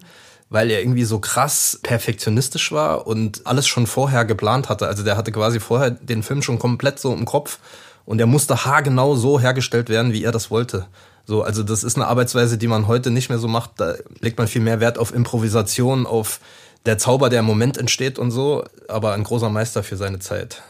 weil 0.49 0.69
er 0.69 0.81
irgendwie 0.81 1.05
so 1.05 1.19
krass 1.19 1.79
perfektionistisch 1.81 2.73
war 2.73 3.07
und 3.07 3.47
alles 3.47 3.67
schon 3.67 3.87
vorher 3.87 4.25
geplant 4.25 4.67
hatte. 4.67 4.87
Also 4.87 5.03
der 5.03 5.15
hatte 5.15 5.31
quasi 5.31 5.61
vorher 5.61 5.91
den 5.91 6.23
Film 6.23 6.41
schon 6.41 6.59
komplett 6.59 6.99
so 6.99 7.13
im 7.13 7.25
Kopf 7.25 7.59
und 8.05 8.17
der 8.17 8.27
musste 8.27 8.65
haargenau 8.65 9.15
so 9.15 9.39
hergestellt 9.39 9.87
werden, 9.87 10.11
wie 10.11 10.23
er 10.23 10.33
das 10.33 10.51
wollte. 10.51 10.87
So, 11.25 11.43
also 11.43 11.63
das 11.63 11.85
ist 11.85 11.95
eine 11.95 12.07
Arbeitsweise, 12.07 12.57
die 12.57 12.67
man 12.67 12.87
heute 12.87 13.11
nicht 13.11 13.29
mehr 13.29 13.37
so 13.37 13.47
macht. 13.47 13.71
Da 13.77 13.95
legt 14.19 14.37
man 14.37 14.49
viel 14.49 14.61
mehr 14.61 14.81
Wert 14.81 14.97
auf 14.97 15.13
Improvisation, 15.13 16.05
auf 16.05 16.41
der 16.85 16.97
Zauber, 16.97 17.29
der 17.29 17.39
im 17.39 17.45
Moment 17.45 17.77
entsteht 17.77 18.19
und 18.19 18.31
so, 18.31 18.65
aber 18.89 19.13
ein 19.13 19.23
großer 19.23 19.49
Meister 19.49 19.83
für 19.83 19.95
seine 19.95 20.19
Zeit. 20.19 20.61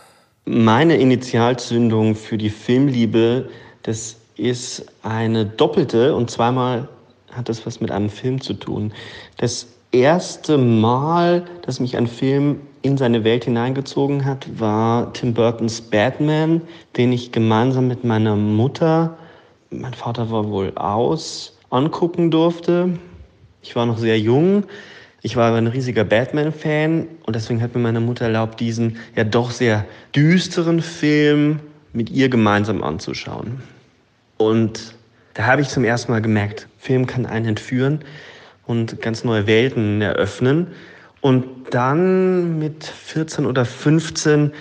Meine 0.45 0.97
Initialzündung 0.97 2.15
für 2.15 2.37
die 2.37 2.49
Filmliebe, 2.49 3.49
das 3.83 4.17
ist 4.35 4.85
eine 5.03 5.45
doppelte 5.45 6.15
und 6.15 6.31
zweimal 6.31 6.87
hat 7.31 7.49
das 7.49 7.65
was 7.65 7.79
mit 7.79 7.91
einem 7.91 8.09
Film 8.09 8.41
zu 8.41 8.53
tun. 8.53 8.93
Das 9.37 9.67
erste 9.91 10.57
Mal, 10.57 11.45
dass 11.63 11.79
mich 11.79 11.97
ein 11.97 12.07
Film 12.07 12.61
in 12.81 12.97
seine 12.97 13.23
Welt 13.23 13.45
hineingezogen 13.45 14.25
hat, 14.25 14.47
war 14.59 15.13
Tim 15.13 15.33
Burtons 15.33 15.81
Batman, 15.81 16.61
den 16.97 17.13
ich 17.13 17.31
gemeinsam 17.31 17.87
mit 17.87 18.03
meiner 18.03 18.35
Mutter, 18.35 19.17
mein 19.69 19.93
Vater 19.93 20.31
war 20.31 20.49
wohl 20.49 20.73
aus, 20.75 21.57
angucken 21.69 22.31
durfte. 22.31 22.89
Ich 23.61 23.75
war 23.75 23.85
noch 23.85 23.97
sehr 23.97 24.19
jung. 24.19 24.63
Ich 25.21 25.35
war 25.35 25.49
aber 25.49 25.57
ein 25.57 25.67
riesiger 25.67 26.03
Batman-Fan 26.03 27.07
und 27.25 27.35
deswegen 27.35 27.61
hat 27.61 27.75
mir 27.75 27.81
meine 27.81 27.99
Mutter 27.99 28.25
erlaubt, 28.25 28.59
diesen 28.59 28.97
ja 29.15 29.23
doch 29.23 29.51
sehr 29.51 29.85
düsteren 30.15 30.81
Film 30.81 31.59
mit 31.93 32.09
ihr 32.09 32.27
gemeinsam 32.27 32.83
anzuschauen. 32.83 33.61
Und 34.41 34.95
da 35.35 35.45
habe 35.45 35.61
ich 35.61 35.69
zum 35.69 35.83
ersten 35.83 36.11
Mal 36.11 36.21
gemerkt, 36.21 36.67
Film 36.79 37.05
kann 37.05 37.25
einen 37.25 37.45
entführen 37.45 37.99
und 38.65 39.01
ganz 39.01 39.23
neue 39.23 39.45
Welten 39.45 40.01
eröffnen. 40.01 40.67
Und 41.21 41.45
dann 41.69 42.57
mit 42.57 42.83
14 42.83 43.45
oder 43.45 43.65
15 43.65 44.51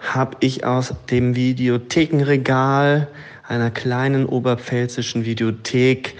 habe 0.00 0.36
ich 0.40 0.64
aus 0.64 0.92
dem 1.10 1.36
Videothekenregal 1.36 3.06
einer 3.46 3.70
kleinen 3.70 4.26
oberpfälzischen 4.26 5.24
Videothek 5.24 6.16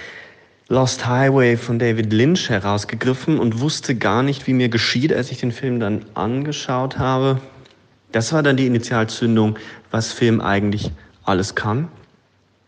Lost 0.68 1.06
Highway 1.06 1.56
von 1.56 1.78
David 1.78 2.12
Lynch 2.12 2.50
herausgegriffen 2.50 3.38
und 3.38 3.60
wusste 3.60 3.94
gar 3.94 4.22
nicht, 4.22 4.46
wie 4.46 4.52
mir 4.52 4.68
geschieht, 4.68 5.12
als 5.12 5.30
ich 5.32 5.38
den 5.38 5.52
Film 5.52 5.80
dann 5.80 6.04
angeschaut 6.14 6.98
habe. 6.98 7.40
Das 8.12 8.32
war 8.32 8.42
dann 8.42 8.56
die 8.56 8.66
Initialzündung, 8.66 9.58
was 9.90 10.12
Film 10.12 10.40
eigentlich 10.40 10.92
alles 11.24 11.54
kann 11.54 11.88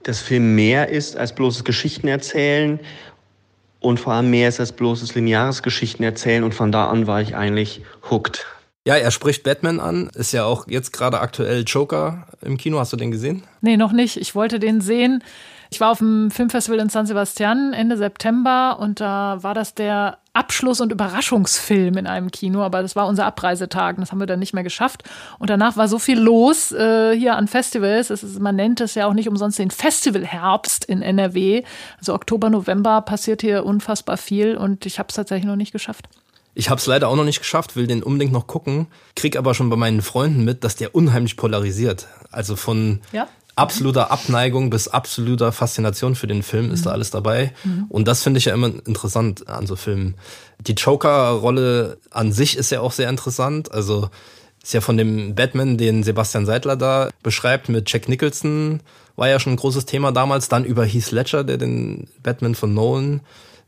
dass 0.03 0.21
Film 0.21 0.55
mehr 0.55 0.89
ist 0.89 1.17
als 1.17 1.35
bloßes 1.35 1.65
Geschichtenerzählen 1.65 2.81
und 3.81 4.01
vor 4.01 4.13
allem 4.13 4.31
mehr 4.31 4.49
ist 4.49 4.61
als 4.61 4.73
bloßes 4.73 5.15
lineares 5.15 5.63
Geschichtenerzählen 5.63 6.45
und 6.45 6.55
von 6.55 6.73
da 6.73 6.89
an 6.89 7.07
war 7.07 7.21
ich 7.21 7.35
eigentlich 7.35 7.83
hooked. 8.11 8.47
Ja, 8.87 8.97
er 8.97 9.11
spricht 9.11 9.43
Batman 9.43 9.79
an, 9.79 10.11
ist 10.15 10.33
ja 10.33 10.45
auch 10.45 10.67
jetzt 10.67 10.93
gerade 10.93 11.21
aktuell 11.21 11.65
Joker 11.67 12.27
im 12.41 12.57
Kino. 12.57 12.79
Hast 12.79 12.93
du 12.93 12.97
den 12.97 13.11
gesehen? 13.11 13.43
Nee, 13.61 13.77
noch 13.77 13.93
nicht. 13.93 14.17
Ich 14.17 14.35
wollte 14.35 14.59
den 14.59 14.81
sehen. 14.81 15.23
Ich 15.71 15.81
war 15.81 15.91
auf 15.91 15.99
dem 15.99 16.31
Filmfestival 16.31 16.81
in 16.81 16.89
San 16.89 17.07
Sebastian 17.07 17.75
Ende 17.75 17.97
September 17.97 18.79
und 18.81 19.01
da 19.01 19.39
war 19.43 19.55
das 19.55 19.75
der 19.75 20.19
Abschluss- 20.33 20.81
und 20.81 20.93
Überraschungsfilm 20.93 21.97
in 21.97 22.07
einem 22.07 22.31
Kino, 22.31 22.63
aber 22.63 22.83
das 22.83 22.95
war 22.95 23.07
unser 23.07 23.27
Abreisetag 23.27 23.97
und 23.97 24.03
das 24.03 24.13
haben 24.13 24.21
wir 24.21 24.27
dann 24.27 24.39
nicht 24.39 24.55
mehr 24.55 24.63
geschafft. 24.63 25.03
Und 25.39 25.51
danach 25.51 25.77
war 25.77 25.89
so 25.89 25.99
viel 25.99 26.19
los 26.19 26.71
äh, 26.73 27.17
hier 27.17 27.37
an 27.37 27.49
Festivals. 27.49 28.11
Ist, 28.11 28.39
man 28.39 28.55
nennt 28.55 28.81
es 28.81 28.95
ja 28.95 29.07
auch 29.07 29.13
nicht 29.13 29.29
umsonst 29.29 29.59
den 29.59 29.71
Festivalherbst 29.71 30.85
in 30.85 31.03
NRW. 31.03 31.65
Also 31.99 32.15
Oktober, 32.15 32.49
November 32.49 33.01
passiert 33.03 33.41
hier 33.41 33.65
unfassbar 33.65 34.17
viel 34.17 34.57
und 34.57 34.87
ich 34.87 34.99
habe 34.99 35.09
es 35.09 35.17
tatsächlich 35.17 35.47
noch 35.47 35.57
nicht 35.57 35.73
geschafft. 35.73 36.09
Ich 36.55 36.69
habe 36.69 36.81
es 36.81 36.87
leider 36.87 37.09
auch 37.09 37.17
noch 37.17 37.25
nicht 37.25 37.39
geschafft, 37.39 37.77
will 37.77 37.87
den 37.87 38.03
unbedingt 38.03 38.33
noch 38.33 38.47
gucken, 38.47 38.89
krieg 39.15 39.37
aber 39.37 39.55
schon 39.55 39.71
bei 39.71 39.77
meinen 39.77 40.03
Freunden 40.03 40.45
mit, 40.45 40.65
dass 40.65 40.77
der 40.77 40.95
unheimlich 40.95 41.37
polarisiert. 41.37 42.09
Also 42.33 42.57
von 42.57 43.01
ja? 43.13 43.29
Absoluter 43.57 44.11
Abneigung 44.11 44.71
bis 44.71 44.89
absoluter 44.89 45.53
Faszination 45.53 46.15
für 46.15 46.27
den 46.27 46.43
Film 46.43 46.71
ist 46.71 46.87
da 46.87 46.91
mhm. 46.91 46.95
alles 46.95 47.11
dabei. 47.11 47.53
Mhm. 47.65 47.87
Und 47.89 48.09
das 48.09 48.23
finde 48.23 48.39
ich 48.39 48.47
ja 48.47 48.55
immer 48.55 48.69
interessant 48.87 49.49
an 49.49 49.67
so 49.67 49.77
Filmen. 49.77 50.15
Die 50.61 50.73
Joker-Rolle 50.73 51.99
an 52.11 52.33
sich 52.33 52.57
ist 52.57 52.71
ja 52.71 52.81
auch 52.81 52.93
sehr 52.93 53.09
interessant. 53.09 53.73
Also 53.73 54.11
ist 54.63 54.75
ja 54.75 54.81
von 54.81 54.97
dem 54.97 55.35
Batman, 55.35 55.79
den 55.79 56.03
Sebastian 56.03 56.47
Seidler 56.47 56.77
da 56.77 57.11
beschreibt, 57.23 57.69
mit 57.69 57.91
Jack 57.91 58.09
Nicholson, 58.09 58.81
war 59.17 59.29
ja 59.29 59.41
schon 59.41 59.55
ein 59.55 59.57
großes 59.57 59.87
Thema 59.87 60.13
damals. 60.13 60.49
Dann 60.49 60.65
über 60.65 60.85
Heath 60.85 61.11
Ledger, 61.11 61.45
der 61.45 61.57
den 61.57 62.09
Batman 62.23 62.55
von 62.55 62.75
Nolan 62.75 63.21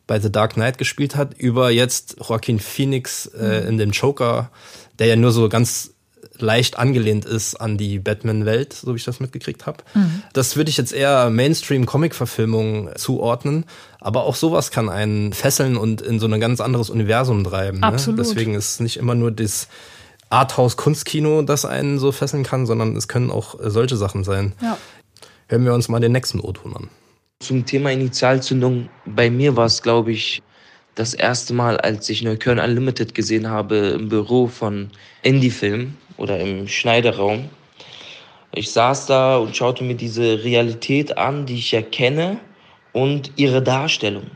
bei 0.07 0.21
The 0.21 0.31
Dark 0.31 0.55
Knight 0.55 0.79
gespielt 0.79 1.17
hat, 1.17 1.35
über 1.39 1.71
jetzt 1.71 2.17
Joaquin 2.29 2.59
Phoenix 2.59 3.27
äh, 3.27 3.63
mhm. 3.63 3.69
in 3.69 3.79
dem 3.79 3.91
Joker, 3.91 4.51
der 4.99 5.07
ja 5.07 5.17
nur 5.17 5.33
so 5.33 5.49
ganz 5.49 5.95
leicht 6.39 6.79
angelehnt 6.79 7.25
ist 7.25 7.57
an 7.57 7.77
die 7.77 7.99
Batman-Welt, 7.99 8.73
so 8.73 8.93
wie 8.93 8.97
ich 8.97 9.05
das 9.05 9.21
mitgekriegt 9.21 9.67
habe. 9.67 9.85
Mhm. 9.95 10.23
Das 10.33 10.57
würde 10.57 10.71
ich 10.71 10.77
jetzt 10.77 10.93
eher 10.93 11.31
Mainstream-Comic-Verfilmung 11.31 12.91
zuordnen. 12.97 13.65
Aber 14.01 14.25
auch 14.25 14.35
sowas 14.35 14.71
kann 14.71 14.89
einen 14.89 15.33
fesseln 15.33 15.77
und 15.77 16.01
in 16.01 16.19
so 16.19 16.27
ein 16.27 16.41
ganz 16.41 16.61
anderes 16.61 16.91
Universum 16.91 17.45
treiben. 17.45 17.81
Ne? 17.81 17.87
Absolut. 17.87 18.21
Deswegen 18.21 18.55
ist 18.55 18.81
nicht 18.81 18.97
immer 18.97 19.15
nur 19.15 19.31
das 19.31 19.69
Arthouse-Kunstkino, 20.31 21.43
das 21.43 21.65
einen 21.65 21.99
so 21.99 22.11
fesseln 22.11 22.43
kann, 22.43 22.67
sondern 22.67 22.97
es 22.97 23.07
können 23.07 23.31
auch 23.31 23.57
solche 23.61 23.97
Sachen 23.97 24.25
sein. 24.25 24.55
Ja. 24.63 24.79
Hören 25.49 25.65
wir 25.65 25.75
uns 25.75 25.89
mal 25.89 26.01
den 26.01 26.13
nächsten 26.13 26.41
O-Ton 26.41 26.75
an. 26.75 26.89
Zum 27.41 27.67
Thema 27.67 27.93
Initialzündung, 27.93 28.89
bei 29.05 29.31
mir 29.31 29.57
war 29.57 29.67
es, 29.67 29.83
glaube 29.83 30.13
ich, 30.13 30.43
das 30.95 31.15
erste 31.15 31.55
Mal, 31.55 31.79
als 31.79 32.09
ich 32.09 32.23
Neukölln 32.23 32.59
Unlimited 32.59 33.15
gesehen 33.15 33.49
habe 33.49 33.77
im 33.77 34.09
Büro 34.09 34.47
von 34.47 34.91
Indie-Film 35.23 35.97
oder 36.23 36.39
im 36.39 36.69
Schneideraum. 36.69 37.51
Ich 38.55 38.71
saß 38.71 39.07
da 39.07 39.37
und 39.39 39.57
schaute 39.57 39.83
mir 39.83 39.97
diese 39.97 40.45
Realität 40.45 41.19
an, 41.19 41.47
die 41.47 41.57
ich 41.57 41.73
ja 41.73 41.83
kenne, 41.83 42.39
und 42.93 43.33
ihre 43.37 43.63
Darstellung. 43.63 44.31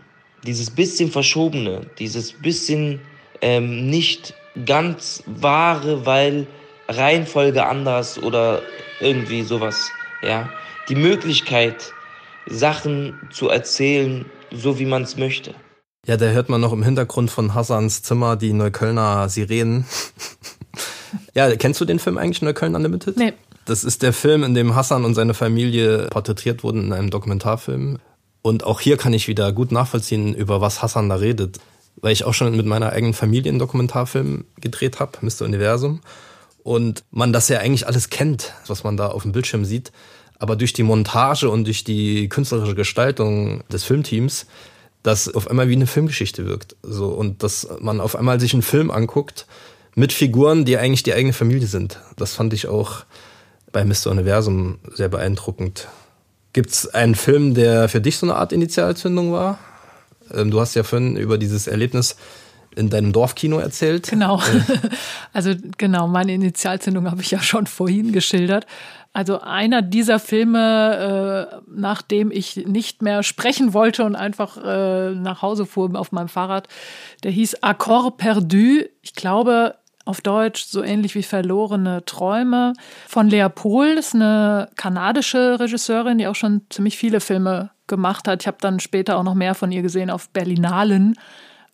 Dieses 0.46 0.70
bisschen 0.70 1.10
Verschobene, 1.10 1.82
dieses 1.98 2.32
bisschen 2.32 3.00
ähm, 3.42 3.88
nicht 3.88 4.34
ganz 4.64 5.22
wahre, 5.26 6.06
weil 6.06 6.46
Reihenfolge 6.88 7.66
anders 7.66 8.18
oder 8.22 8.62
irgendwie 9.00 9.42
sowas. 9.42 9.90
Ja, 10.22 10.48
die 10.88 10.94
Möglichkeit, 10.94 11.92
Sachen 12.46 13.18
zu 13.30 13.48
erzählen, 13.48 14.24
so 14.50 14.78
wie 14.78 14.86
man 14.86 15.02
es 15.02 15.16
möchte. 15.16 15.54
Ja, 16.06 16.16
da 16.16 16.26
hört 16.26 16.48
man 16.48 16.60
noch 16.60 16.72
im 16.72 16.84
Hintergrund 16.84 17.30
von 17.30 17.54
Hassans 17.54 18.02
Zimmer 18.02 18.36
die 18.36 18.52
Neuköllner 18.52 19.28
Sirenen. 19.28 19.84
Ja, 21.34 21.54
kennst 21.56 21.80
du 21.80 21.84
den 21.84 21.98
Film 21.98 22.18
eigentlich 22.18 22.42
Neukölln 22.42 22.74
Unlimited? 22.74 23.16
Nee. 23.16 23.32
Das 23.64 23.82
ist 23.82 24.02
der 24.02 24.12
Film, 24.12 24.44
in 24.44 24.54
dem 24.54 24.74
Hassan 24.74 25.04
und 25.04 25.14
seine 25.14 25.34
Familie 25.34 26.06
porträtiert 26.08 26.62
wurden 26.62 26.84
in 26.84 26.92
einem 26.92 27.10
Dokumentarfilm. 27.10 27.98
Und 28.42 28.64
auch 28.64 28.80
hier 28.80 28.96
kann 28.96 29.12
ich 29.12 29.26
wieder 29.26 29.52
gut 29.52 29.72
nachvollziehen, 29.72 30.34
über 30.34 30.60
was 30.60 30.82
Hassan 30.82 31.08
da 31.08 31.16
redet. 31.16 31.58
Weil 31.96 32.12
ich 32.12 32.24
auch 32.24 32.34
schon 32.34 32.56
mit 32.56 32.66
meiner 32.66 32.92
eigenen 32.92 33.14
Familie 33.14 33.50
einen 33.50 33.58
Dokumentarfilm 33.58 34.44
gedreht 34.60 35.00
habe, 35.00 35.18
Mr. 35.20 35.42
Universum. 35.42 36.00
Und 36.62 37.02
man 37.10 37.32
das 37.32 37.48
ja 37.48 37.58
eigentlich 37.58 37.86
alles 37.86 38.10
kennt, 38.10 38.52
was 38.66 38.84
man 38.84 38.96
da 38.96 39.08
auf 39.08 39.22
dem 39.22 39.32
Bildschirm 39.32 39.64
sieht. 39.64 39.90
Aber 40.38 40.54
durch 40.54 40.72
die 40.72 40.82
Montage 40.82 41.50
und 41.50 41.64
durch 41.64 41.82
die 41.82 42.28
künstlerische 42.28 42.74
Gestaltung 42.74 43.64
des 43.68 43.84
Filmteams 43.84 44.46
das 45.06 45.32
auf 45.32 45.48
einmal 45.48 45.68
wie 45.68 45.74
eine 45.74 45.86
Filmgeschichte 45.86 46.46
wirkt. 46.46 46.76
So, 46.82 47.08
und 47.08 47.42
dass 47.42 47.68
man 47.80 48.00
auf 48.00 48.16
einmal 48.16 48.40
sich 48.40 48.52
einen 48.52 48.62
Film 48.62 48.90
anguckt 48.90 49.46
mit 49.96 50.12
Figuren, 50.12 50.64
die 50.64 50.78
eigentlich 50.78 51.02
die 51.02 51.14
eigene 51.14 51.32
Familie 51.32 51.66
sind. 51.66 51.98
Das 52.16 52.34
fand 52.34 52.52
ich 52.52 52.68
auch 52.68 53.04
bei 53.72 53.84
Mr. 53.84 54.10
Universum 54.10 54.78
sehr 54.94 55.08
beeindruckend. 55.08 55.88
Gibt 56.52 56.70
es 56.70 56.94
einen 56.94 57.14
Film, 57.14 57.54
der 57.54 57.88
für 57.88 58.00
dich 58.00 58.18
so 58.18 58.26
eine 58.26 58.36
Art 58.36 58.52
Initialzündung 58.52 59.32
war? 59.32 59.58
Ähm, 60.32 60.50
du 60.50 60.60
hast 60.60 60.74
ja 60.74 60.84
vorhin 60.84 61.16
über 61.16 61.38
dieses 61.38 61.66
Erlebnis 61.66 62.16
in 62.76 62.90
deinem 62.90 63.12
Dorfkino 63.12 63.58
erzählt. 63.58 64.08
Genau. 64.08 64.40
Also 65.32 65.52
genau, 65.76 66.08
meine 66.08 66.32
Initialzündung 66.32 67.10
habe 67.10 67.20
ich 67.20 67.30
ja 67.30 67.42
schon 67.42 67.66
vorhin 67.66 68.12
geschildert. 68.12 68.66
Also 69.12 69.40
einer 69.40 69.82
dieser 69.82 70.18
Filme, 70.18 71.50
äh, 71.52 71.56
nachdem 71.68 72.30
ich 72.30 72.56
nicht 72.66 73.02
mehr 73.02 73.22
sprechen 73.22 73.74
wollte 73.74 74.04
und 74.04 74.14
einfach 74.14 74.56
äh, 74.56 75.10
nach 75.10 75.42
Hause 75.42 75.66
fuhr 75.66 75.94
auf 75.94 76.12
meinem 76.12 76.28
Fahrrad, 76.28 76.68
der 77.22 77.32
hieß 77.32 77.62
Accord 77.62 78.16
perdu. 78.16 78.84
Ich 79.02 79.14
glaube, 79.14 79.74
auf 80.06 80.22
Deutsch 80.22 80.64
so 80.64 80.82
ähnlich 80.82 81.14
wie 81.14 81.22
Verlorene 81.22 82.04
Träume 82.06 82.72
von 83.06 83.28
Lea 83.28 83.48
Pohl. 83.54 83.88
Ist 83.98 84.14
eine 84.14 84.70
kanadische 84.76 85.60
Regisseurin, 85.60 86.16
die 86.16 86.28
auch 86.28 86.34
schon 86.34 86.62
ziemlich 86.70 86.96
viele 86.96 87.20
Filme 87.20 87.70
gemacht 87.86 88.26
hat. 88.26 88.42
Ich 88.42 88.46
habe 88.46 88.58
dann 88.60 88.80
später 88.80 89.18
auch 89.18 89.24
noch 89.24 89.34
mehr 89.34 89.54
von 89.54 89.70
ihr 89.72 89.82
gesehen 89.82 90.08
auf 90.08 90.30
Berlinalen. 90.30 91.16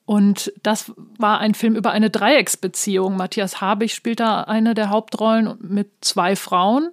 Und 0.04 0.52
das 0.62 0.92
war 1.18 1.38
ein 1.38 1.54
Film 1.54 1.76
über 1.76 1.92
eine 1.92 2.10
Dreiecksbeziehung. 2.10 3.16
Matthias 3.16 3.60
Habich 3.60 3.94
spielt 3.94 4.20
da 4.20 4.42
eine 4.42 4.74
der 4.74 4.90
Hauptrollen 4.90 5.56
mit 5.60 5.90
zwei 6.00 6.34
Frauen. 6.34 6.90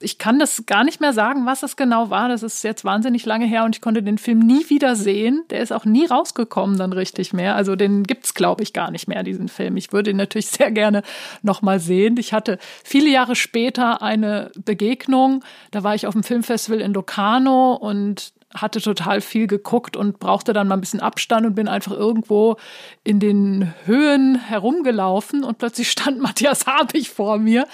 Ich 0.00 0.18
kann 0.18 0.38
das 0.38 0.64
gar 0.66 0.84
nicht 0.84 1.00
mehr 1.00 1.12
sagen, 1.12 1.46
was 1.46 1.62
es 1.62 1.76
genau 1.76 2.10
war. 2.10 2.28
Das 2.28 2.42
ist 2.42 2.62
jetzt 2.64 2.84
wahnsinnig 2.84 3.24
lange 3.24 3.46
her 3.46 3.64
und 3.64 3.74
ich 3.74 3.80
konnte 3.80 4.02
den 4.02 4.18
Film 4.18 4.40
nie 4.40 4.68
wieder 4.68 4.96
sehen. 4.96 5.44
Der 5.50 5.60
ist 5.60 5.72
auch 5.72 5.84
nie 5.84 6.06
rausgekommen 6.06 6.78
dann 6.78 6.92
richtig 6.92 7.32
mehr. 7.32 7.56
Also 7.56 7.76
den 7.76 8.02
gibt's 8.02 8.34
glaube 8.34 8.62
ich 8.62 8.72
gar 8.72 8.90
nicht 8.90 9.08
mehr 9.08 9.22
diesen 9.22 9.48
Film. 9.48 9.76
Ich 9.76 9.92
würde 9.92 10.10
ihn 10.10 10.16
natürlich 10.16 10.46
sehr 10.48 10.70
gerne 10.70 11.02
noch 11.42 11.62
mal 11.62 11.80
sehen. 11.80 12.16
Ich 12.18 12.32
hatte 12.32 12.58
viele 12.84 13.10
Jahre 13.10 13.36
später 13.36 14.02
eine 14.02 14.50
Begegnung. 14.56 15.44
Da 15.70 15.82
war 15.82 15.94
ich 15.94 16.06
auf 16.06 16.14
dem 16.14 16.22
Filmfestival 16.22 16.80
in 16.80 16.92
Locarno 16.92 17.74
und 17.74 18.32
hatte 18.54 18.80
total 18.80 19.20
viel 19.20 19.46
geguckt 19.46 19.96
und 19.96 20.18
brauchte 20.18 20.52
dann 20.52 20.68
mal 20.68 20.76
ein 20.76 20.80
bisschen 20.80 21.00
Abstand 21.00 21.46
und 21.46 21.54
bin 21.54 21.68
einfach 21.68 21.92
irgendwo 21.92 22.56
in 23.04 23.20
den 23.20 23.74
Höhen 23.84 24.36
herumgelaufen 24.36 25.44
und 25.44 25.58
plötzlich 25.58 25.90
stand 25.96 26.20
Matthias 26.20 26.66
Habich 26.66 27.10
vor 27.10 27.38
mir 27.38 27.66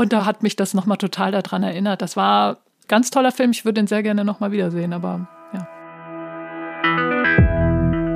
und 0.00 0.12
da 0.14 0.24
hat 0.24 0.42
mich 0.42 0.56
das 0.56 0.72
nochmal 0.72 0.96
total 0.96 1.30
daran 1.30 1.62
erinnert. 1.62 2.00
Das 2.00 2.16
war 2.16 2.52
ein 2.52 2.56
ganz 2.88 3.10
toller 3.10 3.32
Film. 3.32 3.50
Ich 3.50 3.66
würde 3.66 3.80
ihn 3.80 3.86
sehr 3.86 4.02
gerne 4.02 4.24
nochmal 4.24 4.50
wiedersehen, 4.50 4.94
aber 4.94 5.28
ja. 5.52 5.68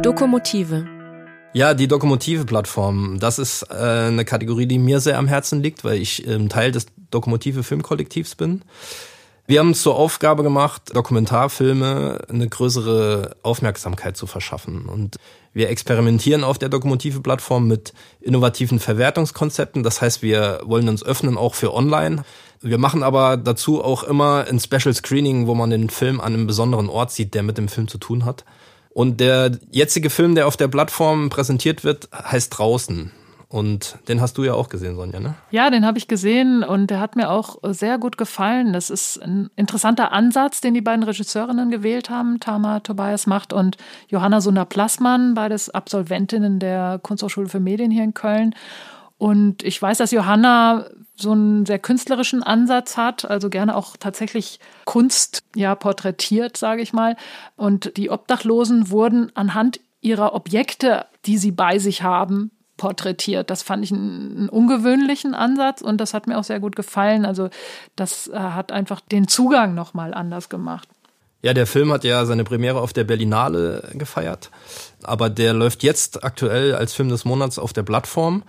Dokomotive. 0.00 0.86
Ja, 1.52 1.74
die 1.74 1.86
Dokomotive-Plattform, 1.86 3.20
das 3.20 3.38
ist 3.38 3.66
äh, 3.70 3.74
eine 3.74 4.24
Kategorie, 4.24 4.66
die 4.66 4.78
mir 4.78 4.98
sehr 4.98 5.18
am 5.18 5.28
Herzen 5.28 5.62
liegt, 5.62 5.84
weil 5.84 5.98
ich 6.00 6.26
ähm, 6.26 6.48
Teil 6.48 6.72
des 6.72 6.86
Dokomotive 7.10 7.62
Filmkollektivs 7.62 8.34
bin. 8.34 8.62
Wir 9.46 9.60
haben 9.60 9.68
uns 9.68 9.82
zur 9.82 9.96
Aufgabe 9.96 10.42
gemacht, 10.42 10.96
Dokumentarfilme 10.96 12.18
eine 12.30 12.48
größere 12.48 13.36
Aufmerksamkeit 13.42 14.16
zu 14.16 14.26
verschaffen. 14.26 14.86
Und 14.86 15.16
wir 15.52 15.68
experimentieren 15.68 16.44
auf 16.44 16.56
der 16.56 16.70
Dokumentive-Plattform 16.70 17.68
mit 17.68 17.92
innovativen 18.22 18.78
Verwertungskonzepten. 18.78 19.82
Das 19.82 20.00
heißt, 20.00 20.22
wir 20.22 20.60
wollen 20.64 20.88
uns 20.88 21.02
öffnen 21.02 21.36
auch 21.36 21.54
für 21.54 21.74
online. 21.74 22.24
Wir 22.62 22.78
machen 22.78 23.02
aber 23.02 23.36
dazu 23.36 23.84
auch 23.84 24.02
immer 24.02 24.46
ein 24.48 24.60
Special 24.60 24.94
Screening, 24.94 25.46
wo 25.46 25.54
man 25.54 25.68
den 25.68 25.90
Film 25.90 26.22
an 26.22 26.32
einem 26.32 26.46
besonderen 26.46 26.88
Ort 26.88 27.12
sieht, 27.12 27.34
der 27.34 27.42
mit 27.42 27.58
dem 27.58 27.68
Film 27.68 27.86
zu 27.86 27.98
tun 27.98 28.24
hat. 28.24 28.46
Und 28.94 29.20
der 29.20 29.58
jetzige 29.70 30.08
Film, 30.08 30.34
der 30.34 30.46
auf 30.46 30.56
der 30.56 30.68
Plattform 30.68 31.28
präsentiert 31.28 31.84
wird, 31.84 32.08
heißt 32.14 32.56
Draußen. 32.56 33.12
Und 33.54 33.98
den 34.08 34.20
hast 34.20 34.36
du 34.36 34.42
ja 34.42 34.54
auch 34.54 34.68
gesehen, 34.68 34.96
Sonja, 34.96 35.20
ne? 35.20 35.34
Ja, 35.52 35.70
den 35.70 35.86
habe 35.86 35.96
ich 35.96 36.08
gesehen 36.08 36.64
und 36.64 36.88
der 36.88 36.98
hat 36.98 37.14
mir 37.14 37.30
auch 37.30 37.58
sehr 37.62 37.98
gut 37.98 38.18
gefallen. 38.18 38.72
Das 38.72 38.90
ist 38.90 39.22
ein 39.22 39.48
interessanter 39.54 40.10
Ansatz, 40.10 40.60
den 40.60 40.74
die 40.74 40.80
beiden 40.80 41.04
Regisseurinnen 41.04 41.70
gewählt 41.70 42.10
haben, 42.10 42.40
Tama 42.40 42.80
Tobias 42.80 43.28
Macht 43.28 43.52
und 43.52 43.76
Johanna 44.08 44.40
Sunda-Plassmann, 44.40 45.34
beides 45.34 45.70
Absolventinnen 45.70 46.58
der 46.58 46.98
Kunsthochschule 47.00 47.48
für 47.48 47.60
Medien 47.60 47.92
hier 47.92 48.02
in 48.02 48.12
Köln. 48.12 48.56
Und 49.18 49.62
ich 49.62 49.80
weiß, 49.80 49.98
dass 49.98 50.10
Johanna 50.10 50.86
so 51.14 51.30
einen 51.30 51.64
sehr 51.64 51.78
künstlerischen 51.78 52.42
Ansatz 52.42 52.96
hat, 52.96 53.24
also 53.24 53.50
gerne 53.50 53.76
auch 53.76 53.96
tatsächlich 53.96 54.58
Kunst 54.84 55.44
ja 55.54 55.76
porträtiert, 55.76 56.56
sage 56.56 56.82
ich 56.82 56.92
mal. 56.92 57.14
Und 57.54 57.96
die 57.98 58.10
Obdachlosen 58.10 58.90
wurden 58.90 59.30
anhand 59.36 59.78
ihrer 60.00 60.34
Objekte, 60.34 61.06
die 61.24 61.38
sie 61.38 61.52
bei 61.52 61.78
sich 61.78 62.02
haben, 62.02 62.50
porträtiert. 62.76 63.50
Das 63.50 63.62
fand 63.62 63.84
ich 63.84 63.92
einen, 63.92 64.48
ungewöhnlichen 64.48 65.34
Ansatz 65.34 65.80
und 65.80 66.00
das 66.00 66.14
hat 66.14 66.26
mir 66.26 66.38
auch 66.38 66.44
sehr 66.44 66.60
gut 66.60 66.76
gefallen. 66.76 67.24
Also 67.24 67.50
das 67.96 68.28
äh, 68.28 68.36
hat 68.36 68.72
einfach 68.72 69.00
den 69.00 69.28
Zugang 69.28 69.74
nochmal 69.74 70.14
anders 70.14 70.48
gemacht. 70.48 70.88
Ja, 71.42 71.52
der 71.52 71.66
Film 71.66 71.92
hat 71.92 72.04
ja 72.04 72.24
seine 72.24 72.42
Premiere 72.42 72.80
auf 72.80 72.94
der 72.94 73.04
Berlinale 73.04 73.90
gefeiert, 73.92 74.50
aber 75.02 75.28
der 75.28 75.52
läuft 75.52 75.82
jetzt 75.82 76.24
aktuell 76.24 76.74
als 76.74 76.94
Film 76.94 77.10
des 77.10 77.26
Monats 77.26 77.58
auf 77.58 77.74
der 77.74 77.82
Plattform 77.82 78.44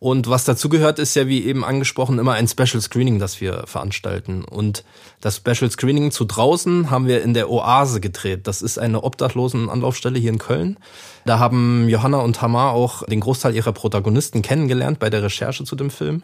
und 0.00 0.30
was 0.30 0.44
dazu 0.44 0.68
gehört, 0.68 1.00
ist 1.00 1.16
ja 1.16 1.26
wie 1.26 1.44
eben 1.44 1.64
angesprochen 1.64 2.20
immer 2.20 2.34
ein 2.34 2.46
Special 2.46 2.80
Screening, 2.80 3.18
das 3.18 3.40
wir 3.40 3.64
veranstalten. 3.66 4.44
Und 4.44 4.84
das 5.20 5.36
Special 5.36 5.68
Screening 5.70 6.12
zu 6.12 6.24
draußen 6.24 6.90
haben 6.90 7.08
wir 7.08 7.22
in 7.22 7.34
der 7.34 7.50
Oase 7.50 8.00
gedreht. 8.00 8.46
Das 8.46 8.62
ist 8.62 8.78
eine 8.78 9.02
obdachlosen 9.02 9.68
Anlaufstelle 9.68 10.20
hier 10.20 10.30
in 10.30 10.38
Köln. 10.38 10.78
Da 11.24 11.40
haben 11.40 11.88
Johanna 11.88 12.18
und 12.18 12.40
Hamar 12.40 12.72
auch 12.72 13.04
den 13.06 13.18
Großteil 13.18 13.56
ihrer 13.56 13.72
Protagonisten 13.72 14.40
kennengelernt 14.40 15.00
bei 15.00 15.10
der 15.10 15.24
Recherche 15.24 15.64
zu 15.64 15.74
dem 15.74 15.90
Film. 15.90 16.22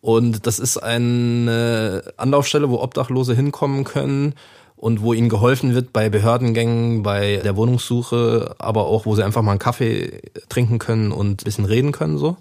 Und 0.00 0.48
das 0.48 0.58
ist 0.58 0.78
eine 0.78 2.02
Anlaufstelle, 2.16 2.68
wo 2.68 2.80
Obdachlose 2.80 3.34
hinkommen 3.34 3.84
können 3.84 4.34
und 4.76 5.02
wo 5.02 5.12
ihnen 5.12 5.28
geholfen 5.28 5.72
wird 5.74 5.92
bei 5.92 6.08
Behördengängen, 6.08 7.04
bei 7.04 7.40
der 7.44 7.56
Wohnungssuche, 7.56 8.56
aber 8.58 8.86
auch, 8.86 9.06
wo 9.06 9.14
sie 9.14 9.24
einfach 9.24 9.42
mal 9.42 9.52
einen 9.52 9.58
Kaffee 9.60 10.20
trinken 10.48 10.80
können 10.80 11.12
und 11.12 11.42
ein 11.42 11.44
bisschen 11.44 11.64
reden 11.64 11.92
können, 11.92 12.18
so. 12.18 12.36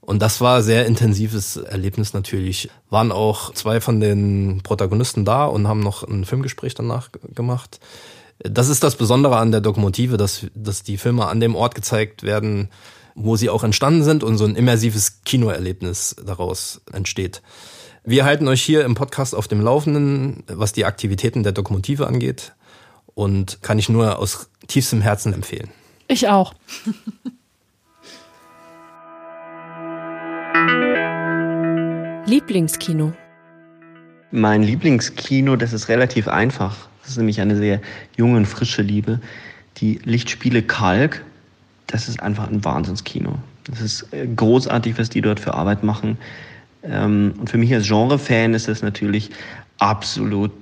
Und 0.00 0.20
das 0.20 0.40
war 0.40 0.62
sehr 0.62 0.86
intensives 0.86 1.56
Erlebnis 1.56 2.14
natürlich. 2.14 2.70
Waren 2.88 3.12
auch 3.12 3.52
zwei 3.52 3.80
von 3.80 4.00
den 4.00 4.60
Protagonisten 4.62 5.24
da 5.24 5.44
und 5.44 5.68
haben 5.68 5.80
noch 5.80 6.02
ein 6.02 6.24
Filmgespräch 6.24 6.74
danach 6.74 7.10
gemacht. 7.34 7.80
Das 8.38 8.68
ist 8.68 8.82
das 8.82 8.96
Besondere 8.96 9.36
an 9.36 9.52
der 9.52 9.60
Dokumentive, 9.60 10.16
dass, 10.16 10.46
dass 10.54 10.82
die 10.82 10.96
Filme 10.96 11.26
an 11.26 11.40
dem 11.40 11.54
Ort 11.54 11.74
gezeigt 11.74 12.22
werden, 12.22 12.70
wo 13.14 13.36
sie 13.36 13.50
auch 13.50 13.62
entstanden 13.62 14.02
sind 14.02 14.24
und 14.24 14.38
so 14.38 14.46
ein 14.46 14.56
immersives 14.56 15.22
Kinoerlebnis 15.24 16.16
daraus 16.24 16.80
entsteht. 16.92 17.42
Wir 18.02 18.24
halten 18.24 18.48
euch 18.48 18.62
hier 18.62 18.84
im 18.86 18.94
Podcast 18.94 19.34
auf 19.34 19.46
dem 19.46 19.60
Laufenden, 19.60 20.42
was 20.46 20.72
die 20.72 20.86
Aktivitäten 20.86 21.42
der 21.42 21.52
Dokumentive 21.52 22.06
angeht 22.06 22.54
und 23.14 23.62
kann 23.62 23.78
ich 23.78 23.90
nur 23.90 24.18
aus 24.18 24.48
tiefstem 24.68 25.02
Herzen 25.02 25.34
empfehlen. 25.34 25.70
Ich 26.08 26.28
auch. 26.28 26.54
Lieblingskino. 32.30 33.12
Mein 34.30 34.62
Lieblingskino, 34.62 35.56
das 35.56 35.72
ist 35.72 35.88
relativ 35.88 36.28
einfach. 36.28 36.76
Das 37.00 37.10
ist 37.10 37.16
nämlich 37.16 37.40
eine 37.40 37.56
sehr 37.56 37.80
junge 38.16 38.36
und 38.36 38.46
frische 38.46 38.82
Liebe. 38.82 39.18
Die 39.78 39.98
Lichtspiele 40.04 40.62
Kalk, 40.62 41.24
das 41.88 42.08
ist 42.08 42.22
einfach 42.22 42.48
ein 42.48 42.64
Wahnsinnskino. 42.64 43.34
Das 43.64 43.80
ist 43.80 44.12
äh, 44.12 44.28
großartig, 44.28 44.96
was 44.96 45.08
die 45.08 45.22
dort 45.22 45.40
für 45.40 45.54
Arbeit 45.54 45.82
machen. 45.82 46.18
Ähm, 46.84 47.34
und 47.36 47.50
für 47.50 47.58
mich 47.58 47.74
als 47.74 47.88
Genre-Fan 47.88 48.54
ist 48.54 48.68
das 48.68 48.80
natürlich 48.80 49.30
absolut 49.78 50.52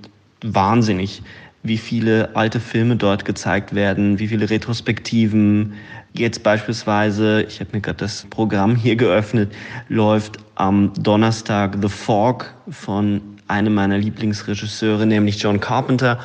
wahnsinnig, 0.40 1.22
wie 1.64 1.76
viele 1.76 2.34
alte 2.34 2.60
Filme 2.60 2.96
dort 2.96 3.26
gezeigt 3.26 3.74
werden, 3.74 4.18
wie 4.18 4.28
viele 4.28 4.48
Retrospektiven. 4.48 5.74
Jetzt 6.14 6.42
beispielsweise, 6.42 7.42
ich 7.42 7.60
habe 7.60 7.70
mir 7.74 7.82
gerade 7.82 7.98
das 7.98 8.26
Programm 8.30 8.74
hier 8.74 8.96
geöffnet, 8.96 9.52
läuft 9.90 10.38
am 10.58 10.92
Donnerstag 10.94 11.78
The 11.80 11.88
Fog 11.88 12.52
von 12.68 13.20
einem 13.46 13.74
meiner 13.74 13.96
Lieblingsregisseure, 13.96 15.06
nämlich 15.06 15.40
John 15.40 15.60
Carpenter. 15.60 16.18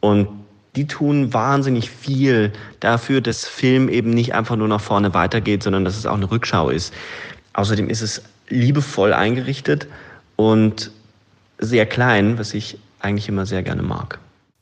Und 0.00 0.28
die 0.74 0.86
tun 0.86 1.34
wahnsinnig 1.34 1.90
viel 1.90 2.52
dafür, 2.80 3.20
dass 3.20 3.46
Film 3.46 3.90
eben 3.90 4.10
nicht 4.10 4.34
einfach 4.34 4.56
nur 4.56 4.68
nach 4.68 4.80
vorne 4.80 5.12
weitergeht, 5.12 5.62
sondern 5.62 5.84
dass 5.84 5.98
es 5.98 6.06
auch 6.06 6.14
eine 6.14 6.30
Rückschau 6.30 6.70
ist. 6.70 6.94
Außerdem 7.52 7.90
ist 7.90 8.00
es 8.00 8.22
liebevoll 8.48 9.12
eingerichtet 9.12 9.86
und 10.36 10.90
sehr 11.58 11.84
klein, 11.86 12.38
was 12.38 12.54
ich 12.54 12.78
eigentlich 13.00 13.28
immer 13.28 13.44
sehr 13.44 13.62
gerne 13.62 13.82
mag. 13.82 14.18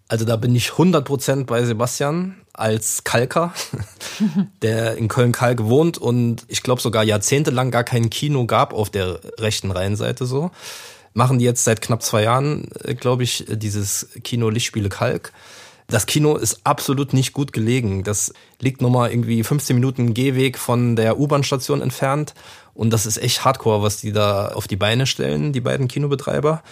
Also 0.08 0.24
da 0.24 0.36
bin 0.36 0.54
ich 0.54 0.70
100% 0.70 1.46
bei 1.46 1.64
Sebastian 1.64 2.34
als 2.52 3.04
Kalker, 3.04 3.54
der 4.62 4.96
in 4.96 5.08
Köln-Kalk 5.08 5.64
wohnt 5.64 5.98
und 5.98 6.44
ich 6.48 6.62
glaube 6.62 6.82
sogar 6.82 7.02
jahrzehntelang 7.02 7.70
gar 7.70 7.84
kein 7.84 8.10
Kino 8.10 8.46
gab 8.46 8.74
auf 8.74 8.90
der 8.90 9.20
rechten 9.38 9.70
Rheinseite 9.70 10.26
so. 10.26 10.50
Machen 11.14 11.38
die 11.38 11.44
jetzt 11.44 11.64
seit 11.64 11.82
knapp 11.82 12.02
zwei 12.02 12.22
Jahren, 12.22 12.68
äh, 12.84 12.94
glaube 12.94 13.22
ich, 13.22 13.44
dieses 13.48 14.08
Kino 14.24 14.48
Lichtspiele 14.48 14.88
Kalk. 14.88 15.32
Das 15.88 16.06
Kino 16.06 16.36
ist 16.36 16.60
absolut 16.64 17.12
nicht 17.12 17.34
gut 17.34 17.52
gelegen. 17.52 18.02
Das 18.02 18.32
liegt 18.60 18.80
nochmal 18.80 19.10
irgendwie 19.10 19.44
15 19.44 19.76
Minuten 19.76 20.14
Gehweg 20.14 20.58
von 20.58 20.96
der 20.96 21.18
U-Bahn-Station 21.18 21.82
entfernt. 21.82 22.34
Und 22.72 22.90
das 22.94 23.04
ist 23.04 23.18
echt 23.18 23.44
hardcore, 23.44 23.82
was 23.82 23.98
die 23.98 24.12
da 24.12 24.48
auf 24.48 24.66
die 24.66 24.76
Beine 24.76 25.06
stellen, 25.06 25.52
die 25.52 25.60
beiden 25.60 25.88
Kinobetreiber. 25.88 26.62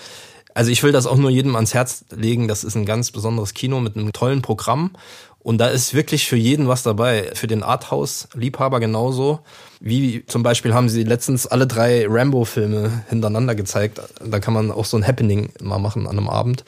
Also 0.55 0.71
ich 0.71 0.83
will 0.83 0.93
das 0.93 1.07
auch 1.07 1.17
nur 1.17 1.31
jedem 1.31 1.55
ans 1.55 1.75
Herz 1.75 2.05
legen. 2.11 2.49
Das 2.49 2.65
ist 2.65 2.75
ein 2.75 2.87
ganz 2.87 3.11
besonderes 3.11 3.55
Kino 3.55 3.81
mit 3.81 3.97
einem 3.97 4.13
tollen 4.13 4.43
Programm. 4.43 4.93
Und 5.43 5.59
da 5.59 5.69
ist 5.69 5.95
wirklich 5.95 6.27
für 6.29 6.37
jeden 6.37 6.69
was 6.69 6.83
dabei. 6.83 7.31
Für 7.35 7.47
den 7.47 7.63
Arthouse-Liebhaber 7.63 8.79
genauso. 8.79 9.41
Wie 9.81 10.25
zum 10.27 10.43
Beispiel 10.43 10.75
haben 10.75 10.91
sie 10.91 11.03
letztens 11.03 11.47
alle 11.47 11.67
drei 11.67 12.07
Rambo-Filme 12.07 13.05
hintereinander 13.09 13.55
gezeigt. 13.55 14.01
Da 14.23 14.39
kann 14.39 14.53
man 14.53 14.71
auch 14.71 14.85
so 14.85 14.99
ein 14.99 15.07
Happening 15.07 15.51
mal 15.61 15.79
machen 15.79 16.07
an 16.07 16.19
einem 16.19 16.29
Abend. 16.29 16.65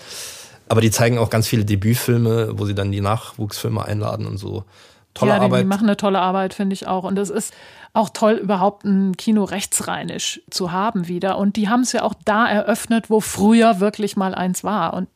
Aber 0.68 0.80
die 0.80 0.90
zeigen 0.90 1.18
auch 1.18 1.28
ganz 1.28 1.46
viele 1.46 1.66
Debütfilme, 1.66 2.58
wo 2.58 2.64
sie 2.64 2.74
dann 2.74 2.92
die 2.92 3.02
Nachwuchsfilme 3.02 3.84
einladen 3.84 4.26
und 4.26 4.38
so. 4.38 4.64
Tolle 5.12 5.32
ja, 5.32 5.38
die, 5.38 5.44
Arbeit. 5.44 5.60
Die 5.60 5.66
machen 5.66 5.86
eine 5.86 5.98
tolle 5.98 6.20
Arbeit, 6.20 6.54
finde 6.54 6.72
ich 6.72 6.86
auch. 6.86 7.04
Und 7.04 7.18
es 7.18 7.28
ist 7.28 7.52
auch 7.95 8.09
toll, 8.09 8.34
überhaupt 8.34 8.84
ein 8.84 9.16
Kino 9.16 9.45
rechtsrheinisch 9.45 10.40
zu 10.51 10.72
haben 10.72 11.09
wieder. 11.09 11.36
Und 11.36 11.57
die 11.57 11.68
haben 11.68 11.82
es 11.82 11.93
ja 11.93 12.03
auch 12.03 12.14
da 12.24 12.49
eröffnet, 12.49 13.11
wo 13.11 13.20
früher 13.20 13.80
wirklich 13.80 14.16
mal 14.16 14.34
eins 14.34 14.64
war. 14.64 14.95
Und 14.95 15.09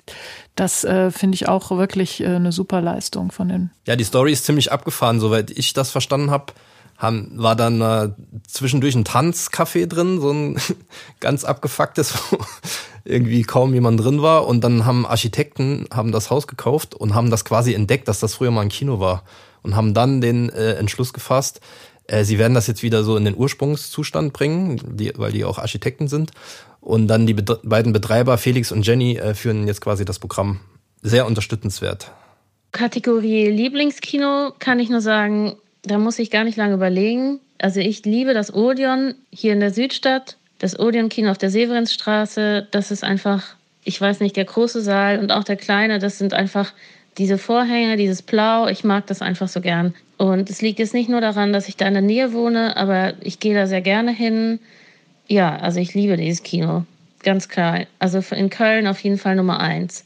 das 0.57 0.85
äh, 0.85 1.11
finde 1.11 1.37
ich 1.37 1.49
auch 1.49 1.70
wirklich 1.70 2.20
äh, 2.20 2.27
eine 2.27 2.53
super 2.53 2.83
Leistung 2.83 3.33
von 3.33 3.49
den. 3.49 3.70
Ja, 3.87 3.97
die 3.97 4.05
Story 4.05 4.33
ist 4.33 4.45
ziemlich 4.45 4.72
abgefahren, 4.72 5.20
soweit 5.20 5.51
ich 5.51 5.72
das 5.72 5.91
verstanden 5.91 6.31
habe. 6.31 6.53
Haben, 6.99 7.31
war 7.35 7.57
dann 7.57 7.81
äh, 7.81 8.11
zwischendurch 8.47 8.95
ein 8.95 9.05
Tanzcafé 9.05 9.87
drin, 9.87 10.20
so 10.20 10.31
ein 10.31 10.59
ganz 11.20 11.45
abgefucktes, 11.45 12.14
wo 12.31 12.39
irgendwie 13.05 13.43
kaum 13.43 13.72
jemand 13.72 14.01
drin 14.01 14.20
war. 14.20 14.47
Und 14.47 14.62
dann 14.64 14.85
haben 14.85 15.07
Architekten 15.07 15.87
haben 15.95 16.12
das 16.12 16.31
Haus 16.31 16.47
gekauft 16.47 16.95
und 16.95 17.14
haben 17.14 17.31
das 17.31 17.47
quasi 17.47 17.72
entdeckt, 17.72 18.09
dass 18.09 18.20
das 18.20 18.35
früher 18.35 18.51
mal 18.51 18.62
ein 18.62 18.68
Kino 18.68 19.01
war. 19.01 19.24
Und 19.62 19.74
haben 19.77 19.95
dann 19.95 20.20
den 20.20 20.49
äh, 20.51 20.74
Entschluss 20.74 21.12
gefasst, 21.12 21.61
äh, 22.07 22.24
sie 22.24 22.38
werden 22.38 22.54
das 22.54 22.66
jetzt 22.66 22.82
wieder 22.82 23.04
so 23.04 23.16
in 23.16 23.24
den 23.24 23.36
Ursprungszustand 23.36 24.32
bringen, 24.32 24.80
die, 24.96 25.12
weil 25.16 25.32
die 25.32 25.44
auch 25.44 25.59
Architekten 25.59 26.09
sind. 26.09 26.32
Und 26.80 27.09
dann 27.09 27.26
die 27.26 27.34
be 27.34 27.59
beiden 27.62 27.92
Betreiber, 27.92 28.38
Felix 28.38 28.70
und 28.70 28.86
Jenny, 28.86 29.16
äh, 29.16 29.34
führen 29.34 29.66
jetzt 29.66 29.80
quasi 29.80 30.04
das 30.04 30.18
Programm. 30.18 30.61
Sehr 31.02 31.26
unterstützenswert. 31.26 32.12
Kategorie 32.72 33.48
Lieblingskino 33.48 34.52
kann 34.59 34.78
ich 34.78 34.88
nur 34.88 35.00
sagen, 35.00 35.57
da 35.82 35.98
muss 35.98 36.18
ich 36.18 36.30
gar 36.30 36.44
nicht 36.44 36.57
lange 36.57 36.74
überlegen. 36.74 37.40
Also 37.59 37.80
ich 37.80 38.04
liebe 38.04 38.34
das 38.34 38.52
Odeon 38.52 39.14
hier 39.30 39.52
in 39.52 39.61
der 39.61 39.72
Südstadt, 39.72 40.36
das 40.59 40.78
Odeon-Kino 40.78 41.30
auf 41.30 41.38
der 41.38 41.50
Severinsstraße. 41.50 42.68
Das 42.70 42.90
ist 42.90 43.02
einfach, 43.02 43.57
ich 43.84 44.00
weiß 44.00 44.20
nicht, 44.20 44.36
der 44.36 44.44
große 44.44 44.82
Saal 44.82 45.18
und 45.18 45.32
auch 45.32 45.44
der 45.44 45.57
kleine, 45.57 45.98
das 45.98 46.18
sind 46.18 46.34
einfach 46.34 46.72
diese 47.18 47.38
Vorhänge, 47.38 47.96
dieses 47.96 48.22
Blau, 48.22 48.68
ich 48.68 48.84
mag 48.84 49.06
das 49.06 49.22
einfach 49.22 49.48
so 49.48 49.60
gern. 49.60 49.94
Und 50.18 50.50
es 50.50 50.62
liegt 50.62 50.78
jetzt 50.78 50.94
nicht 50.94 51.08
nur 51.08 51.20
daran, 51.20 51.52
dass 51.52 51.68
ich 51.68 51.76
da 51.76 51.86
in 51.86 51.94
der 51.94 52.02
Nähe 52.02 52.32
wohne, 52.32 52.76
aber 52.76 53.14
ich 53.20 53.40
gehe 53.40 53.54
da 53.54 53.66
sehr 53.66 53.80
gerne 53.80 54.12
hin. 54.12 54.58
Ja, 55.26 55.56
also 55.56 55.80
ich 55.80 55.94
liebe 55.94 56.16
dieses 56.16 56.42
Kino, 56.42 56.84
ganz 57.22 57.48
klar. 57.48 57.86
Also 57.98 58.22
in 58.34 58.50
Köln 58.50 58.86
auf 58.86 59.00
jeden 59.00 59.18
Fall 59.18 59.36
Nummer 59.36 59.60
eins. 59.60 60.04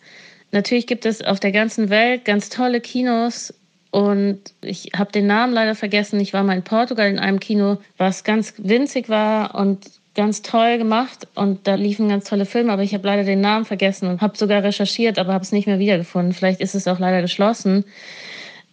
Natürlich 0.52 0.86
gibt 0.86 1.06
es 1.06 1.22
auf 1.22 1.38
der 1.38 1.52
ganzen 1.52 1.90
Welt 1.90 2.24
ganz 2.24 2.48
tolle 2.48 2.80
Kinos 2.80 3.54
und 3.90 4.38
ich 4.62 4.90
habe 4.96 5.12
den 5.12 5.26
Namen 5.26 5.52
leider 5.52 5.74
vergessen. 5.74 6.18
Ich 6.20 6.32
war 6.32 6.42
mal 6.42 6.56
in 6.56 6.62
Portugal 6.62 7.08
in 7.08 7.18
einem 7.18 7.40
Kino, 7.40 7.78
was 7.98 8.24
ganz 8.24 8.54
winzig 8.56 9.08
war 9.08 9.54
und 9.54 9.99
ganz 10.14 10.42
toll 10.42 10.78
gemacht 10.78 11.28
und 11.34 11.66
da 11.66 11.74
liefen 11.74 12.08
ganz 12.08 12.24
tolle 12.24 12.46
Filme, 12.46 12.72
aber 12.72 12.82
ich 12.82 12.94
habe 12.94 13.06
leider 13.06 13.24
den 13.24 13.40
Namen 13.40 13.64
vergessen 13.64 14.08
und 14.08 14.20
habe 14.20 14.36
sogar 14.36 14.62
recherchiert, 14.62 15.18
aber 15.18 15.32
habe 15.32 15.44
es 15.44 15.52
nicht 15.52 15.66
mehr 15.66 15.78
wiedergefunden. 15.78 16.32
Vielleicht 16.32 16.60
ist 16.60 16.74
es 16.74 16.88
auch 16.88 16.98
leider 16.98 17.22
geschlossen. 17.22 17.84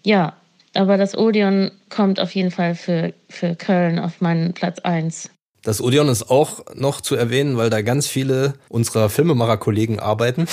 Ja, 0.03 0.33
aber 0.73 0.97
das 0.97 1.17
Odeon 1.17 1.71
kommt 1.89 2.19
auf 2.19 2.31
jeden 2.31 2.51
Fall 2.51 2.75
für, 2.75 3.13
für 3.29 3.55
Köln 3.55 3.99
auf 3.99 4.21
meinen 4.21 4.53
Platz 4.53 4.79
1. 4.79 5.29
Das 5.63 5.81
Odeon 5.81 6.07
ist 6.07 6.29
auch 6.29 6.63
noch 6.75 7.01
zu 7.01 7.15
erwähnen, 7.15 7.57
weil 7.57 7.69
da 7.69 7.81
ganz 7.81 8.07
viele 8.07 8.53
unserer 8.69 9.09
Filmemacher-Kollegen 9.09 9.99
arbeiten. 9.99 10.47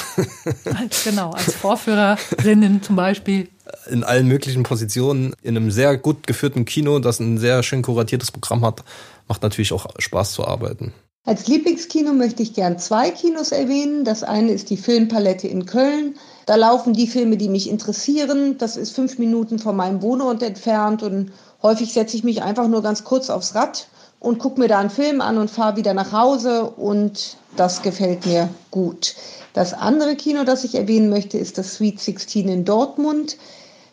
genau, 1.05 1.31
als 1.31 1.55
Vorführerinnen 1.55 2.83
zum 2.83 2.97
Beispiel. 2.97 3.49
In 3.89 4.03
allen 4.03 4.27
möglichen 4.27 4.65
Positionen, 4.65 5.35
in 5.43 5.57
einem 5.57 5.71
sehr 5.71 5.97
gut 5.99 6.27
geführten 6.27 6.65
Kino, 6.65 6.99
das 6.99 7.21
ein 7.21 7.39
sehr 7.39 7.63
schön 7.63 7.83
kuratiertes 7.83 8.33
Programm 8.33 8.65
hat, 8.65 8.83
macht 9.29 9.43
natürlich 9.43 9.73
auch 9.73 9.87
Spaß 9.99 10.33
zu 10.33 10.45
arbeiten. 10.45 10.93
Als 11.27 11.47
Lieblingskino 11.47 12.13
möchte 12.13 12.43
ich 12.43 12.53
gern 12.53 12.79
zwei 12.79 13.11
Kinos 13.11 13.51
erwähnen. 13.51 14.05
Das 14.05 14.23
eine 14.23 14.53
ist 14.53 14.69
die 14.69 14.77
Filmpalette 14.77 15.49
in 15.49 15.65
Köln. 15.65 16.17
Da 16.45 16.57
laufen 16.57 16.93
die 16.93 17.07
Filme, 17.07 17.39
die 17.39 17.49
mich 17.49 17.71
interessieren. 17.71 18.59
Das 18.59 18.77
ist 18.77 18.95
fünf 18.95 19.19
Minuten 19.19 19.59
von 19.59 19.75
meinem 19.75 20.03
Wohnort 20.03 20.43
entfernt 20.43 21.03
und 21.03 21.33
häufig 21.63 21.95
setze 21.95 22.17
ich 22.17 22.25
mich 22.25 22.43
einfach 22.43 22.69
nur 22.69 22.83
ganz 22.83 23.05
kurz 23.05 23.31
aufs 23.31 23.55
Rad 23.55 23.89
und 24.21 24.39
gucke 24.39 24.61
mir 24.61 24.69
da 24.69 24.79
einen 24.79 24.91
Film 24.91 25.23
an 25.23 25.39
und 25.39 25.51
fahre 25.51 25.77
wieder 25.77 25.95
nach 25.95 26.13
Hause 26.13 26.65
und 26.65 27.39
das 27.57 27.81
gefällt 27.81 28.27
mir 28.27 28.51
gut. 28.71 29.15
Das 29.55 29.73
andere 29.73 30.17
Kino, 30.17 30.45
das 30.45 30.65
ich 30.65 30.75
erwähnen 30.75 31.09
möchte, 31.09 31.39
ist 31.39 31.57
das 31.57 31.75
Sweet 31.75 32.01
16 32.01 32.49
in 32.49 32.65
Dortmund. 32.67 33.39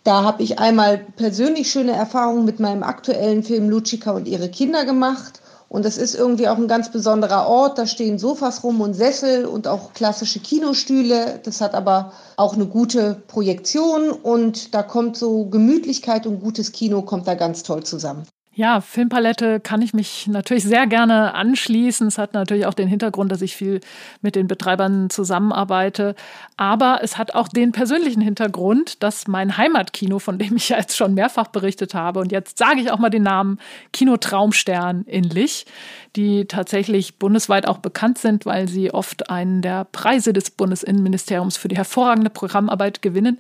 Da 0.04 0.24
habe 0.24 0.42
ich 0.42 0.58
einmal 0.58 0.98
persönlich 0.98 1.70
schöne 1.70 1.92
Erfahrungen 1.92 2.44
mit 2.44 2.60
meinem 2.60 2.82
aktuellen 2.82 3.44
Film 3.44 3.70
Lucica 3.70 4.12
und 4.12 4.28
ihre 4.28 4.50
Kinder 4.50 4.84
gemacht. 4.84 5.42
Und 5.70 5.86
das 5.86 5.98
ist 5.98 6.16
irgendwie 6.16 6.50
auch 6.50 6.58
ein 6.58 6.68
ganz 6.68 6.92
besonderer 6.92 7.48
Ort. 7.48 7.78
Da 7.78 7.86
stehen 7.86 8.18
Sofas 8.18 8.64
rum 8.64 8.82
und 8.82 8.94
Sessel 8.94 9.46
und 9.46 9.68
auch 9.68 9.94
klassische 9.94 10.40
Kinostühle. 10.40 11.40
Das 11.44 11.62
hat 11.62 11.76
aber 11.76 12.14
auch 12.36 12.56
eine 12.56 12.66
gute 12.66 13.24
Projektion 13.28 14.10
und 14.12 14.74
da 14.74 14.84
kommt 14.84 15.16
so 15.18 15.46
Gemütlichkeit 15.46 16.26
und 16.26 16.42
gutes 16.42 16.72
Kino 16.72 17.04
kommt 17.04 17.28
da 17.28 17.36
ganz 17.36 17.64
toll 17.64 17.84
zusammen. 17.84 18.24
Ja, 18.54 18.82
Filmpalette 18.82 19.62
kann 19.62 19.82
ich 19.82 19.94
mich 19.94 20.28
natürlich 20.28 20.66
sehr 20.66 20.86
gerne 20.86 21.34
anschließen. 21.36 22.08
Es 22.08 22.18
hat 22.18 22.34
natürlich 22.34 22.66
auch 22.66 22.74
den 22.74 22.90
Hintergrund, 22.90 23.32
dass 23.32 23.42
ich 23.42 23.56
viel 23.56 23.80
mit 24.22 24.36
den 24.36 24.48
Betreibern 24.48 25.10
zusammenarbeite. 25.10 26.16
Aber 26.58 27.00
es 27.02 27.18
hat 27.18 27.34
auch 27.34 27.48
den 27.48 27.72
persönlichen 27.72 28.20
Hintergrund, 28.20 29.02
dass 29.04 29.26
mein 29.30 29.56
Heimatkino, 29.56 30.20
von 30.20 30.38
dem 30.38 30.58
ich 30.58 30.68
ja 30.68 30.78
jetzt 30.80 30.98
schon 30.98 31.14
mehrfach 31.14 31.48
berichtet 31.48 31.94
habe, 31.94 32.20
und 32.20 32.34
jetzt 32.34 32.58
sage 32.58 32.82
ich 32.82 32.92
auch 32.92 33.00
mal 33.00 33.10
den 33.10 33.24
Namen 33.24 33.58
Kino 33.94 34.18
Traumstern 34.18 35.04
in 35.06 35.24
Lich, 35.24 35.66
die 36.18 36.44
tatsächlich 36.44 37.20
bundesweit 37.20 37.66
auch 37.66 37.78
bekannt 37.78 38.18
sind, 38.18 38.46
weil 38.46 38.68
sie 38.68 38.94
oft 38.94 39.30
einen 39.30 39.62
der 39.62 39.86
Preise 39.86 40.34
des 40.34 40.52
Bundesinnenministeriums 40.52 41.56
für 41.56 41.70
die 41.70 41.78
hervorragende 41.78 42.30
Programmarbeit 42.30 43.02
gewinnen 43.02 43.40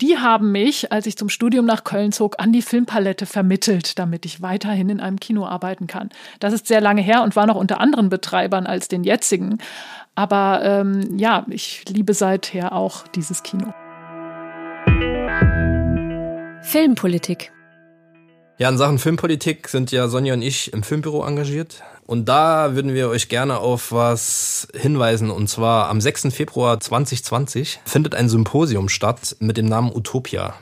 die 0.00 0.18
haben 0.18 0.52
mich, 0.52 0.92
als 0.92 1.06
ich 1.06 1.16
zum 1.16 1.28
Studium 1.28 1.66
nach 1.66 1.84
Köln 1.84 2.12
zog, 2.12 2.36
an 2.38 2.52
die 2.52 2.62
Filmpalette 2.62 3.26
vermittelt, 3.26 3.98
damit 3.98 4.24
ich 4.24 4.42
weiterhin 4.42 4.88
in 4.88 5.00
einem 5.00 5.20
Kino 5.20 5.46
arbeiten 5.46 5.86
kann. 5.86 6.10
Das 6.38 6.52
ist 6.52 6.66
sehr 6.66 6.80
lange 6.80 7.02
her 7.02 7.22
und 7.22 7.36
war 7.36 7.46
noch 7.46 7.56
unter 7.56 7.80
anderen 7.80 8.08
Betreibern 8.08 8.66
als 8.66 8.88
den 8.88 9.04
jetzigen. 9.04 9.58
Aber 10.14 10.62
ähm, 10.64 11.18
ja, 11.18 11.46
ich 11.48 11.84
liebe 11.88 12.14
seither 12.14 12.72
auch 12.72 13.06
dieses 13.08 13.42
Kino. 13.42 13.72
Filmpolitik. 16.62 17.52
Ja, 18.60 18.68
in 18.68 18.76
Sachen 18.76 18.98
Filmpolitik 18.98 19.68
sind 19.68 19.90
ja 19.90 20.06
Sonja 20.08 20.34
und 20.34 20.42
ich 20.42 20.74
im 20.74 20.82
Filmbüro 20.82 21.24
engagiert. 21.24 21.82
Und 22.04 22.28
da 22.28 22.74
würden 22.74 22.92
wir 22.92 23.08
euch 23.08 23.30
gerne 23.30 23.56
auf 23.56 23.90
was 23.90 24.68
hinweisen. 24.74 25.30
Und 25.30 25.48
zwar 25.48 25.88
am 25.88 25.98
6. 25.98 26.26
Februar 26.30 26.78
2020 26.78 27.80
findet 27.86 28.14
ein 28.14 28.28
Symposium 28.28 28.90
statt 28.90 29.34
mit 29.40 29.56
dem 29.56 29.64
Namen 29.64 29.90
Utopia. 29.90 30.52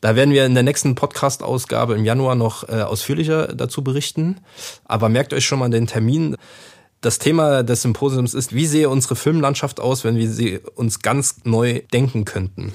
Da 0.00 0.16
werden 0.16 0.32
wir 0.32 0.46
in 0.46 0.54
der 0.54 0.62
nächsten 0.62 0.94
Podcast-Ausgabe 0.94 1.96
im 1.96 2.06
Januar 2.06 2.34
noch 2.34 2.66
äh, 2.70 2.80
ausführlicher 2.80 3.48
dazu 3.48 3.84
berichten. 3.84 4.40
Aber 4.86 5.10
merkt 5.10 5.34
euch 5.34 5.44
schon 5.44 5.58
mal 5.58 5.68
den 5.68 5.86
Termin. 5.86 6.34
Das 7.02 7.18
Thema 7.18 7.62
des 7.62 7.82
Symposiums 7.82 8.32
ist, 8.32 8.54
wie 8.54 8.64
sehe 8.64 8.88
unsere 8.88 9.16
Filmlandschaft 9.16 9.80
aus, 9.80 10.02
wenn 10.02 10.16
wir 10.16 10.30
sie 10.30 10.60
uns 10.76 11.00
ganz 11.00 11.40
neu 11.44 11.82
denken 11.92 12.24
könnten 12.24 12.72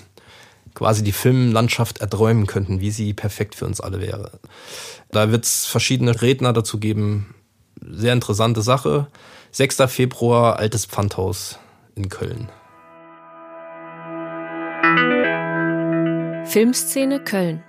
quasi 0.78 1.03
die 1.03 1.11
Filmlandschaft 1.11 2.01
erträumen 2.01 2.45
könnten, 2.45 2.82
wie 2.82 2.91
sie 2.91 3.15
perfekt 3.15 3.55
für 3.55 3.65
uns 3.65 3.82
alle 3.82 3.99
wäre. 3.99 4.39
Da 5.09 5.32
wird 5.32 5.43
es 5.43 5.65
verschiedene 5.65 6.21
Redner 6.21 6.53
dazu 6.53 6.80
geben. 6.80 7.34
Sehr 7.82 8.13
interessante 8.13 8.61
Sache. 8.61 9.07
6. 9.53 9.78
Februar, 9.88 10.59
Altes 10.59 10.86
Pfandhaus 10.86 11.57
in 11.95 12.09
Köln. 12.09 12.49
Filmszene 16.45 17.23
Köln. 17.23 17.63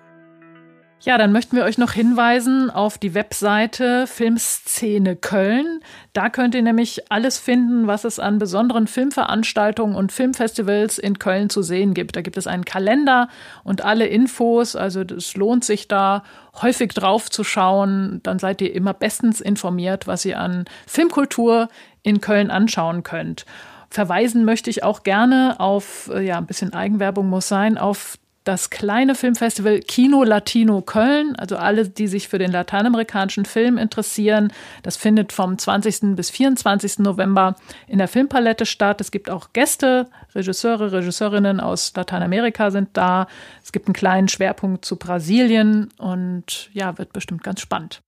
Ja, 1.01 1.17
dann 1.17 1.31
möchten 1.31 1.57
wir 1.57 1.63
euch 1.63 1.79
noch 1.79 1.93
hinweisen 1.93 2.71
auf 2.71 2.99
die 2.99 3.15
Webseite 3.15 4.09
Filmszene 4.09 5.15
Köln. 5.15 5.81
Da 6.13 6.29
könnt 6.29 6.57
ihr 6.57 6.63
nämlich 6.63 7.09
alles 7.09 7.39
finden, 7.39 7.87
was 7.87 8.03
es 8.03 8.19
an 8.19 8.41
besonderen 8.41 8.89
Filmveranstaltungen 8.89 9.95
und 9.95 10.11
Filmfestivals 10.11 10.99
in 10.99 11.21
Köln 11.21 11.51
zu 11.51 11.63
sehen 11.63 11.95
gibt. 11.95 12.17
Da 12.17 12.21
gibt 12.21 12.37
es 12.37 12.49
einen 12.49 12.65
Kalender 12.65 13.29
und 13.63 13.85
alle 13.85 14.07
Infos. 14.09 14.75
Also 14.75 15.03
es 15.03 15.37
lohnt 15.37 15.65
sich 15.65 15.87
da 15.87 16.25
häufig 16.61 16.93
drauf 16.95 17.31
zu 17.31 17.45
schauen. 17.45 18.19
Dann 18.25 18.41
seid 18.41 18.61
ihr 18.61 18.75
immer 18.75 18.93
bestens 18.93 19.41
informiert, 19.41 20.09
was 20.09 20.25
ihr 20.25 20.41
an 20.41 20.65
Filmkultur 20.89 21.69
in 22.03 22.21
Köln 22.21 22.51
anschauen 22.51 23.05
könnt. 23.05 23.47
Verweisen 23.89 24.45
möchte 24.45 24.69
ich 24.69 24.83
auch 24.83 25.05
gerne 25.05 25.61
auf, 25.61 26.11
äh, 26.13 26.23
ja, 26.23 26.39
ein 26.39 26.47
bisschen 26.47 26.75
Eigenwerbung 26.75 27.29
muss 27.29 27.47
sein, 27.47 27.79
auf 27.79 28.19
das 28.49 28.71
kleine 28.71 29.15
Filmfestival 29.15 29.81
Kino 29.81 30.25
Latino 30.25 30.81
Köln. 30.81 31.37
Also 31.37 31.57
alle, 31.57 31.87
die 31.87 32.09
sich 32.09 32.29
für 32.29 32.39
den 32.39 32.51
lateinamerikanischen 32.51 33.45
Film 33.45 33.77
interessieren. 33.77 34.51
Das 34.83 34.97
findet 34.97 35.35
vom 35.35 35.59
20. 35.59 36.17
bis 36.17 36.31
24. 36.31 37.01
November 37.01 37.57
in 37.87 37.99
der 37.99 38.09
Filmpalette 38.09 38.65
statt. 38.65 39.03
Es 39.03 39.11
gibt 39.11 39.29
auch 39.29 39.53
Gäste, 39.53 40.09
Regisseure, 40.35 40.93
Regisseurinnen 40.93 41.61
aus 41.61 41.93
Lateinamerika 41.95 42.71
sind 42.71 42.89
da. 42.95 43.27
Es 43.63 43.71
gibt 43.71 43.87
einen 43.87 43.93
kleinen 43.93 44.29
Schwerpunkt 44.29 44.83
zu 44.83 44.97
Brasilien 44.97 45.91
und 45.99 46.71
ja, 46.73 46.97
wird 46.97 47.13
bestimmt 47.13 47.43
ganz 47.45 47.61
spannend. 47.61 48.01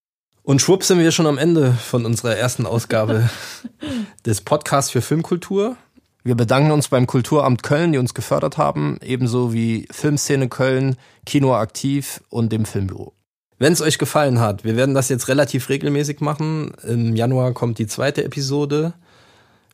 Und 0.42 0.62
schwupp 0.62 0.84
sind 0.84 1.00
wir 1.00 1.12
schon 1.12 1.26
am 1.26 1.36
Ende 1.36 1.72
von 1.72 2.06
unserer 2.06 2.34
ersten 2.34 2.64
Ausgabe 2.64 3.28
des 4.24 4.40
Podcasts 4.40 4.90
für 4.90 5.02
Filmkultur. 5.02 5.76
Wir 6.22 6.34
bedanken 6.34 6.70
uns 6.70 6.88
beim 6.88 7.06
Kulturamt 7.06 7.62
Köln, 7.62 7.92
die 7.92 7.98
uns 7.98 8.12
gefördert 8.12 8.58
haben, 8.58 8.98
ebenso 9.02 9.52
wie 9.54 9.88
Filmszene 9.90 10.48
Köln, 10.48 10.96
Kino 11.24 11.54
Aktiv 11.54 12.22
und 12.28 12.52
dem 12.52 12.66
Filmbüro. 12.66 13.14
Wenn 13.58 13.72
es 13.72 13.80
euch 13.80 13.98
gefallen 13.98 14.40
hat, 14.40 14.64
wir 14.64 14.76
werden 14.76 14.94
das 14.94 15.08
jetzt 15.08 15.28
relativ 15.28 15.68
regelmäßig 15.68 16.20
machen. 16.20 16.72
Im 16.86 17.16
Januar 17.16 17.52
kommt 17.52 17.78
die 17.78 17.86
zweite 17.86 18.24
Episode. 18.24 18.94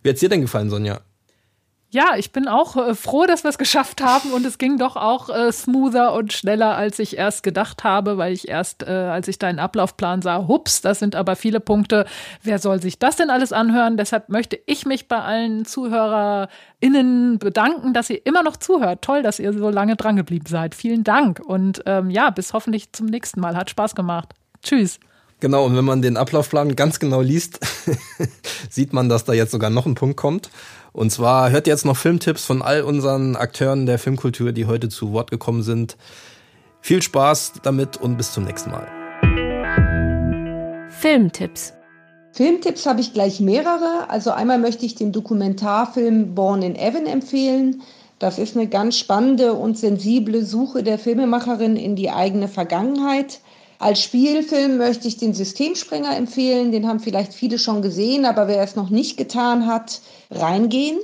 Wie 0.02 0.10
hat's 0.10 0.20
dir 0.20 0.28
denn 0.28 0.40
gefallen, 0.40 0.70
Sonja? 0.70 1.00
Ja, 1.90 2.16
ich 2.16 2.32
bin 2.32 2.48
auch 2.48 2.76
äh, 2.76 2.94
froh, 2.96 3.26
dass 3.26 3.44
wir 3.44 3.48
es 3.48 3.58
geschafft 3.58 4.02
haben 4.02 4.32
und 4.32 4.44
es 4.44 4.58
ging 4.58 4.76
doch 4.76 4.96
auch 4.96 5.30
äh, 5.30 5.52
smoother 5.52 6.14
und 6.14 6.32
schneller, 6.32 6.76
als 6.76 6.98
ich 6.98 7.16
erst 7.16 7.44
gedacht 7.44 7.84
habe, 7.84 8.18
weil 8.18 8.32
ich 8.32 8.48
erst, 8.48 8.82
äh, 8.82 8.90
als 8.90 9.28
ich 9.28 9.38
deinen 9.38 9.60
Ablaufplan 9.60 10.20
sah, 10.20 10.48
hups, 10.48 10.80
das 10.80 10.98
sind 10.98 11.14
aber 11.14 11.36
viele 11.36 11.60
Punkte. 11.60 12.04
Wer 12.42 12.58
soll 12.58 12.82
sich 12.82 12.98
das 12.98 13.16
denn 13.16 13.30
alles 13.30 13.52
anhören? 13.52 13.96
Deshalb 13.96 14.28
möchte 14.28 14.58
ich 14.66 14.84
mich 14.84 15.06
bei 15.06 15.20
allen 15.20 15.64
ZuhörerInnen 15.64 17.38
bedanken, 17.38 17.94
dass 17.94 18.10
ihr 18.10 18.26
immer 18.26 18.42
noch 18.42 18.56
zuhört. 18.56 19.02
Toll, 19.02 19.22
dass 19.22 19.38
ihr 19.38 19.52
so 19.52 19.70
lange 19.70 19.94
drangeblieben 19.94 20.48
seid. 20.48 20.74
Vielen 20.74 21.04
Dank 21.04 21.38
und 21.38 21.82
ähm, 21.86 22.10
ja, 22.10 22.30
bis 22.30 22.52
hoffentlich 22.52 22.92
zum 22.92 23.06
nächsten 23.06 23.40
Mal. 23.40 23.56
Hat 23.56 23.70
Spaß 23.70 23.94
gemacht. 23.94 24.34
Tschüss. 24.60 24.98
Genau, 25.38 25.66
und 25.66 25.76
wenn 25.76 25.84
man 25.84 26.00
den 26.00 26.16
Ablaufplan 26.16 26.76
ganz 26.76 26.98
genau 26.98 27.20
liest, 27.20 27.60
sieht 28.70 28.92
man, 28.92 29.08
dass 29.08 29.24
da 29.24 29.34
jetzt 29.34 29.50
sogar 29.50 29.70
noch 29.70 29.84
ein 29.84 29.94
Punkt 29.94 30.16
kommt. 30.16 30.50
Und 30.96 31.10
zwar 31.10 31.50
hört 31.50 31.66
ihr 31.66 31.74
jetzt 31.74 31.84
noch 31.84 31.98
Filmtipps 31.98 32.46
von 32.46 32.62
all 32.62 32.80
unseren 32.80 33.36
Akteuren 33.36 33.84
der 33.84 33.98
Filmkultur, 33.98 34.52
die 34.52 34.64
heute 34.64 34.88
zu 34.88 35.12
Wort 35.12 35.30
gekommen 35.30 35.62
sind. 35.62 35.98
Viel 36.80 37.02
Spaß 37.02 37.52
damit 37.62 37.98
und 37.98 38.16
bis 38.16 38.32
zum 38.32 38.44
nächsten 38.44 38.70
Mal. 38.70 38.86
Filmtipps. 40.88 41.74
Filmtipps 42.32 42.86
habe 42.86 43.02
ich 43.02 43.12
gleich 43.12 43.40
mehrere. 43.40 44.08
Also 44.08 44.30
einmal 44.30 44.58
möchte 44.58 44.86
ich 44.86 44.94
den 44.94 45.12
Dokumentarfilm 45.12 46.34
Born 46.34 46.62
in 46.62 46.76
Evan 46.76 47.04
empfehlen. 47.04 47.82
Das 48.18 48.38
ist 48.38 48.56
eine 48.56 48.66
ganz 48.66 48.96
spannende 48.96 49.52
und 49.52 49.76
sensible 49.76 50.46
Suche 50.46 50.82
der 50.82 50.98
Filmemacherin 50.98 51.76
in 51.76 51.96
die 51.96 52.08
eigene 52.08 52.48
Vergangenheit. 52.48 53.40
Als 53.78 54.02
Spielfilm 54.02 54.78
möchte 54.78 55.06
ich 55.06 55.18
den 55.18 55.34
Systemsprenger 55.34 56.16
empfehlen. 56.16 56.72
Den 56.72 56.88
haben 56.88 57.00
vielleicht 57.00 57.34
viele 57.34 57.58
schon 57.58 57.82
gesehen, 57.82 58.24
aber 58.24 58.48
wer 58.48 58.62
es 58.62 58.76
noch 58.76 58.90
nicht 58.90 59.16
getan 59.16 59.66
hat, 59.66 60.00
reingehen. 60.30 60.98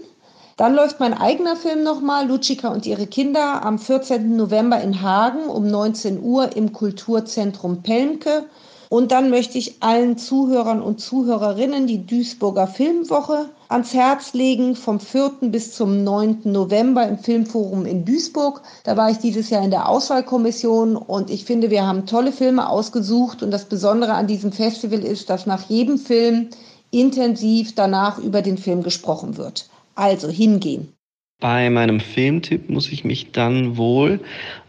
Dann 0.56 0.74
läuft 0.74 1.00
mein 1.00 1.14
eigener 1.14 1.56
Film 1.56 1.82
nochmal, 1.82 2.28
Lucica 2.28 2.68
und 2.68 2.86
ihre 2.86 3.06
Kinder, 3.06 3.64
am 3.64 3.78
14. 3.78 4.36
November 4.36 4.80
in 4.80 5.02
Hagen 5.02 5.46
um 5.46 5.66
19 5.66 6.22
Uhr 6.22 6.56
im 6.56 6.72
Kulturzentrum 6.72 7.82
Pelmke. 7.82 8.44
Und 8.88 9.10
dann 9.12 9.30
möchte 9.30 9.56
ich 9.58 9.82
allen 9.82 10.18
Zuhörern 10.18 10.82
und 10.82 11.00
Zuhörerinnen 11.00 11.86
die 11.86 12.06
Duisburger 12.06 12.66
Filmwoche 12.66 13.48
ans 13.72 13.94
Herz 13.94 14.34
legen, 14.34 14.76
vom 14.76 15.00
4. 15.00 15.32
bis 15.42 15.74
zum 15.74 16.04
9. 16.04 16.40
November 16.44 17.08
im 17.08 17.18
Filmforum 17.18 17.86
in 17.86 18.04
Duisburg. 18.04 18.62
Da 18.84 18.96
war 18.96 19.10
ich 19.10 19.18
dieses 19.18 19.50
Jahr 19.50 19.64
in 19.64 19.70
der 19.70 19.88
Auswahlkommission 19.88 20.96
und 20.96 21.30
ich 21.30 21.44
finde, 21.44 21.70
wir 21.70 21.86
haben 21.86 22.06
tolle 22.06 22.32
Filme 22.32 22.68
ausgesucht. 22.68 23.42
Und 23.42 23.50
das 23.50 23.68
Besondere 23.68 24.12
an 24.12 24.26
diesem 24.26 24.52
Festival 24.52 25.00
ist, 25.00 25.30
dass 25.30 25.46
nach 25.46 25.68
jedem 25.68 25.98
Film 25.98 26.48
intensiv 26.90 27.74
danach 27.74 28.18
über 28.18 28.42
den 28.42 28.58
Film 28.58 28.82
gesprochen 28.82 29.36
wird. 29.36 29.68
Also 29.94 30.28
hingehen. 30.28 30.92
Bei 31.40 31.68
meinem 31.70 31.98
Filmtipp 31.98 32.70
muss 32.70 32.92
ich 32.92 33.02
mich 33.02 33.32
dann 33.32 33.76
wohl 33.76 34.20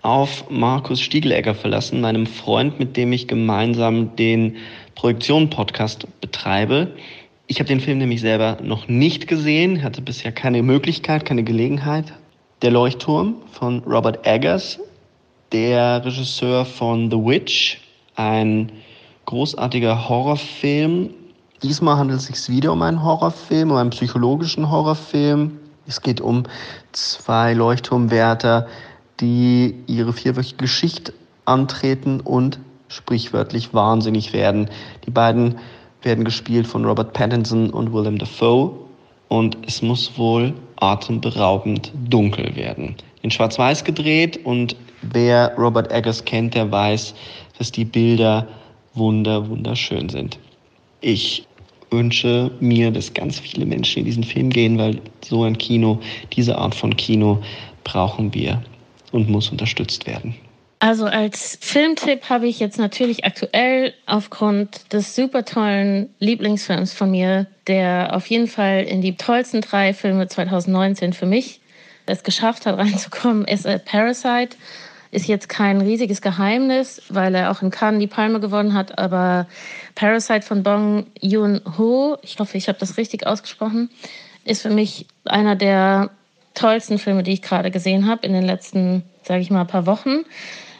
auf 0.01 0.49
Markus 0.49 1.01
Stiegelegger 1.01 1.53
verlassen, 1.53 2.01
meinem 2.01 2.25
Freund, 2.25 2.79
mit 2.79 2.97
dem 2.97 3.13
ich 3.13 3.27
gemeinsam 3.27 4.15
den 4.15 4.55
Projektion-Podcast 4.95 6.07
betreibe. 6.19 6.95
Ich 7.47 7.59
habe 7.59 7.67
den 7.67 7.79
Film 7.79 7.97
nämlich 7.97 8.21
selber 8.21 8.57
noch 8.61 8.87
nicht 8.87 9.27
gesehen, 9.27 9.83
hatte 9.83 10.01
bisher 10.01 10.31
keine 10.31 10.63
Möglichkeit, 10.63 11.25
keine 11.25 11.43
Gelegenheit. 11.43 12.13
Der 12.61 12.71
Leuchtturm 12.71 13.35
von 13.51 13.79
Robert 13.79 14.25
Eggers, 14.25 14.79
der 15.51 16.03
Regisseur 16.05 16.65
von 16.65 17.11
The 17.11 17.17
Witch, 17.17 17.81
ein 18.15 18.71
großartiger 19.25 20.07
Horrorfilm. 20.07 21.09
Diesmal 21.61 21.97
handelt 21.97 22.19
es 22.19 22.27
sich 22.27 22.55
wieder 22.55 22.71
um 22.71 22.81
einen 22.81 23.03
Horrorfilm, 23.03 23.71
um 23.71 23.77
einen 23.77 23.89
psychologischen 23.89 24.71
Horrorfilm 24.71 25.59
es 25.85 26.01
geht 26.01 26.21
um 26.21 26.43
zwei 26.91 27.53
Leuchtturmwärter, 27.53 28.67
die 29.19 29.75
ihre 29.87 30.13
vierwöchige 30.13 30.67
Schicht 30.67 31.13
antreten 31.45 32.19
und 32.21 32.59
sprichwörtlich 32.87 33.73
wahnsinnig 33.73 34.33
werden. 34.33 34.69
Die 35.05 35.11
beiden 35.11 35.59
werden 36.03 36.23
gespielt 36.23 36.67
von 36.67 36.85
Robert 36.85 37.13
Pattinson 37.13 37.69
und 37.69 37.93
Willem 37.93 38.17
Dafoe 38.17 38.71
und 39.29 39.57
es 39.65 39.81
muss 39.81 40.17
wohl 40.17 40.53
atemberaubend 40.77 41.91
dunkel 42.09 42.55
werden. 42.55 42.95
In 43.21 43.31
Schwarz-Weiß 43.31 43.83
gedreht 43.83 44.39
und 44.43 44.75
wer 45.01 45.55
Robert 45.57 45.91
Eggers 45.91 46.23
kennt, 46.25 46.55
der 46.55 46.71
weiß, 46.71 47.15
dass 47.57 47.71
die 47.71 47.85
Bilder 47.85 48.47
wunder, 48.93 49.47
wunderschön 49.49 50.09
sind. 50.09 50.37
Ich 51.01 51.47
wünsche 51.89 52.51
mir, 52.59 52.91
dass 52.91 53.13
ganz 53.13 53.39
viele 53.39 53.65
Menschen 53.65 53.99
in 53.99 54.05
diesen 54.05 54.23
Film 54.23 54.49
gehen, 54.49 54.77
weil 54.77 54.99
so 55.23 55.43
ein 55.43 55.57
Kino, 55.57 55.99
diese 56.33 56.57
Art 56.57 56.75
von 56.75 56.95
Kino 56.97 57.41
brauchen 57.83 58.33
wir 58.33 58.61
und 59.11 59.29
muss 59.29 59.49
unterstützt 59.49 60.05
werden. 60.07 60.35
Also 60.83 61.05
als 61.05 61.57
Filmtipp 61.61 62.29
habe 62.29 62.45
ich 62.45 62.59
jetzt 62.59 62.77
natürlich 62.77 63.23
aktuell 63.23 63.93
aufgrund 64.05 64.91
des 64.91 65.15
super 65.15 65.45
tollen 65.45 66.09
Lieblingsfilms 66.19 66.91
von 66.91 67.09
mir, 67.09 67.47
der 67.67 68.13
auf 68.13 68.27
jeden 68.27 68.47
Fall 68.47 68.83
in 68.83 69.01
die 69.01 69.15
tollsten 69.15 69.61
drei 69.61 69.93
Filme 69.93 70.27
2019 70.27 71.13
für 71.13 71.25
mich 71.25 71.61
es 72.05 72.23
geschafft 72.23 72.65
hat, 72.65 72.77
reinzukommen, 72.77 73.45
ist 73.45 73.65
äh, 73.65 73.79
Parasite. 73.79 74.57
Ist 75.11 75.25
jetzt 75.25 75.47
kein 75.47 75.79
riesiges 75.79 76.21
Geheimnis, 76.21 77.01
weil 77.07 77.33
er 77.33 77.51
auch 77.51 77.61
in 77.61 77.71
Cannes 77.71 78.01
die 78.01 78.07
Palme 78.07 78.41
gewonnen 78.41 78.73
hat. 78.73 78.99
Aber 78.99 79.47
Parasite 79.95 80.41
von 80.41 80.63
Bong 80.63 81.05
Joon-ho, 81.21 82.17
ich 82.23 82.37
hoffe, 82.39 82.57
ich 82.57 82.67
habe 82.67 82.79
das 82.79 82.97
richtig 82.97 83.25
ausgesprochen, 83.25 83.89
ist 84.43 84.63
für 84.63 84.69
mich 84.69 85.05
einer 85.23 85.55
der 85.55 86.09
tollsten 86.55 86.99
Filme, 86.99 87.23
die 87.23 87.31
ich 87.31 87.41
gerade 87.41 87.71
gesehen 87.71 88.05
habe 88.05 88.27
in 88.27 88.33
den 88.33 88.43
letzten, 88.43 89.05
sage 89.23 89.39
ich 89.39 89.49
mal, 89.49 89.63
paar 89.63 89.85
Wochen. 89.85 90.25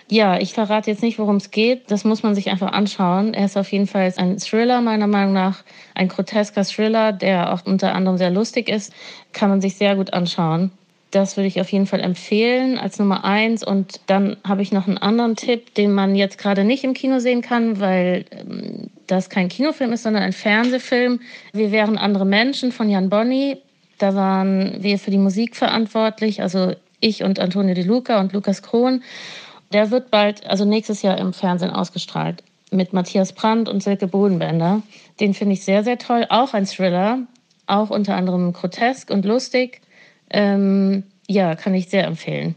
Ja, 0.10 0.38
ich 0.38 0.54
verrate 0.54 0.92
jetzt 0.92 1.02
nicht, 1.02 1.18
worum 1.18 1.38
es 1.38 1.52
geht. 1.52 1.90
Das 1.90 2.04
muss 2.04 2.24
man 2.24 2.36
sich 2.36 2.50
einfach 2.50 2.72
anschauen. 2.72 3.34
Er 3.34 3.46
ist 3.46 3.58
auf 3.58 3.72
jeden 3.72 3.88
Fall 3.88 4.14
ein 4.18 4.38
Thriller, 4.38 4.82
meiner 4.82 5.08
Meinung 5.08 5.34
nach. 5.34 5.64
Ein 5.96 6.10
grotesker 6.10 6.66
Thriller, 6.66 7.14
der 7.14 7.54
auch 7.54 7.66
unter 7.66 7.96
anderem 7.96 8.18
sehr 8.18 8.30
lustig 8.30 8.70
ist. 8.70 8.94
Kann 9.32 9.50
man 9.50 9.62
sich 9.62 9.76
sehr 9.76 9.96
gut 9.96 10.14
anschauen. 10.14 10.72
Das 11.12 11.38
würde 11.38 11.48
ich 11.48 11.62
auf 11.62 11.72
jeden 11.72 11.86
Fall 11.86 12.00
empfehlen 12.00 12.80
als 12.80 12.98
Nummer 12.98 13.24
eins. 13.24 13.64
Und 13.64 14.02
dann 14.08 14.38
habe 14.44 14.64
ich 14.64 14.72
noch 14.72 14.88
einen 14.88 14.98
anderen 14.98 15.36
Tipp, 15.36 15.74
den 15.76 15.94
man 15.94 16.16
jetzt 16.16 16.38
gerade 16.40 16.64
nicht 16.64 16.84
im 16.84 16.96
Kino 16.96 17.20
sehen 17.20 17.42
kann, 17.42 17.80
weil 17.80 18.26
ähm, 18.32 18.90
das 19.06 19.30
kein 19.30 19.48
Kinofilm 19.48 19.94
ist, 19.94 20.04
sondern 20.04 20.24
ein 20.24 20.34
Fernsehfilm. 20.34 21.20
Wir 21.54 21.72
wären 21.72 21.98
andere 21.98 22.26
Menschen 22.26 22.72
von 22.72 22.90
Jan 22.90 23.10
Bonny. 23.10 23.58
Da 24.00 24.16
waren 24.16 24.78
wir 24.82 24.98
für 24.98 25.12
die 25.12 25.20
Musik 25.20 25.56
verantwortlich, 25.56 26.42
also 26.42 26.74
ich 27.00 27.24
und 27.24 27.40
Antonio 27.40 27.76
De 27.76 27.84
Luca 27.84 28.20
und 28.20 28.34
Lukas 28.34 28.64
Krohn. 28.64 29.04
Der 29.74 29.90
wird 29.90 30.12
bald, 30.12 30.46
also 30.46 30.66
nächstes 30.66 31.02
Jahr 31.02 31.18
im 31.18 31.34
Fernsehen 31.34 31.72
ausgestrahlt 31.72 32.44
mit 32.72 32.94
Matthias 32.94 33.34
Brandt 33.34 33.70
und 33.70 33.82
Silke 33.82 34.08
Bodenbender. 34.08 34.82
Den 35.20 35.34
finde 35.34 35.54
ich 35.54 35.64
sehr, 35.64 35.84
sehr 35.84 35.98
toll. 35.98 36.26
Auch 36.30 36.54
ein 36.54 36.66
Thriller, 36.66 37.20
auch 37.66 37.90
unter 37.90 38.16
anderem 38.16 38.54
grotesk 38.54 39.10
und 39.10 39.26
lustig. 39.26 39.82
Ähm, 40.30 41.04
ja, 41.28 41.56
kann 41.56 41.74
ich 41.74 41.90
sehr 41.90 42.06
empfehlen. 42.06 42.56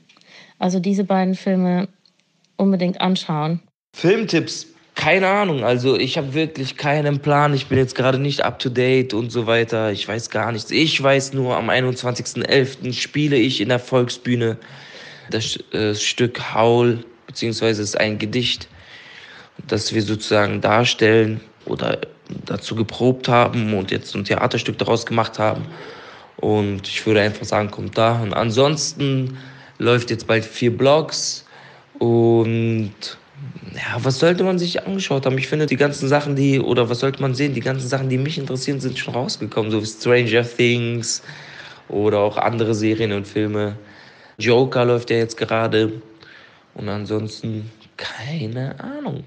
Also 0.58 0.80
diese 0.80 1.04
beiden 1.04 1.34
Filme 1.34 1.88
unbedingt 2.56 3.00
anschauen. 3.00 3.60
Filmtipps, 3.94 4.66
keine 4.94 5.28
Ahnung. 5.28 5.64
Also 5.64 5.96
ich 5.96 6.18
habe 6.18 6.34
wirklich 6.34 6.76
keinen 6.76 7.20
Plan. 7.20 7.54
Ich 7.54 7.66
bin 7.66 7.78
jetzt 7.78 7.94
gerade 7.94 8.18
nicht 8.18 8.42
up 8.42 8.58
to 8.58 8.68
date 8.68 9.14
und 9.14 9.30
so 9.30 9.46
weiter. 9.46 9.92
Ich 9.92 10.06
weiß 10.06 10.30
gar 10.30 10.52
nichts. 10.52 10.70
Ich 10.70 11.02
weiß 11.02 11.34
nur, 11.34 11.56
am 11.56 11.70
21.11. 11.70 12.92
spiele 12.94 13.36
ich 13.36 13.60
in 13.60 13.68
der 13.68 13.78
Volksbühne 13.78 14.58
das 15.30 15.58
äh, 15.72 15.94
Stück 15.94 16.54
Haul, 16.54 17.04
beziehungsweise 17.26 17.82
ist 17.82 17.98
ein 17.98 18.18
Gedicht, 18.18 18.68
das 19.66 19.94
wir 19.94 20.02
sozusagen 20.02 20.60
darstellen 20.60 21.40
oder 21.64 21.98
dazu 22.44 22.74
geprobt 22.74 23.28
haben 23.28 23.74
und 23.74 23.90
jetzt 23.90 24.14
ein 24.14 24.24
Theaterstück 24.24 24.78
daraus 24.78 25.06
gemacht 25.06 25.38
haben. 25.38 25.66
Und 26.36 26.86
ich 26.88 27.06
würde 27.06 27.20
einfach 27.22 27.44
sagen, 27.44 27.70
kommt 27.70 27.96
da. 27.96 28.20
Und 28.20 28.34
ansonsten 28.34 29.38
läuft 29.78 30.10
jetzt 30.10 30.26
bald 30.26 30.44
vier 30.44 30.76
Blogs. 30.76 31.44
Und 31.98 32.92
ja, 33.74 33.98
was 34.02 34.18
sollte 34.18 34.44
man 34.44 34.58
sich 34.58 34.86
angeschaut 34.86 35.26
haben? 35.26 35.38
Ich 35.38 35.48
finde, 35.48 35.66
die 35.66 35.76
ganzen 35.76 36.08
Sachen, 36.08 36.36
die, 36.36 36.60
oder 36.60 36.88
was 36.88 37.00
sollte 37.00 37.22
man 37.22 37.34
sehen? 37.34 37.54
Die 37.54 37.60
ganzen 37.60 37.88
Sachen, 37.88 38.08
die 38.08 38.18
mich 38.18 38.38
interessieren, 38.38 38.80
sind 38.80 38.98
schon 38.98 39.14
rausgekommen. 39.14 39.70
So 39.70 39.80
wie 39.80 39.86
Stranger 39.86 40.46
Things 40.46 41.22
oder 41.88 42.18
auch 42.18 42.36
andere 42.36 42.74
Serien 42.74 43.12
und 43.12 43.26
Filme. 43.26 43.76
Joker 44.38 44.84
läuft 44.84 45.10
ja 45.10 45.16
jetzt 45.16 45.36
gerade. 45.36 46.02
Und 46.74 46.88
ansonsten 46.88 47.70
keine 47.96 48.78
Ahnung. 48.80 49.24